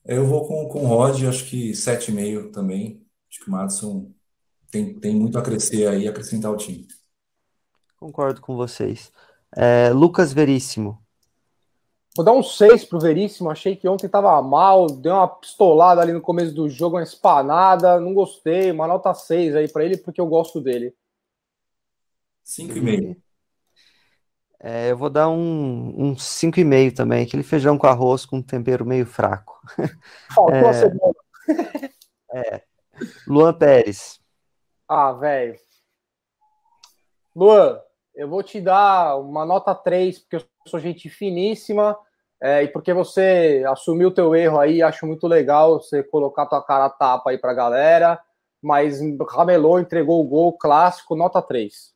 Eu 0.02 0.26
vou 0.26 0.48
com, 0.48 0.66
com 0.66 0.82
o 0.82 0.86
Rod, 0.86 1.24
acho 1.24 1.44
que 1.44 1.72
7,5 1.72 2.50
também. 2.50 3.06
Acho 3.28 3.40
que 3.40 3.48
o 3.48 3.52
Madison 3.52 4.10
tem, 4.70 4.98
tem 4.98 5.14
muito 5.14 5.38
a 5.38 5.42
crescer 5.42 5.86
aí, 5.86 6.08
acrescentar 6.08 6.50
o 6.50 6.56
time. 6.56 6.88
Concordo 7.98 8.40
com 8.40 8.56
vocês. 8.56 9.12
É, 9.54 9.90
Lucas 9.90 10.32
Veríssimo. 10.32 10.98
Vou 12.14 12.24
dar 12.24 12.32
um 12.32 12.42
6 12.42 12.84
pro 12.84 13.00
Veríssimo. 13.00 13.50
Achei 13.50 13.74
que 13.74 13.88
ontem 13.88 14.08
tava 14.08 14.40
mal, 14.42 14.86
deu 14.86 15.14
uma 15.14 15.28
pistolada 15.28 16.00
ali 16.02 16.12
no 16.12 16.20
começo 16.20 16.54
do 16.54 16.68
jogo, 16.68 16.96
uma 16.96 17.02
espanada. 17.02 17.98
Não 17.98 18.12
gostei. 18.12 18.70
Uma 18.70 18.86
nota 18.86 19.14
6 19.14 19.54
aí 19.56 19.68
para 19.68 19.84
ele, 19.84 19.96
porque 19.96 20.20
eu 20.20 20.26
gosto 20.26 20.60
dele. 20.60 20.94
5,5. 22.44 23.16
É, 24.64 24.90
eu 24.92 24.96
vou 24.96 25.10
dar 25.10 25.28
um, 25.28 25.92
um 25.96 26.14
5,5 26.14 26.94
também. 26.94 27.24
Aquele 27.24 27.42
feijão 27.42 27.76
com 27.78 27.86
arroz 27.86 28.24
com 28.24 28.40
tempero 28.42 28.84
meio 28.86 29.06
fraco. 29.06 29.60
Faltou 30.34 30.54
a 30.54 30.70
É. 30.70 30.72
cebola. 30.72 31.14
É. 32.34 32.62
Luan 33.26 33.52
Pérez. 33.52 34.18
Ah, 34.88 35.12
velho. 35.12 35.58
Luan, 37.36 37.78
eu 38.14 38.28
vou 38.28 38.42
te 38.42 38.60
dar 38.60 39.16
uma 39.18 39.44
nota 39.44 39.74
3, 39.74 40.18
porque 40.18 40.36
eu 40.36 40.44
sou 40.66 40.78
gente 40.78 41.08
finíssima, 41.08 41.96
é, 42.42 42.64
e 42.64 42.68
porque 42.68 42.92
você 42.92 43.64
assumiu 43.68 44.08
o 44.08 44.14
teu 44.14 44.34
erro 44.34 44.58
aí, 44.58 44.82
acho 44.82 45.06
muito 45.06 45.26
legal 45.26 45.80
você 45.80 46.02
colocar 46.02 46.46
tua 46.46 46.62
cara 46.62 46.90
tapa 46.90 47.30
aí 47.30 47.38
pra 47.38 47.54
galera, 47.54 48.20
mas 48.60 49.00
ramelou, 49.30 49.78
entregou 49.78 50.20
o 50.20 50.28
gol 50.28 50.56
clássico, 50.56 51.16
nota 51.16 51.40
3. 51.40 51.92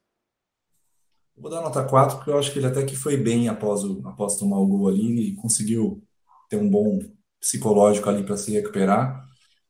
Vou 1.37 1.50
dar 1.50 1.61
nota 1.61 1.85
4, 1.85 2.16
porque 2.16 2.31
eu 2.31 2.38
acho 2.38 2.52
que 2.52 2.59
ele 2.59 2.66
até 2.66 2.83
que 2.85 2.96
foi 2.96 3.16
bem 3.16 3.48
após, 3.48 3.85
o, 3.85 4.00
após 4.07 4.37
tomar 4.37 4.59
o 4.59 4.66
gol 4.66 4.88
ali 4.88 5.29
e 5.29 5.37
conseguiu 5.37 6.02
ter 6.48 6.57
um 6.57 6.68
bom 6.68 6.98
psicológico 7.38 8.09
ali 8.09 8.24
para 8.24 8.37
se 8.37 8.52
recuperar. 8.52 9.22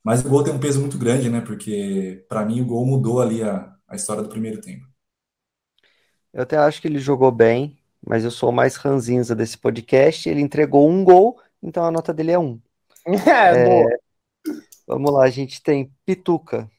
Mas 0.02 0.24
o 0.24 0.28
gol 0.28 0.44
tem 0.44 0.54
um 0.54 0.60
peso 0.60 0.80
muito 0.80 0.96
grande, 0.96 1.28
né? 1.28 1.40
Porque 1.40 2.24
para 2.28 2.44
mim 2.44 2.60
o 2.60 2.66
gol 2.66 2.86
mudou 2.86 3.20
ali 3.20 3.42
a, 3.42 3.74
a 3.88 3.96
história 3.96 4.22
do 4.22 4.28
primeiro 4.28 4.60
tempo. 4.60 4.86
Eu 6.36 6.42
até 6.42 6.58
acho 6.58 6.82
que 6.82 6.86
ele 6.86 6.98
jogou 6.98 7.32
bem, 7.32 7.78
mas 8.06 8.22
eu 8.22 8.30
sou 8.30 8.50
o 8.50 8.52
mais 8.52 8.76
ranzinza 8.76 9.34
desse 9.34 9.56
podcast. 9.56 10.28
Ele 10.28 10.42
entregou 10.42 10.86
um 10.86 11.02
gol, 11.02 11.40
então 11.62 11.82
a 11.82 11.90
nota 11.90 12.12
dele 12.12 12.32
é 12.32 12.38
um. 12.38 12.60
É, 13.26 13.64
boa. 13.64 13.98
Vamos 14.86 15.12
lá, 15.12 15.24
a 15.24 15.30
gente 15.30 15.62
tem 15.62 15.90
Pituca. 16.04 16.70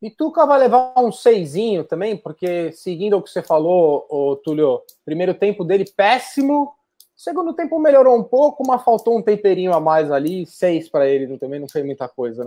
Pituca 0.00 0.46
vai 0.46 0.60
levar 0.60 0.94
um 0.98 1.10
seisinho 1.10 1.82
também, 1.82 2.16
porque 2.16 2.70
seguindo 2.70 3.16
o 3.16 3.22
que 3.22 3.28
você 3.28 3.42
falou, 3.42 4.06
ô, 4.08 4.36
Túlio, 4.36 4.82
primeiro 5.04 5.34
tempo 5.34 5.64
dele 5.64 5.84
péssimo, 5.96 6.72
segundo 7.16 7.52
tempo 7.54 7.80
melhorou 7.80 8.16
um 8.16 8.22
pouco, 8.22 8.64
mas 8.64 8.84
faltou 8.84 9.18
um 9.18 9.22
temperinho 9.22 9.72
a 9.72 9.80
mais 9.80 10.12
ali, 10.12 10.46
seis 10.46 10.88
para 10.88 11.08
ele, 11.08 11.36
também 11.38 11.58
não 11.58 11.68
fez 11.68 11.84
muita 11.84 12.08
coisa, 12.08 12.46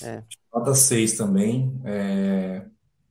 né? 0.00 0.24
Nota 0.54 0.72
6 0.72 1.16
também. 1.16 1.80
é, 1.84 2.62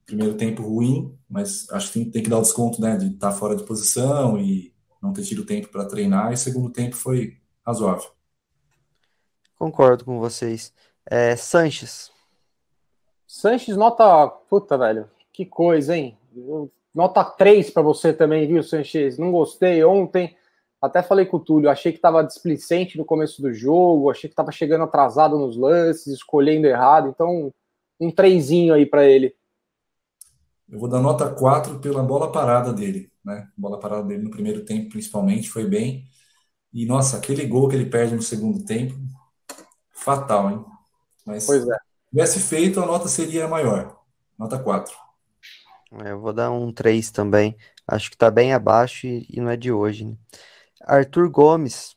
primeiro 0.09 0.35
tempo 0.35 0.63
ruim, 0.63 1.15
mas 1.29 1.69
acho 1.71 1.87
que 1.87 1.99
tem, 1.99 2.11
tem 2.11 2.23
que 2.23 2.29
dar 2.29 2.39
o 2.39 2.41
desconto, 2.41 2.81
né? 2.81 2.97
De 2.97 3.07
estar 3.07 3.31
fora 3.31 3.55
de 3.55 3.63
posição 3.63 4.37
e 4.37 4.73
não 5.01 5.13
ter 5.13 5.23
tido 5.23 5.45
tempo 5.45 5.69
para 5.69 5.85
treinar. 5.85 6.33
E 6.33 6.37
segundo 6.37 6.69
tempo 6.71 6.95
foi 6.95 7.37
razoável. 7.65 8.09
Concordo 9.57 10.05
com 10.05 10.19
vocês. 10.19 10.73
É, 11.05 11.35
Sanches. 11.35 12.11
Sanches 13.27 13.77
nota, 13.77 14.27
puta, 14.27 14.77
velho, 14.77 15.09
que 15.31 15.45
coisa, 15.45 15.95
hein? 15.95 16.17
Nota 16.93 17.23
3 17.23 17.69
para 17.69 17.83
você 17.83 18.11
também, 18.11 18.47
viu, 18.47 18.63
Sanches? 18.63 19.17
Não 19.17 19.31
gostei 19.31 19.83
ontem. 19.83 20.35
Até 20.81 21.03
falei 21.03 21.25
com 21.25 21.37
o 21.37 21.39
Túlio, 21.39 21.69
achei 21.69 21.91
que 21.91 21.97
estava 21.97 22.23
displicente 22.23 22.97
no 22.97 23.03
começo 23.03 23.41
do 23.41 23.53
jogo, 23.53 24.09
achei 24.09 24.29
que 24.29 24.33
estava 24.33 24.51
chegando 24.51 24.85
atrasado 24.85 25.37
nos 25.37 25.57
lances, 25.57 26.07
escolhendo 26.07 26.67
errado, 26.67 27.09
então 27.09 27.53
um 27.99 28.09
trezinho 28.09 28.73
aí 28.73 28.85
para 28.85 29.05
ele. 29.05 29.35
Eu 30.71 30.79
vou 30.79 30.87
dar 30.87 31.01
nota 31.01 31.27
4 31.29 31.79
pela 31.79 32.03
bola 32.03 32.31
parada 32.31 32.71
dele, 32.71 33.11
né? 33.25 33.49
Bola 33.57 33.79
parada 33.79 34.03
dele 34.03 34.23
no 34.23 34.29
primeiro 34.29 34.63
tempo, 34.63 34.89
principalmente, 34.89 35.49
foi 35.49 35.65
bem. 35.65 36.05
E, 36.71 36.85
nossa, 36.85 37.17
aquele 37.17 37.45
gol 37.47 37.67
que 37.67 37.75
ele 37.75 37.89
perde 37.89 38.15
no 38.15 38.21
segundo 38.21 38.63
tempo, 38.63 38.93
fatal, 39.91 40.51
hein? 40.51 40.65
Mas 41.25 41.45
Pois 41.45 41.67
é. 41.67 41.73
se 41.73 41.79
tivesse 42.11 42.39
feito, 42.39 42.79
a 42.79 42.85
nota 42.85 43.07
seria 43.07 43.47
maior. 43.47 43.97
Nota 44.37 44.59
4. 44.59 44.95
É, 46.05 46.11
Eu 46.11 46.19
vou 46.19 46.31
dar 46.31 46.51
um 46.51 46.71
3 46.71 47.09
também. 47.09 47.55
Acho 47.87 48.11
que 48.11 48.17
tá 48.17 48.29
bem 48.29 48.53
abaixo 48.53 49.07
e, 49.07 49.25
e 49.27 49.41
não 49.41 49.49
é 49.49 49.57
de 49.57 49.71
hoje, 49.71 50.05
né? 50.05 50.15
Arthur 50.85 51.29
Gomes. 51.29 51.95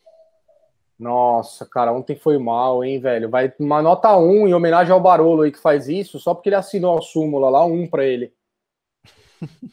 Nossa, 0.99 1.67
cara, 1.67 1.93
ontem 1.93 2.17
foi 2.17 2.39
mal, 2.39 2.83
hein, 2.83 3.01
velho? 3.01 3.29
Vai 3.29 3.53
uma 3.59 3.83
nota 3.83 4.17
1 4.17 4.49
em 4.49 4.55
homenagem 4.55 4.93
ao 4.93 5.01
Barolo 5.01 5.43
aí 5.43 5.53
que 5.53 5.59
faz 5.59 5.89
isso, 5.89 6.19
só 6.19 6.35
porque 6.35 6.49
ele 6.49 6.57
assinou 6.57 6.97
a 6.97 7.03
súmula 7.03 7.51
lá, 7.51 7.65
um 7.65 7.87
para 7.87 8.05
ele. 8.05 8.33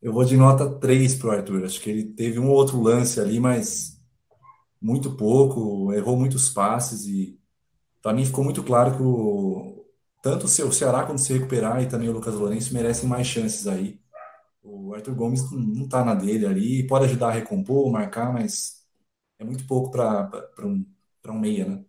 Eu 0.00 0.12
vou 0.12 0.24
de 0.24 0.36
nota 0.36 0.68
3 0.80 1.14
pro 1.14 1.30
Arthur. 1.30 1.64
Acho 1.64 1.80
que 1.80 1.90
ele 1.90 2.04
teve 2.14 2.38
um 2.38 2.48
ou 2.50 2.56
outro 2.56 2.80
lance 2.80 3.20
ali, 3.20 3.38
mas 3.40 4.00
muito 4.82 5.16
pouco, 5.16 5.92
errou 5.94 6.16
muitos 6.18 6.50
passes 6.50 7.06
e 7.06 7.38
para 8.02 8.14
mim 8.14 8.24
ficou 8.26 8.44
muito 8.44 8.62
claro 8.64 8.96
que 8.96 9.02
o, 9.02 9.86
tanto 10.22 10.46
o 10.46 10.48
Ce- 10.48 10.62
o 10.64 10.72
Ceará 10.72 11.04
quando 11.06 11.18
se 11.20 11.32
recuperar 11.34 11.82
e 11.82 11.88
também 11.88 12.08
o 12.08 12.12
Lucas 12.12 12.34
Lourenço 12.34 12.74
merecem 12.74 13.08
mais 13.08 13.26
chances 13.26 13.66
aí. 13.68 14.00
O 14.62 14.94
Arthur 14.94 15.14
Gomes 15.16 15.50
não, 15.52 15.60
não 15.60 15.88
tá 15.88 16.04
na 16.04 16.14
dele 16.14 16.46
ali, 16.46 16.86
pode 16.86 17.06
ajudar 17.06 17.28
a 17.28 17.32
recompor, 17.32 17.90
marcar, 17.92 18.32
mas 18.32 18.84
é 19.38 19.44
muito 19.44 19.66
pouco 19.66 19.90
para 19.92 20.30
um, 20.66 20.86
para 21.22 21.32
um 21.32 21.40
meia, 21.40 21.66
né? 21.66 21.84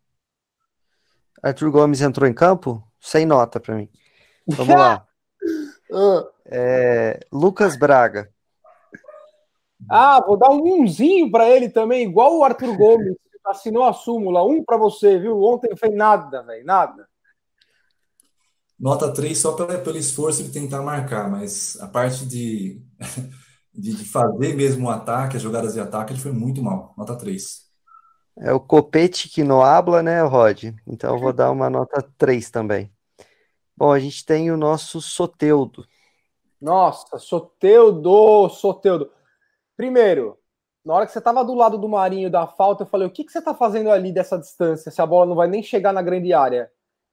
Arthur 1.43 1.71
Gomes 1.71 2.01
entrou 2.01 2.27
em 2.27 2.33
campo? 2.33 2.83
Sem 2.99 3.25
nota 3.25 3.59
pra 3.59 3.75
mim. 3.75 3.89
Vamos 4.57 4.77
lá. 4.77 5.07
É, 6.45 7.19
Lucas 7.31 7.77
Braga. 7.77 8.29
Ah, 9.89 10.23
vou 10.25 10.37
dar 10.37 10.49
um 10.49 10.81
umzinho 10.81 11.29
para 11.29 11.49
ele 11.49 11.69
também, 11.69 12.03
igual 12.03 12.37
o 12.37 12.43
Arthur 12.43 12.75
Gomes, 12.77 13.15
assinou 13.45 13.83
a 13.83 13.93
súmula, 13.93 14.43
um 14.43 14.63
para 14.63 14.77
você, 14.77 15.19
viu? 15.19 15.41
Ontem 15.41 15.69
não 15.69 15.77
fez 15.77 15.93
nada, 15.95 16.41
velho, 16.43 16.65
nada. 16.65 17.07
Nota 18.79 19.13
3 19.13 19.37
só 19.37 19.53
pela, 19.53 19.77
pelo 19.79 19.97
esforço 19.97 20.43
de 20.43 20.51
tentar 20.51 20.81
marcar, 20.81 21.29
mas 21.29 21.77
a 21.79 21.87
parte 21.87 22.25
de, 22.25 22.81
de, 23.73 23.95
de 23.95 24.05
fazer 24.05 24.55
mesmo 24.55 24.87
o 24.87 24.89
ataque, 24.89 25.37
as 25.37 25.43
jogadas 25.43 25.73
de 25.73 25.79
ataque, 25.79 26.13
ele 26.13 26.19
foi 26.19 26.31
muito 26.31 26.61
mal. 26.61 26.93
Nota 26.97 27.15
3. 27.17 27.63
É 28.37 28.51
o 28.51 28.59
copete 28.59 29.29
que 29.29 29.43
não 29.43 29.61
habla, 29.61 30.01
né, 30.01 30.21
Rod? 30.23 30.73
Então 30.87 31.13
eu 31.13 31.19
vou 31.19 31.31
dar 31.31 31.51
uma 31.51 31.69
nota 31.69 32.01
3 32.17 32.49
também. 32.49 32.92
Bom, 33.75 33.91
a 33.91 33.99
gente 33.99 34.25
tem 34.25 34.51
o 34.51 34.57
nosso 34.57 35.01
Soteudo. 35.01 35.85
Nossa, 36.61 37.17
Soteudo, 37.17 38.49
Soteudo. 38.49 39.11
Primeiro, 39.75 40.37
na 40.85 40.93
hora 40.93 41.05
que 41.05 41.11
você 41.11 41.21
tava 41.21 41.43
do 41.43 41.53
lado 41.53 41.77
do 41.77 41.89
Marinho 41.89 42.29
da 42.29 42.45
falta, 42.45 42.83
eu 42.83 42.87
falei: 42.87 43.07
o 43.07 43.11
que, 43.11 43.23
que 43.23 43.31
você 43.31 43.41
tá 43.41 43.53
fazendo 43.53 43.89
ali 43.89 44.11
dessa 44.11 44.37
distância? 44.37 44.91
Se 44.91 45.01
a 45.01 45.05
bola 45.05 45.25
não 45.25 45.35
vai 45.35 45.47
nem 45.47 45.63
chegar 45.63 45.93
na 45.93 46.01
grande 46.01 46.33
área. 46.33 46.71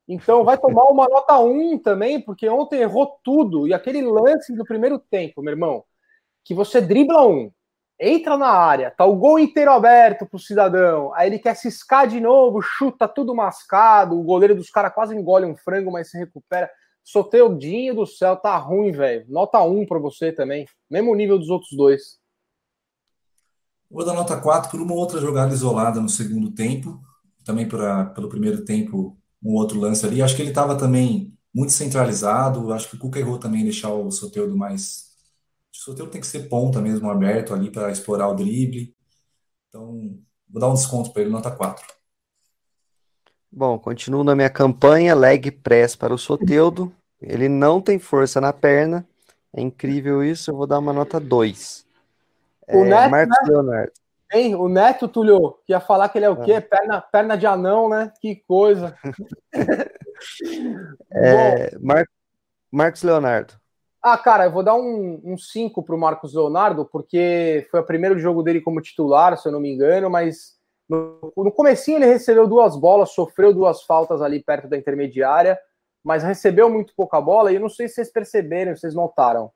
Então 0.09 0.45
vai 0.45 0.59
tomar 0.59 0.85
uma 0.85 1.07
nota 1.09 1.39
1 1.39 1.79
também, 1.79 2.21
porque 2.21 2.49
ontem 2.49 2.81
errou 2.81 3.19
tudo. 3.23 3.69
E 3.69 3.73
aquele 3.73 4.03
lance 4.03 4.55
do 4.55 4.65
primeiro 4.65 4.99
tempo, 4.99 5.41
meu 5.41 5.53
irmão, 5.53 5.85
que 6.45 6.53
você 6.53 6.81
dribla 6.81 7.27
um, 7.27 7.51
entra 8.01 8.37
na 8.39 8.49
área, 8.49 8.91
tá 8.91 9.05
o 9.05 9.15
gol 9.17 9.39
inteiro 9.39 9.71
aberto 9.71 10.27
pro 10.27 10.39
cidadão, 10.39 11.13
aí 11.15 11.29
ele 11.29 11.39
quer 11.39 11.55
ciscar 11.55 12.09
de 12.09 12.19
novo, 12.19 12.63
chuta 12.63 13.07
tudo 13.07 13.35
mascado, 13.35 14.19
o 14.19 14.23
goleiro 14.23 14.55
dos 14.55 14.71
caras 14.71 14.95
quase 14.95 15.15
engole 15.15 15.45
um 15.45 15.57
frango, 15.57 15.93
mas 15.93 16.11
se 16.11 16.19
recupera. 16.19 16.71
Soteudinho 17.05 17.95
do 17.95 18.07
céu, 18.07 18.37
tá 18.37 18.57
ruim, 18.57 18.93
velho. 18.93 19.25
Nota 19.29 19.61
1 19.63 19.87
para 19.87 19.99
você 19.99 20.33
também. 20.33 20.67
Mesmo 20.89 21.15
nível 21.15 21.39
dos 21.39 21.49
outros 21.49 21.73
dois. 21.77 22.19
Vou 23.91 24.05
dar 24.05 24.15
nota 24.15 24.37
4 24.41 24.71
por 24.71 24.81
uma 24.81 24.95
outra 24.95 25.21
jogada 25.21 25.53
isolada 25.53 26.01
no 26.01 26.09
segundo 26.09 26.53
tempo, 26.53 27.01
também 27.45 27.67
por 27.69 27.83
a- 27.85 28.05
pelo 28.07 28.29
primeiro 28.29 28.65
tempo, 28.65 29.19
um 29.43 29.55
outro 29.55 29.81
lance 29.81 30.07
ali. 30.07 30.23
Acho 30.23 30.37
que 30.37 30.43
ele 30.43 30.51
estava 30.51 30.77
também 30.79 31.35
muito 31.53 31.73
centralizado. 31.73 32.73
Acho 32.73 32.89
que 32.89 32.97
o 32.97 32.99
Cuca 32.99 33.19
errou 33.19 33.39
também 33.39 33.65
deixar 33.65 33.93
o 33.93 34.11
Soteldo 34.11 34.57
mais. 34.57 35.10
O 35.73 35.77
Soteldo 35.77 36.11
tem 36.11 36.21
que 36.21 36.27
ser 36.27 36.49
ponta 36.49 36.81
mesmo, 36.81 37.11
aberto 37.11 37.55
ali 37.55 37.71
para 37.71 37.91
explorar 37.91 38.29
o 38.29 38.35
drible. 38.35 38.95
Então, 39.69 40.19
vou 40.49 40.61
dar 40.61 40.69
um 40.69 40.75
desconto 40.75 41.13
para 41.13 41.23
ele, 41.23 41.31
nota 41.31 41.51
4. 41.51 41.87
Bom, 43.53 43.79
continuo 43.79 44.23
na 44.23 44.37
minha 44.37 44.51
campanha, 44.51 45.15
leg 45.15 45.51
press 45.51 45.97
para 45.97 46.15
o 46.15 46.19
Soteudo. 46.19 46.93
Ele 47.21 47.49
não 47.49 47.81
tem 47.81 47.99
força 47.99 48.41
na 48.41 48.53
perna. 48.53 49.07
É 49.53 49.61
incrível 49.61 50.23
isso, 50.23 50.51
eu 50.51 50.57
vou 50.57 50.67
dar 50.67 50.79
uma 50.79 50.93
nota 50.93 51.19
2. 51.19 51.85
O 52.73 52.85
É, 52.85 52.87
Neto, 52.89 53.11
Marcos 53.11 53.49
Leonardo. 53.49 53.93
Hein? 54.33 54.55
O 54.55 54.69
Neto, 54.69 55.09
Tulio, 55.09 55.59
que 55.67 55.73
ia 55.73 55.81
falar 55.81 56.09
que 56.09 56.19
ele 56.19 56.25
é 56.25 56.31
o 56.31 56.41
quê? 56.41 56.61
Perna, 56.61 57.01
perna 57.01 57.37
de 57.37 57.47
anão, 57.47 57.89
né? 57.89 58.13
Que 58.21 58.37
coisa. 58.37 58.97
Bom, 61.13 61.13
É, 61.13 61.77
Mar- 61.79 62.09
Marcos 62.73 63.03
Leonardo. 63.03 63.60
Ah, 64.03 64.17
cara, 64.17 64.45
eu 64.45 64.51
vou 64.51 64.63
dar 64.63 64.75
um 64.75 65.37
5 65.37 65.81
um 65.81 65.85
para 65.85 65.95
o 65.95 65.99
Marcos 65.99 66.35
Leonardo, 66.35 66.87
porque 66.87 67.67
foi 67.71 67.81
o 67.81 67.87
primeiro 67.87 68.19
jogo 68.19 68.43
dele 68.43 68.61
como 68.61 68.81
titular, 68.81 69.37
se 69.37 69.47
eu 69.47 69.53
não 69.53 69.61
me 69.61 69.71
engano, 69.71 70.09
mas 70.09 70.59
no, 70.89 71.33
no 71.37 71.53
comecinho 71.53 71.99
ele 71.99 72.07
recebeu 72.07 72.49
duas 72.49 72.77
bolas, 72.77 73.13
sofreu 73.13 73.53
duas 73.53 73.83
faltas 73.83 74.23
ali 74.23 74.43
perto 74.43 74.69
da 74.69 74.77
intermediária, 74.77 75.59
mas 76.03 76.23
recebeu 76.23 76.71
muito 76.71 76.95
pouca 76.97 77.21
bola, 77.21 77.53
e 77.53 77.57
eu 77.57 77.61
não 77.61 77.69
sei 77.69 77.89
se 77.89 77.97
vocês 77.97 78.11
perceberam, 78.11 78.75
se 78.75 78.81
vocês 78.81 78.95
notaram. 78.95 79.53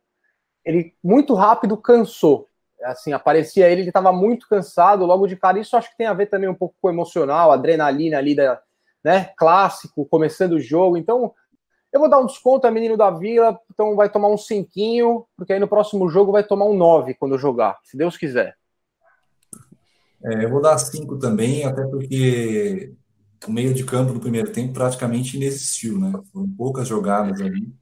Ele 0.64 0.94
muito 1.02 1.34
rápido 1.34 1.76
cansou. 1.76 2.48
Assim, 2.82 3.14
aparecia 3.14 3.68
ele, 3.68 3.80
ele 3.80 3.88
estava 3.88 4.12
muito 4.12 4.46
cansado 4.46 5.06
logo 5.06 5.26
de 5.26 5.36
cara. 5.36 5.58
Isso 5.58 5.76
acho 5.76 5.90
que 5.90 5.96
tem 5.96 6.06
a 6.06 6.12
ver 6.12 6.26
também 6.26 6.48
um 6.50 6.54
pouco 6.54 6.74
com 6.82 6.88
o 6.88 6.90
emocional, 6.90 7.50
adrenalina 7.50 8.18
ali 8.18 8.34
da, 8.34 8.60
né, 9.02 9.32
clássico, 9.36 10.06
começando 10.06 10.52
o 10.52 10.60
jogo. 10.60 10.96
Então, 10.96 11.34
eu 11.94 12.00
vou 12.00 12.10
dar 12.10 12.18
um 12.18 12.26
desconto, 12.26 12.66
é 12.66 12.72
menino 12.72 12.96
da 12.96 13.08
Vila, 13.08 13.56
então 13.72 13.94
vai 13.94 14.10
tomar 14.10 14.28
um 14.28 14.36
cinquinho, 14.36 15.24
porque 15.36 15.52
aí 15.52 15.60
no 15.60 15.68
próximo 15.68 16.08
jogo 16.08 16.32
vai 16.32 16.42
tomar 16.42 16.64
um 16.64 16.76
9 16.76 17.14
quando 17.14 17.38
jogar, 17.38 17.78
se 17.84 17.96
Deus 17.96 18.16
quiser. 18.16 18.56
É, 20.24 20.44
eu 20.44 20.50
vou 20.50 20.60
dar 20.60 20.76
cinco 20.76 21.16
também, 21.20 21.64
até 21.64 21.86
porque 21.86 22.92
o 23.46 23.52
meio 23.52 23.72
de 23.72 23.84
campo 23.84 24.12
no 24.12 24.18
primeiro 24.18 24.50
tempo 24.50 24.72
praticamente 24.74 25.36
inexistiu, 25.36 25.96
né? 26.00 26.12
Foram 26.32 26.48
poucas 26.48 26.88
jogadas 26.88 27.40
ali. 27.40 27.72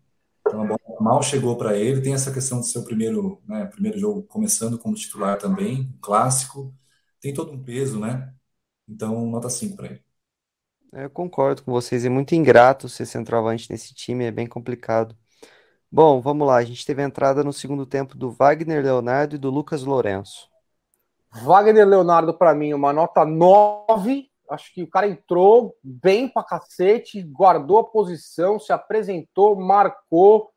Então 0.40 0.60
a 0.60 0.66
bola 0.66 1.00
mal 1.00 1.22
chegou 1.22 1.56
para 1.56 1.74
ele. 1.78 2.02
Tem 2.02 2.12
essa 2.12 2.32
questão 2.32 2.60
de 2.60 2.66
ser 2.66 2.80
o 2.80 2.84
primeiro, 2.84 3.40
né, 3.46 3.64
primeiro 3.66 3.98
jogo 3.98 4.24
começando 4.24 4.78
como 4.78 4.94
titular 4.94 5.38
também, 5.38 5.90
clássico. 6.02 6.74
Tem 7.20 7.32
todo 7.32 7.52
um 7.52 7.62
peso, 7.62 7.98
né? 7.98 8.30
Então, 8.86 9.24
nota 9.30 9.48
5 9.48 9.76
para 9.76 9.86
ele. 9.86 10.02
Eu 10.93 11.09
concordo 11.09 11.62
com 11.62 11.72
vocês, 11.72 12.05
é 12.05 12.11
muito 12.11 12.34
ingrato 12.34 12.86
ser 12.86 13.07
centroavante 13.07 13.70
nesse 13.70 13.95
time, 13.95 14.26
é 14.26 14.30
bem 14.30 14.47
complicado. 14.47 15.16
Bom, 15.90 16.20
vamos 16.20 16.47
lá, 16.47 16.57
a 16.57 16.64
gente 16.64 16.84
teve 16.84 17.01
a 17.01 17.07
entrada 17.07 17.43
no 17.43 17.51
segundo 17.53 17.86
tempo 17.86 18.14
do 18.14 18.30
Wagner 18.30 18.82
Leonardo 18.84 19.36
e 19.36 19.38
do 19.38 19.49
Lucas 19.49 19.84
Lourenço. 19.84 20.51
Wagner 21.32 21.88
Leonardo, 21.88 22.34
para 22.34 22.55
mim, 22.55 22.74
uma 22.74 22.93
nota 22.93 23.24
9. 23.24 24.28
Acho 24.51 24.74
que 24.74 24.82
o 24.82 24.86
cara 24.86 25.09
entrou 25.09 25.74
bem 25.82 26.28
pra 26.28 26.45
cacete, 26.45 27.22
guardou 27.22 27.78
a 27.78 27.84
posição, 27.84 28.59
se 28.59 28.70
apresentou, 28.70 29.57
marcou, 29.57 30.51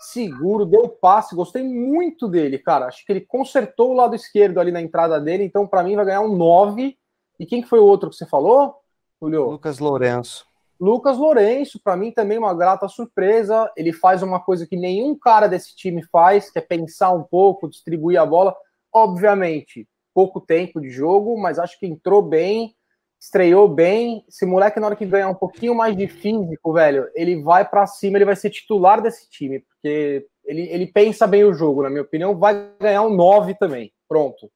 seguro, 0.00 0.66
deu 0.66 0.86
passe. 0.86 1.34
Gostei 1.34 1.62
muito 1.62 2.28
dele, 2.28 2.58
cara. 2.58 2.88
Acho 2.88 3.06
que 3.06 3.12
ele 3.12 3.22
consertou 3.22 3.92
o 3.92 3.94
lado 3.94 4.14
esquerdo 4.14 4.60
ali 4.60 4.70
na 4.70 4.82
entrada 4.82 5.18
dele, 5.18 5.44
então 5.44 5.66
para 5.66 5.82
mim 5.82 5.96
vai 5.96 6.04
ganhar 6.04 6.20
um 6.20 6.36
9. 6.36 6.94
E 7.40 7.46
quem 7.46 7.62
que 7.62 7.68
foi 7.68 7.78
o 7.78 7.86
outro 7.86 8.10
que 8.10 8.16
você 8.16 8.26
falou? 8.26 8.74
Julio? 9.20 9.50
Lucas 9.50 9.78
Lourenço. 9.78 10.46
Lucas 10.80 11.18
Lourenço, 11.18 11.80
para 11.82 11.96
mim 11.96 12.12
também 12.12 12.38
uma 12.38 12.54
grata 12.54 12.88
surpresa. 12.88 13.70
Ele 13.76 13.92
faz 13.92 14.22
uma 14.22 14.40
coisa 14.40 14.66
que 14.66 14.76
nenhum 14.76 15.18
cara 15.18 15.48
desse 15.48 15.74
time 15.74 16.02
faz, 16.04 16.50
que 16.50 16.58
é 16.58 16.62
pensar 16.62 17.12
um 17.12 17.24
pouco, 17.24 17.68
distribuir 17.68 18.20
a 18.20 18.24
bola. 18.24 18.54
Obviamente, 18.92 19.88
pouco 20.14 20.40
tempo 20.40 20.80
de 20.80 20.90
jogo, 20.90 21.36
mas 21.36 21.58
acho 21.58 21.78
que 21.78 21.86
entrou 21.86 22.22
bem, 22.22 22.74
estreou 23.20 23.68
bem. 23.68 24.24
Esse 24.28 24.46
moleque, 24.46 24.78
na 24.78 24.86
hora 24.86 24.96
que 24.96 25.04
ganhar 25.04 25.28
um 25.28 25.34
pouquinho 25.34 25.74
mais 25.74 25.96
de 25.96 26.06
físico, 26.06 26.72
velho, 26.72 27.08
ele 27.14 27.42
vai 27.42 27.68
para 27.68 27.86
cima, 27.86 28.18
ele 28.18 28.24
vai 28.24 28.36
ser 28.36 28.50
titular 28.50 29.02
desse 29.02 29.28
time, 29.28 29.60
porque 29.60 30.26
ele, 30.44 30.62
ele 30.62 30.86
pensa 30.86 31.26
bem 31.26 31.44
o 31.44 31.52
jogo, 31.52 31.82
na 31.82 31.90
minha 31.90 32.02
opinião, 32.02 32.38
vai 32.38 32.70
ganhar 32.80 33.02
um 33.02 33.14
9 33.14 33.54
também. 33.56 33.92
Pronto. 34.08 34.50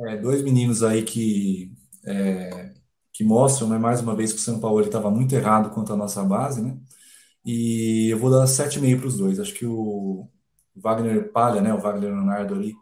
É, 0.00 0.16
dois 0.16 0.42
meninos 0.42 0.82
aí 0.82 1.02
que 1.02 1.72
é, 2.06 2.70
que 3.20 3.24
mostram, 3.24 3.68
né, 3.68 3.76
mais 3.78 4.00
uma 4.00 4.16
vez, 4.16 4.32
que 4.32 4.38
o 4.38 4.42
São 4.42 4.58
Paulo 4.58 4.80
estava 4.80 5.10
muito 5.10 5.34
errado 5.34 5.74
quanto 5.74 5.92
à 5.92 5.96
nossa 5.96 6.24
base, 6.24 6.62
né? 6.62 6.74
E 7.44 8.08
eu 8.10 8.18
vou 8.18 8.30
dar 8.30 8.46
7,5 8.46 8.98
para 8.98 9.08
os 9.08 9.18
dois. 9.18 9.38
Acho 9.38 9.52
que 9.52 9.66
o 9.66 10.26
Wagner 10.74 11.30
Palha, 11.30 11.60
né, 11.60 11.74
o 11.74 11.80
Wagner 11.80 12.10
Leonardo 12.14 12.54
ali, 12.54 12.74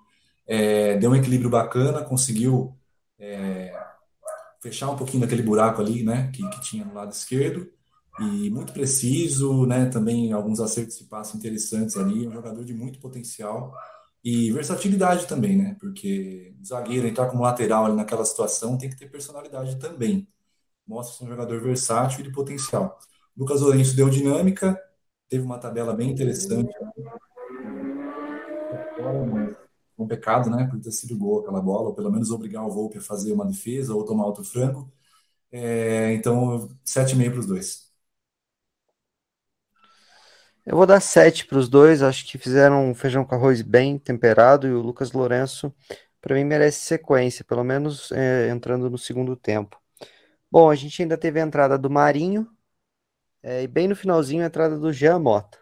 é, 0.47 0.97
deu 0.97 1.11
um 1.11 1.17
equilíbrio 1.17 1.51
bacana, 1.51 2.05
conseguiu 2.05 2.77
é, 3.19 3.77
fechar 4.63 4.91
um 4.91 4.97
pouquinho 4.97 5.23
daquele 5.23 5.43
buraco 5.43 5.83
ali, 5.83 6.05
né, 6.05 6.31
que, 6.33 6.49
que 6.51 6.61
tinha 6.61 6.85
no 6.85 6.95
lado 6.95 7.11
esquerdo, 7.11 7.69
e 8.21 8.49
muito 8.51 8.73
preciso, 8.73 9.67
né, 9.67 9.87
também 9.87 10.33
alguns 10.33 10.61
acertos 10.61 10.99
de 10.99 11.05
passe 11.05 11.37
interessantes 11.37 11.97
ali, 11.97 12.29
um 12.29 12.33
jogador 12.33 12.65
de 12.65 12.75
muito 12.75 13.01
potencial, 13.01 13.75
e 14.25 14.51
versatilidade 14.53 15.27
também, 15.27 15.57
né? 15.57 15.77
Porque 15.81 16.55
zagueiro 16.65 17.07
entrar 17.07 17.29
como 17.29 17.43
lateral 17.43 17.87
ali 17.87 17.97
naquela 17.97 18.25
situação 18.25 18.77
tem 18.77 18.91
que 18.91 18.97
ter 18.97 19.11
personalidade 19.11 19.79
também. 19.79 20.29
Mostra 20.87 21.17
ser 21.17 21.25
um 21.25 21.29
jogador 21.29 21.61
versátil 21.61 22.21
e 22.21 22.23
de 22.25 22.33
potencial. 22.33 22.99
Lucas 23.37 23.61
Lourenço 23.61 23.95
deu 23.97 24.09
dinâmica, 24.11 24.81
teve 25.29 25.45
uma 25.45 25.59
tabela 25.59 25.95
bem 25.95 26.11
interessante. 26.11 26.73
Um 29.97 30.07
pecado, 30.07 30.51
né? 30.51 30.67
Por 30.67 30.81
ter 30.81 30.93
sido 30.93 31.17
gol 31.17 31.41
aquela 31.41 31.61
bola, 31.61 31.89
ou 31.89 31.95
pelo 31.95 32.11
menos 32.11 32.31
obrigar 32.31 32.65
o 32.67 32.71
Volpe 32.71 32.99
a 32.99 33.01
fazer 33.01 33.33
uma 33.33 33.47
defesa 33.47 33.95
ou 33.95 34.05
tomar 34.05 34.27
outro 34.27 34.45
frango. 34.45 34.93
É, 35.51 36.13
então, 36.15 36.69
7,5 36.85 37.33
para 37.33 37.41
os 37.41 37.47
dois. 37.47 37.88
Eu 40.69 40.77
vou 40.77 40.85
dar 40.85 41.01
7 41.01 41.47
para 41.47 41.57
os 41.57 41.67
dois, 41.67 42.03
acho 42.03 42.27
que 42.27 42.37
fizeram 42.37 42.91
um 42.91 42.95
feijão 42.95 43.25
com 43.25 43.35
arroz 43.35 43.63
bem 43.63 43.99
temperado 43.99 44.69
e 44.69 44.71
o 44.71 44.83
Lucas 44.83 45.13
Lourenço, 45.13 45.75
para 46.21 46.35
mim, 46.35 46.45
merece 46.45 46.81
sequência, 46.81 47.43
pelo 47.43 47.65
menos 47.65 48.13
é, 48.13 48.51
entrando 48.51 48.91
no 48.91 48.99
segundo 48.99 49.35
tempo. 49.35 49.81
Bom, 50.53 50.69
a 50.69 50.75
gente 50.75 51.01
ainda 51.01 51.17
teve 51.17 51.41
a 51.41 51.43
entrada 51.43 51.79
do 51.79 51.89
Marinho 51.89 52.47
é, 53.43 53.63
e 53.63 53.67
bem 53.67 53.89
no 53.89 53.97
finalzinho 53.97 54.43
a 54.43 54.47
entrada 54.47 54.79
do 54.79 54.93
Jean 54.93 55.19
Mota. 55.19 55.57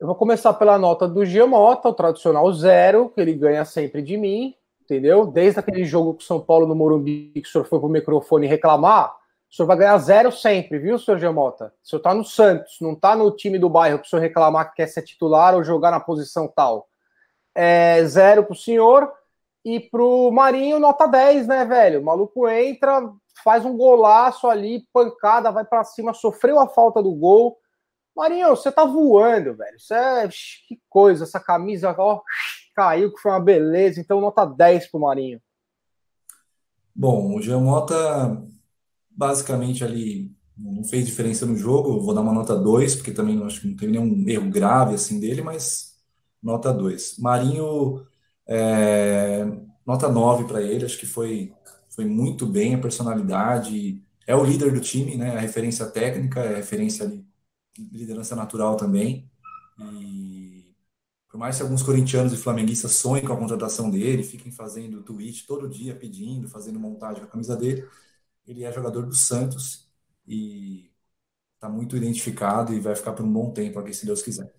Eu 0.00 0.06
vou 0.06 0.16
começar 0.16 0.54
pela 0.54 0.78
nota 0.78 1.06
do 1.06 1.22
Jean 1.26 1.48
Mota, 1.48 1.90
o 1.90 1.94
tradicional 1.94 2.50
zero, 2.50 3.10
que 3.10 3.20
ele 3.20 3.34
ganha 3.34 3.66
sempre 3.66 4.00
de 4.00 4.16
mim, 4.16 4.54
entendeu? 4.80 5.26
Desde 5.26 5.60
aquele 5.60 5.84
jogo 5.84 6.14
com 6.14 6.20
o 6.20 6.24
São 6.24 6.40
Paulo 6.40 6.66
no 6.66 6.74
Morumbi, 6.74 7.30
que 7.34 7.46
o 7.46 7.52
senhor 7.52 7.66
foi 7.66 7.78
pro 7.78 7.90
microfone 7.90 8.46
reclamar, 8.46 9.14
o 9.52 9.54
senhor 9.54 9.66
vai 9.66 9.76
ganhar 9.76 9.98
zero 9.98 10.32
sempre, 10.32 10.78
viu, 10.78 10.98
senhor 10.98 11.18
Gemota? 11.18 11.74
O 11.84 11.86
senhor 11.86 12.00
tá 12.00 12.14
no 12.14 12.24
Santos, 12.24 12.78
não 12.80 12.94
tá 12.94 13.14
no 13.14 13.30
time 13.30 13.58
do 13.58 13.68
bairro 13.68 13.98
para 13.98 14.06
o 14.06 14.08
senhor 14.08 14.22
reclamar 14.22 14.70
que 14.70 14.76
quer 14.76 14.86
ser 14.86 15.02
titular 15.02 15.54
ou 15.54 15.62
jogar 15.62 15.90
na 15.90 16.00
posição 16.00 16.48
tal. 16.48 16.88
É, 17.54 18.02
zero 18.06 18.44
pro 18.44 18.56
senhor. 18.56 19.12
E 19.62 19.78
pro 19.78 20.32
Marinho, 20.32 20.80
nota 20.80 21.06
10, 21.06 21.46
né, 21.46 21.66
velho? 21.66 22.00
O 22.00 22.04
maluco 22.04 22.48
entra, 22.48 23.12
faz 23.44 23.62
um 23.62 23.76
golaço 23.76 24.48
ali, 24.48 24.88
pancada, 24.90 25.52
vai 25.52 25.66
para 25.66 25.84
cima, 25.84 26.14
sofreu 26.14 26.58
a 26.58 26.66
falta 26.66 27.02
do 27.02 27.12
gol. 27.12 27.58
Marinho, 28.16 28.48
você 28.48 28.72
tá 28.72 28.86
voando, 28.86 29.54
velho. 29.54 29.76
Isso 29.76 29.92
é. 29.92 30.28
Que 30.66 30.80
coisa, 30.88 31.24
essa 31.24 31.38
camisa, 31.38 31.94
ó, 31.98 32.22
caiu, 32.74 33.12
que 33.12 33.20
foi 33.20 33.30
uma 33.30 33.38
beleza. 33.38 34.00
Então, 34.00 34.18
nota 34.18 34.46
10 34.46 34.90
pro 34.90 35.00
Marinho. 35.00 35.42
Bom, 36.94 37.36
o 37.36 37.42
Giamota 37.42 38.42
basicamente 39.16 39.84
ali 39.84 40.34
não 40.56 40.84
fez 40.84 41.06
diferença 41.06 41.46
no 41.46 41.56
jogo. 41.56 42.00
Vou 42.00 42.14
dar 42.14 42.20
uma 42.20 42.32
nota 42.32 42.56
2, 42.56 42.96
porque 42.96 43.12
também 43.12 43.36
não, 43.36 43.46
acho 43.46 43.60
que 43.60 43.68
não 43.68 43.76
teve 43.76 43.92
nenhum 43.92 44.28
erro 44.28 44.50
grave 44.50 44.94
assim 44.94 45.20
dele, 45.20 45.42
mas 45.42 45.94
nota 46.42 46.72
2. 46.72 47.18
Marinho, 47.18 48.06
é, 48.46 49.44
nota 49.86 50.08
9 50.08 50.44
para 50.44 50.62
ele, 50.62 50.84
acho 50.84 50.98
que 50.98 51.06
foi, 51.06 51.54
foi 51.90 52.04
muito 52.04 52.46
bem 52.46 52.74
a 52.74 52.78
personalidade. 52.80 54.02
É 54.26 54.34
o 54.36 54.44
líder 54.44 54.72
do 54.72 54.80
time, 54.80 55.16
né? 55.16 55.36
A 55.36 55.40
referência 55.40 55.86
técnica, 55.86 56.40
é 56.40 56.54
a 56.54 56.56
referência 56.56 57.04
ali, 57.06 57.24
liderança 57.92 58.36
natural 58.36 58.76
também. 58.76 59.30
E 59.78 60.74
por 61.30 61.38
mais 61.38 61.56
que 61.56 61.62
alguns 61.62 61.82
corintianos 61.82 62.32
e 62.32 62.36
flamenguistas 62.36 62.92
sonhem 62.96 63.24
com 63.24 63.32
a 63.32 63.36
contratação 63.38 63.90
dele, 63.90 64.22
fiquem 64.22 64.52
fazendo 64.52 65.02
tweet 65.02 65.46
todo 65.46 65.68
dia 65.68 65.94
pedindo, 65.94 66.46
fazendo 66.46 66.78
montagem 66.78 67.22
com 67.22 67.28
a 67.28 67.30
camisa 67.30 67.56
dele, 67.56 67.88
ele 68.46 68.64
é 68.64 68.72
jogador 68.72 69.06
do 69.06 69.14
Santos 69.14 69.88
e 70.26 70.90
está 71.54 71.68
muito 71.68 71.96
identificado 71.96 72.74
e 72.74 72.80
vai 72.80 72.94
ficar 72.94 73.12
por 73.12 73.24
um 73.24 73.32
bom 73.32 73.52
tempo 73.52 73.78
aqui, 73.78 73.94
se 73.94 74.06
Deus 74.06 74.22
quiser. 74.22 74.52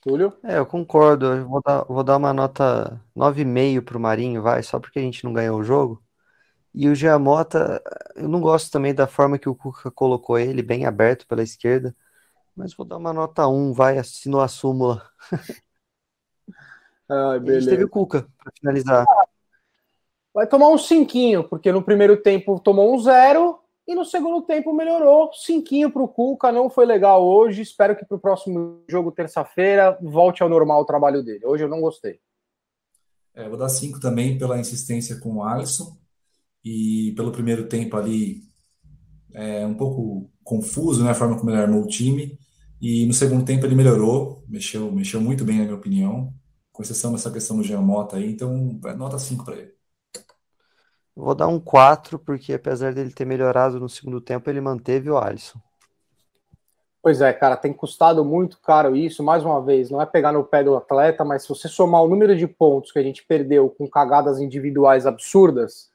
Túlio? 0.00 0.36
É, 0.42 0.58
eu 0.58 0.66
concordo. 0.66 1.26
Eu 1.26 1.48
vou 1.48 1.62
dar, 1.62 1.84
vou 1.84 2.02
dar 2.02 2.16
uma 2.16 2.32
nota 2.32 3.00
9,5 3.14 3.82
para 3.82 3.96
o 3.96 4.00
Marinho, 4.00 4.42
vai, 4.42 4.62
só 4.62 4.80
porque 4.80 4.98
a 4.98 5.02
gente 5.02 5.24
não 5.24 5.32
ganhou 5.32 5.60
o 5.60 5.64
jogo. 5.64 6.02
E 6.74 6.88
o 6.88 6.94
Giamota, 6.94 7.82
eu 8.16 8.28
não 8.28 8.40
gosto 8.40 8.70
também 8.70 8.94
da 8.94 9.06
forma 9.06 9.38
que 9.38 9.48
o 9.48 9.54
Cuca 9.54 9.90
colocou 9.90 10.38
ele, 10.38 10.62
bem 10.62 10.86
aberto 10.86 11.26
pela 11.26 11.42
esquerda. 11.42 11.94
Mas 12.56 12.74
vou 12.74 12.86
dar 12.86 12.96
uma 12.96 13.12
nota 13.12 13.46
1, 13.46 13.72
vai, 13.72 13.98
assinou 13.98 14.40
a 14.40 14.48
súmula. 14.48 15.08
Ai, 17.08 17.38
beleza. 17.40 17.58
a 17.58 17.60
gente 17.60 17.70
teve 17.70 17.84
o 17.84 17.88
Cuca 17.88 18.26
para 18.38 18.52
finalizar. 18.58 19.06
Ah, 19.08 19.24
vai 20.34 20.46
tomar 20.46 20.68
um 20.68 20.78
cinquinho, 20.78 21.44
porque 21.44 21.70
no 21.70 21.82
primeiro 21.82 22.16
tempo 22.16 22.58
tomou 22.58 22.94
um 22.94 22.98
zero 22.98 23.58
e 23.86 23.94
no 23.94 24.04
segundo 24.04 24.42
tempo 24.42 24.72
melhorou. 24.72 25.30
Cinquinho 25.32 25.90
para 25.90 26.02
o 26.02 26.08
Cuca, 26.08 26.52
não 26.52 26.70
foi 26.70 26.86
legal 26.86 27.24
hoje. 27.24 27.62
Espero 27.62 27.96
que 27.96 28.04
para 28.04 28.16
o 28.16 28.20
próximo 28.20 28.82
jogo, 28.88 29.12
terça-feira, 29.12 29.98
volte 30.00 30.42
ao 30.42 30.48
normal 30.48 30.82
o 30.82 30.86
trabalho 30.86 31.22
dele. 31.22 31.44
Hoje 31.44 31.64
eu 31.64 31.68
não 31.68 31.80
gostei. 31.80 32.20
É, 33.34 33.48
vou 33.48 33.58
dar 33.58 33.68
cinco 33.68 33.98
também 33.98 34.38
pela 34.38 34.58
insistência 34.58 35.18
com 35.18 35.36
o 35.36 35.42
Alisson 35.42 35.96
e 36.64 37.12
pelo 37.16 37.32
primeiro 37.32 37.66
tempo 37.66 37.96
ali 37.96 38.42
é, 39.34 39.66
um 39.66 39.74
pouco 39.74 40.30
confuso, 40.44 41.02
né, 41.02 41.10
a 41.10 41.14
forma 41.14 41.38
como 41.38 41.50
ele 41.50 41.60
armou 41.60 41.82
o 41.82 41.86
time. 41.86 42.38
E 42.80 43.06
no 43.06 43.14
segundo 43.14 43.44
tempo 43.44 43.64
ele 43.64 43.74
melhorou, 43.74 44.44
mexeu, 44.48 44.90
mexeu 44.92 45.20
muito 45.20 45.44
bem, 45.44 45.58
na 45.58 45.64
minha 45.64 45.76
opinião, 45.76 46.34
com 46.72 46.82
exceção 46.82 47.12
dessa 47.12 47.30
questão 47.30 47.56
do 47.56 47.62
Jean 47.62 47.80
Mota 47.80 48.16
aí, 48.16 48.30
então 48.32 48.80
nota 48.96 49.18
5 49.18 49.44
para 49.44 49.56
ele. 49.56 49.81
Vou 51.14 51.34
dar 51.34 51.46
um 51.48 51.60
4, 51.60 52.18
porque 52.18 52.54
apesar 52.54 52.94
dele 52.94 53.12
ter 53.12 53.24
melhorado 53.24 53.78
no 53.78 53.88
segundo 53.88 54.20
tempo, 54.20 54.48
ele 54.48 54.60
manteve 54.60 55.10
o 55.10 55.18
Alisson. 55.18 55.58
Pois 57.02 57.20
é, 57.20 57.32
cara, 57.32 57.56
tem 57.56 57.72
custado 57.72 58.24
muito 58.24 58.60
caro 58.60 58.94
isso, 58.94 59.24
mais 59.24 59.44
uma 59.44 59.60
vez, 59.60 59.90
não 59.90 60.00
é 60.00 60.06
pegar 60.06 60.32
no 60.32 60.44
pé 60.44 60.62
do 60.62 60.76
atleta, 60.76 61.24
mas 61.24 61.42
se 61.42 61.48
você 61.48 61.68
somar 61.68 62.02
o 62.02 62.08
número 62.08 62.36
de 62.36 62.46
pontos 62.46 62.92
que 62.92 62.98
a 62.98 63.02
gente 63.02 63.24
perdeu 63.26 63.68
com 63.68 63.88
cagadas 63.88 64.40
individuais 64.40 65.04
absurdas, 65.04 65.90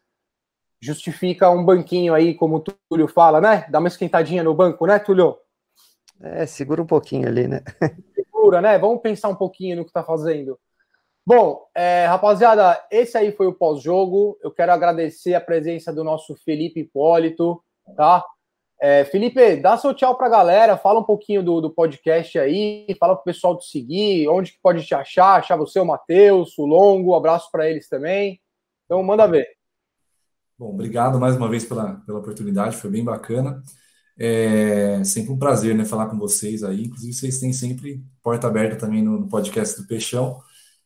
justifica 0.81 1.49
um 1.49 1.63
banquinho 1.63 2.13
aí, 2.13 2.33
como 2.33 2.57
o 2.57 2.63
Túlio 2.89 3.07
fala, 3.07 3.39
né? 3.39 3.65
Dá 3.69 3.79
uma 3.79 3.87
esquentadinha 3.87 4.43
no 4.43 4.53
banco, 4.53 4.85
né, 4.85 4.99
Túlio? 4.99 5.37
É, 6.19 6.45
segura 6.45 6.81
um 6.81 6.85
pouquinho 6.85 7.27
ali, 7.27 7.47
né? 7.47 7.61
Segura, 8.13 8.61
né? 8.61 8.77
Vamos 8.77 9.01
pensar 9.01 9.29
um 9.29 9.35
pouquinho 9.35 9.77
no 9.77 9.85
que 9.85 9.93
tá 9.93 10.03
fazendo. 10.03 10.59
Bom, 11.27 11.67
é, 11.75 12.05
rapaziada, 12.05 12.81
esse 12.89 13.17
aí 13.17 13.33
foi 13.33 13.47
o 13.47 13.53
pós-jogo. 13.53 14.39
Eu 14.41 14.49
quero 14.49 14.71
agradecer 14.71 15.33
a 15.33 15.41
presença 15.41 15.91
do 15.91 16.01
nosso 16.01 16.33
Felipe 16.37 16.79
Hipólito, 16.79 17.61
tá? 17.97 18.23
É, 18.79 19.03
Felipe, 19.03 19.57
dá 19.57 19.77
seu 19.77 19.93
tchau 19.93 20.17
pra 20.17 20.29
galera, 20.29 20.77
fala 20.77 21.01
um 21.01 21.03
pouquinho 21.03 21.43
do, 21.43 21.59
do 21.59 21.69
podcast 21.69 22.39
aí, 22.39 22.87
fala 22.97 23.13
pro 23.13 23.25
pessoal 23.25 23.57
te 23.57 23.65
seguir, 23.65 24.29
onde 24.29 24.53
que 24.53 24.59
pode 24.63 24.85
te 24.85 24.95
achar, 24.95 25.37
achar 25.37 25.57
você, 25.57 25.81
o 25.81 25.85
Matheus, 25.85 26.57
o 26.57 26.65
Longo, 26.65 27.13
abraço 27.13 27.51
para 27.51 27.69
eles 27.69 27.89
também. 27.89 28.39
Então, 28.85 29.03
manda 29.03 29.27
ver. 29.27 29.49
Bom, 30.57 30.69
obrigado 30.69 31.19
mais 31.19 31.35
uma 31.35 31.49
vez 31.49 31.65
pela, 31.65 31.95
pela 32.05 32.19
oportunidade, 32.19 32.77
foi 32.77 32.89
bem 32.89 33.03
bacana. 33.03 33.61
É 34.17 35.03
sempre 35.03 35.33
um 35.33 35.37
prazer 35.37 35.75
né, 35.75 35.83
falar 35.83 36.05
com 36.05 36.17
vocês 36.17 36.63
aí. 36.63 36.85
Inclusive, 36.85 37.13
vocês 37.13 37.37
têm 37.37 37.51
sempre 37.51 38.01
porta 38.23 38.47
aberta 38.47 38.77
também 38.77 39.03
no, 39.03 39.19
no 39.19 39.27
podcast 39.27 39.81
do 39.81 39.85
Peixão. 39.85 40.41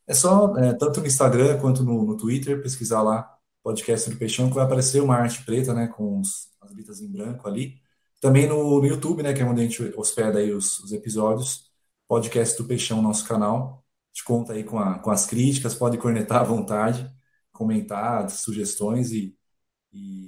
É 0.06 0.14
só, 0.14 0.56
é, 0.58 0.74
tanto 0.74 1.00
no 1.00 1.06
Instagram 1.06 1.58
quanto 1.60 1.84
no, 1.84 2.04
no, 2.04 2.16
Twitter, 2.16 2.62
pesquisar 2.62 3.02
lá 3.02 3.28
podcast 3.62 4.10
do 4.10 4.16
Peixão, 4.16 4.48
que 4.48 4.54
vai 4.54 4.64
aparecer 4.64 5.00
uma 5.02 5.16
arte 5.16 5.44
preta, 5.44 5.72
né, 5.74 5.86
com 5.88 6.20
os, 6.20 6.48
as 6.60 6.74
letras 6.74 7.00
em 7.00 7.10
branco 7.10 7.48
ali. 7.48 7.80
Também 8.20 8.48
no, 8.48 8.80
no, 8.80 8.86
YouTube, 8.86 9.22
né, 9.22 9.32
que 9.32 9.42
é 9.42 9.44
onde 9.44 9.60
a 9.60 9.64
gente 9.64 9.82
hospeda 9.96 10.38
aí 10.40 10.52
os, 10.52 10.80
os 10.80 10.92
episódios. 10.92 11.70
Podcast 12.08 12.56
do 12.60 12.68
Peixão, 12.68 13.00
nosso 13.02 13.26
canal. 13.26 13.84
A 14.12 14.14
gente 14.14 14.24
conta 14.24 14.52
aí 14.52 14.64
com, 14.64 14.78
a, 14.78 14.98
com 14.98 15.10
as 15.10 15.26
críticas, 15.26 15.74
pode 15.74 15.98
cornetar 15.98 16.40
à 16.42 16.44
vontade, 16.44 17.10
comentar, 17.52 18.28
sugestões 18.30 19.12
e 19.12 19.36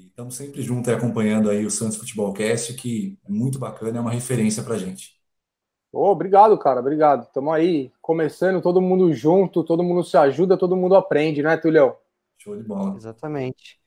estamos 0.07 0.37
sempre 0.37 0.63
juntos 0.63 0.93
acompanhando 0.93 1.51
aí 1.51 1.65
o 1.65 1.71
Santos 1.71 1.97
Futebol 1.97 2.33
Cast, 2.33 2.75
que 2.75 3.19
é 3.25 3.31
muito 3.31 3.59
bacana, 3.59 3.99
é 3.99 4.01
uma 4.01 4.13
referência 4.13 4.63
para 4.63 4.79
gente. 4.79 5.14
Oh, 5.95 6.11
obrigado, 6.11 6.59
cara, 6.59 6.81
obrigado. 6.81 7.23
Estamos 7.23 7.55
aí 7.55 7.93
começando, 8.03 8.61
todo 8.61 8.81
mundo 8.83 9.13
junto, 9.13 9.63
todo 9.63 9.83
mundo 9.85 10.03
se 10.03 10.17
ajuda, 10.17 10.57
todo 10.57 10.77
mundo 10.77 10.97
aprende, 10.97 11.43
né, 11.43 11.57
Tulio? 11.57 11.95
Show 12.37 12.57
de 12.57 12.65
bola. 12.65 12.97
Exatamente. 12.97 13.79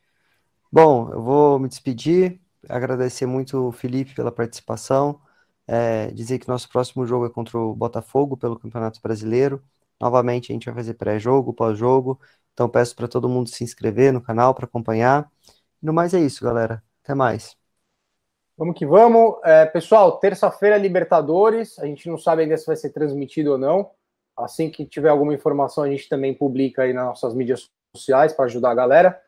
Bom, 0.71 1.11
eu 1.11 1.21
vou 1.21 1.59
me 1.59 1.67
despedir, 1.67 2.39
agradecer 2.69 3.25
muito 3.25 3.67
o 3.67 3.71
Felipe 3.73 4.15
pela 4.15 4.31
participação, 4.31 5.19
é, 5.67 6.07
dizer 6.11 6.39
que 6.39 6.47
nosso 6.47 6.69
próximo 6.69 7.05
jogo 7.05 7.25
é 7.25 7.29
contra 7.29 7.57
o 7.57 7.75
Botafogo 7.75 8.37
pelo 8.37 8.57
Campeonato 8.57 9.01
Brasileiro. 9.01 9.61
Novamente 9.99 10.51
a 10.51 10.53
gente 10.53 10.65
vai 10.65 10.75
fazer 10.75 10.93
pré-jogo, 10.93 11.53
pós-jogo, 11.53 12.19
então 12.53 12.69
peço 12.69 12.95
para 12.95 13.07
todo 13.07 13.27
mundo 13.27 13.49
se 13.49 13.63
inscrever 13.63 14.13
no 14.13 14.21
canal 14.21 14.53
para 14.55 14.65
acompanhar. 14.65 15.29
No 15.81 15.91
mais 15.91 16.13
é 16.13 16.19
isso, 16.19 16.43
galera. 16.43 16.81
Até 17.03 17.13
mais. 17.13 17.56
Vamos 18.57 18.75
que 18.75 18.87
vamos. 18.87 19.35
É, 19.43 19.67
pessoal, 19.67 20.17
terça-feira 20.17 20.77
Libertadores. 20.77 21.77
A 21.77 21.85
gente 21.85 22.09
não 22.09 22.17
sabe 22.17 22.41
ainda 22.41 22.57
se 22.57 22.65
vai 22.65 22.75
ser 22.75 22.89
transmitido 22.89 23.51
ou 23.51 23.57
não. 23.57 23.91
Assim 24.35 24.67
que 24.67 24.83
tiver 24.83 25.09
alguma 25.09 25.31
informação, 25.31 25.83
a 25.83 25.89
gente 25.89 26.09
também 26.09 26.33
publica 26.33 26.81
aí 26.81 26.91
nas 26.91 27.05
nossas 27.05 27.35
mídias 27.35 27.69
sociais 27.95 28.33
para 28.33 28.45
ajudar 28.45 28.71
a 28.71 28.75
galera. 28.75 29.21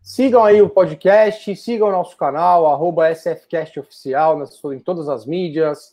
Sigam 0.00 0.44
aí 0.44 0.62
o 0.62 0.70
podcast, 0.70 1.56
sigam 1.56 1.88
o 1.88 1.92
nosso 1.92 2.16
canal, 2.16 2.66
arroba 2.66 3.10
SFCastOficial, 3.10 4.40
em 4.72 4.78
todas 4.78 5.08
as 5.08 5.26
mídias, 5.26 5.92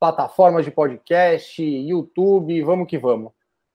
plataformas 0.00 0.64
de 0.64 0.72
podcast, 0.72 1.62
YouTube, 1.62 2.62
vamos 2.62 2.88
que 2.88 2.98
vamos. 2.98 3.30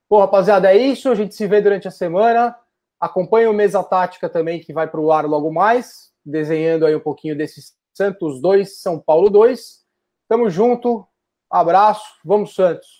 Bom, 0.10 0.20
rapaziada, 0.20 0.70
é 0.70 0.78
isso. 0.78 1.10
A 1.10 1.16
gente 1.16 1.34
se 1.34 1.48
vê 1.48 1.62
durante 1.62 1.88
a 1.88 1.92
semana. 1.92 2.58
Acompanhe 3.00 3.48
o 3.48 3.54
Mesa 3.54 3.82
Tática 3.82 4.28
também, 4.28 4.60
que 4.60 4.74
vai 4.74 4.86
para 4.86 5.00
o 5.00 5.14
ar 5.14 5.26
logo 5.26 5.50
mais, 5.50 6.12
desenhando 6.26 6.86
aí 6.86 6.94
um 6.94 7.00
pouquinho 7.00 7.38
desses 7.38 7.79
Santos 7.94 8.42
2, 8.42 8.82
São 8.82 9.00
Paulo 9.00 9.30
2. 9.30 9.86
Tamo 10.28 10.50
junto, 10.50 11.06
abraço, 11.50 12.06
vamos 12.24 12.54
Santos! 12.54 12.99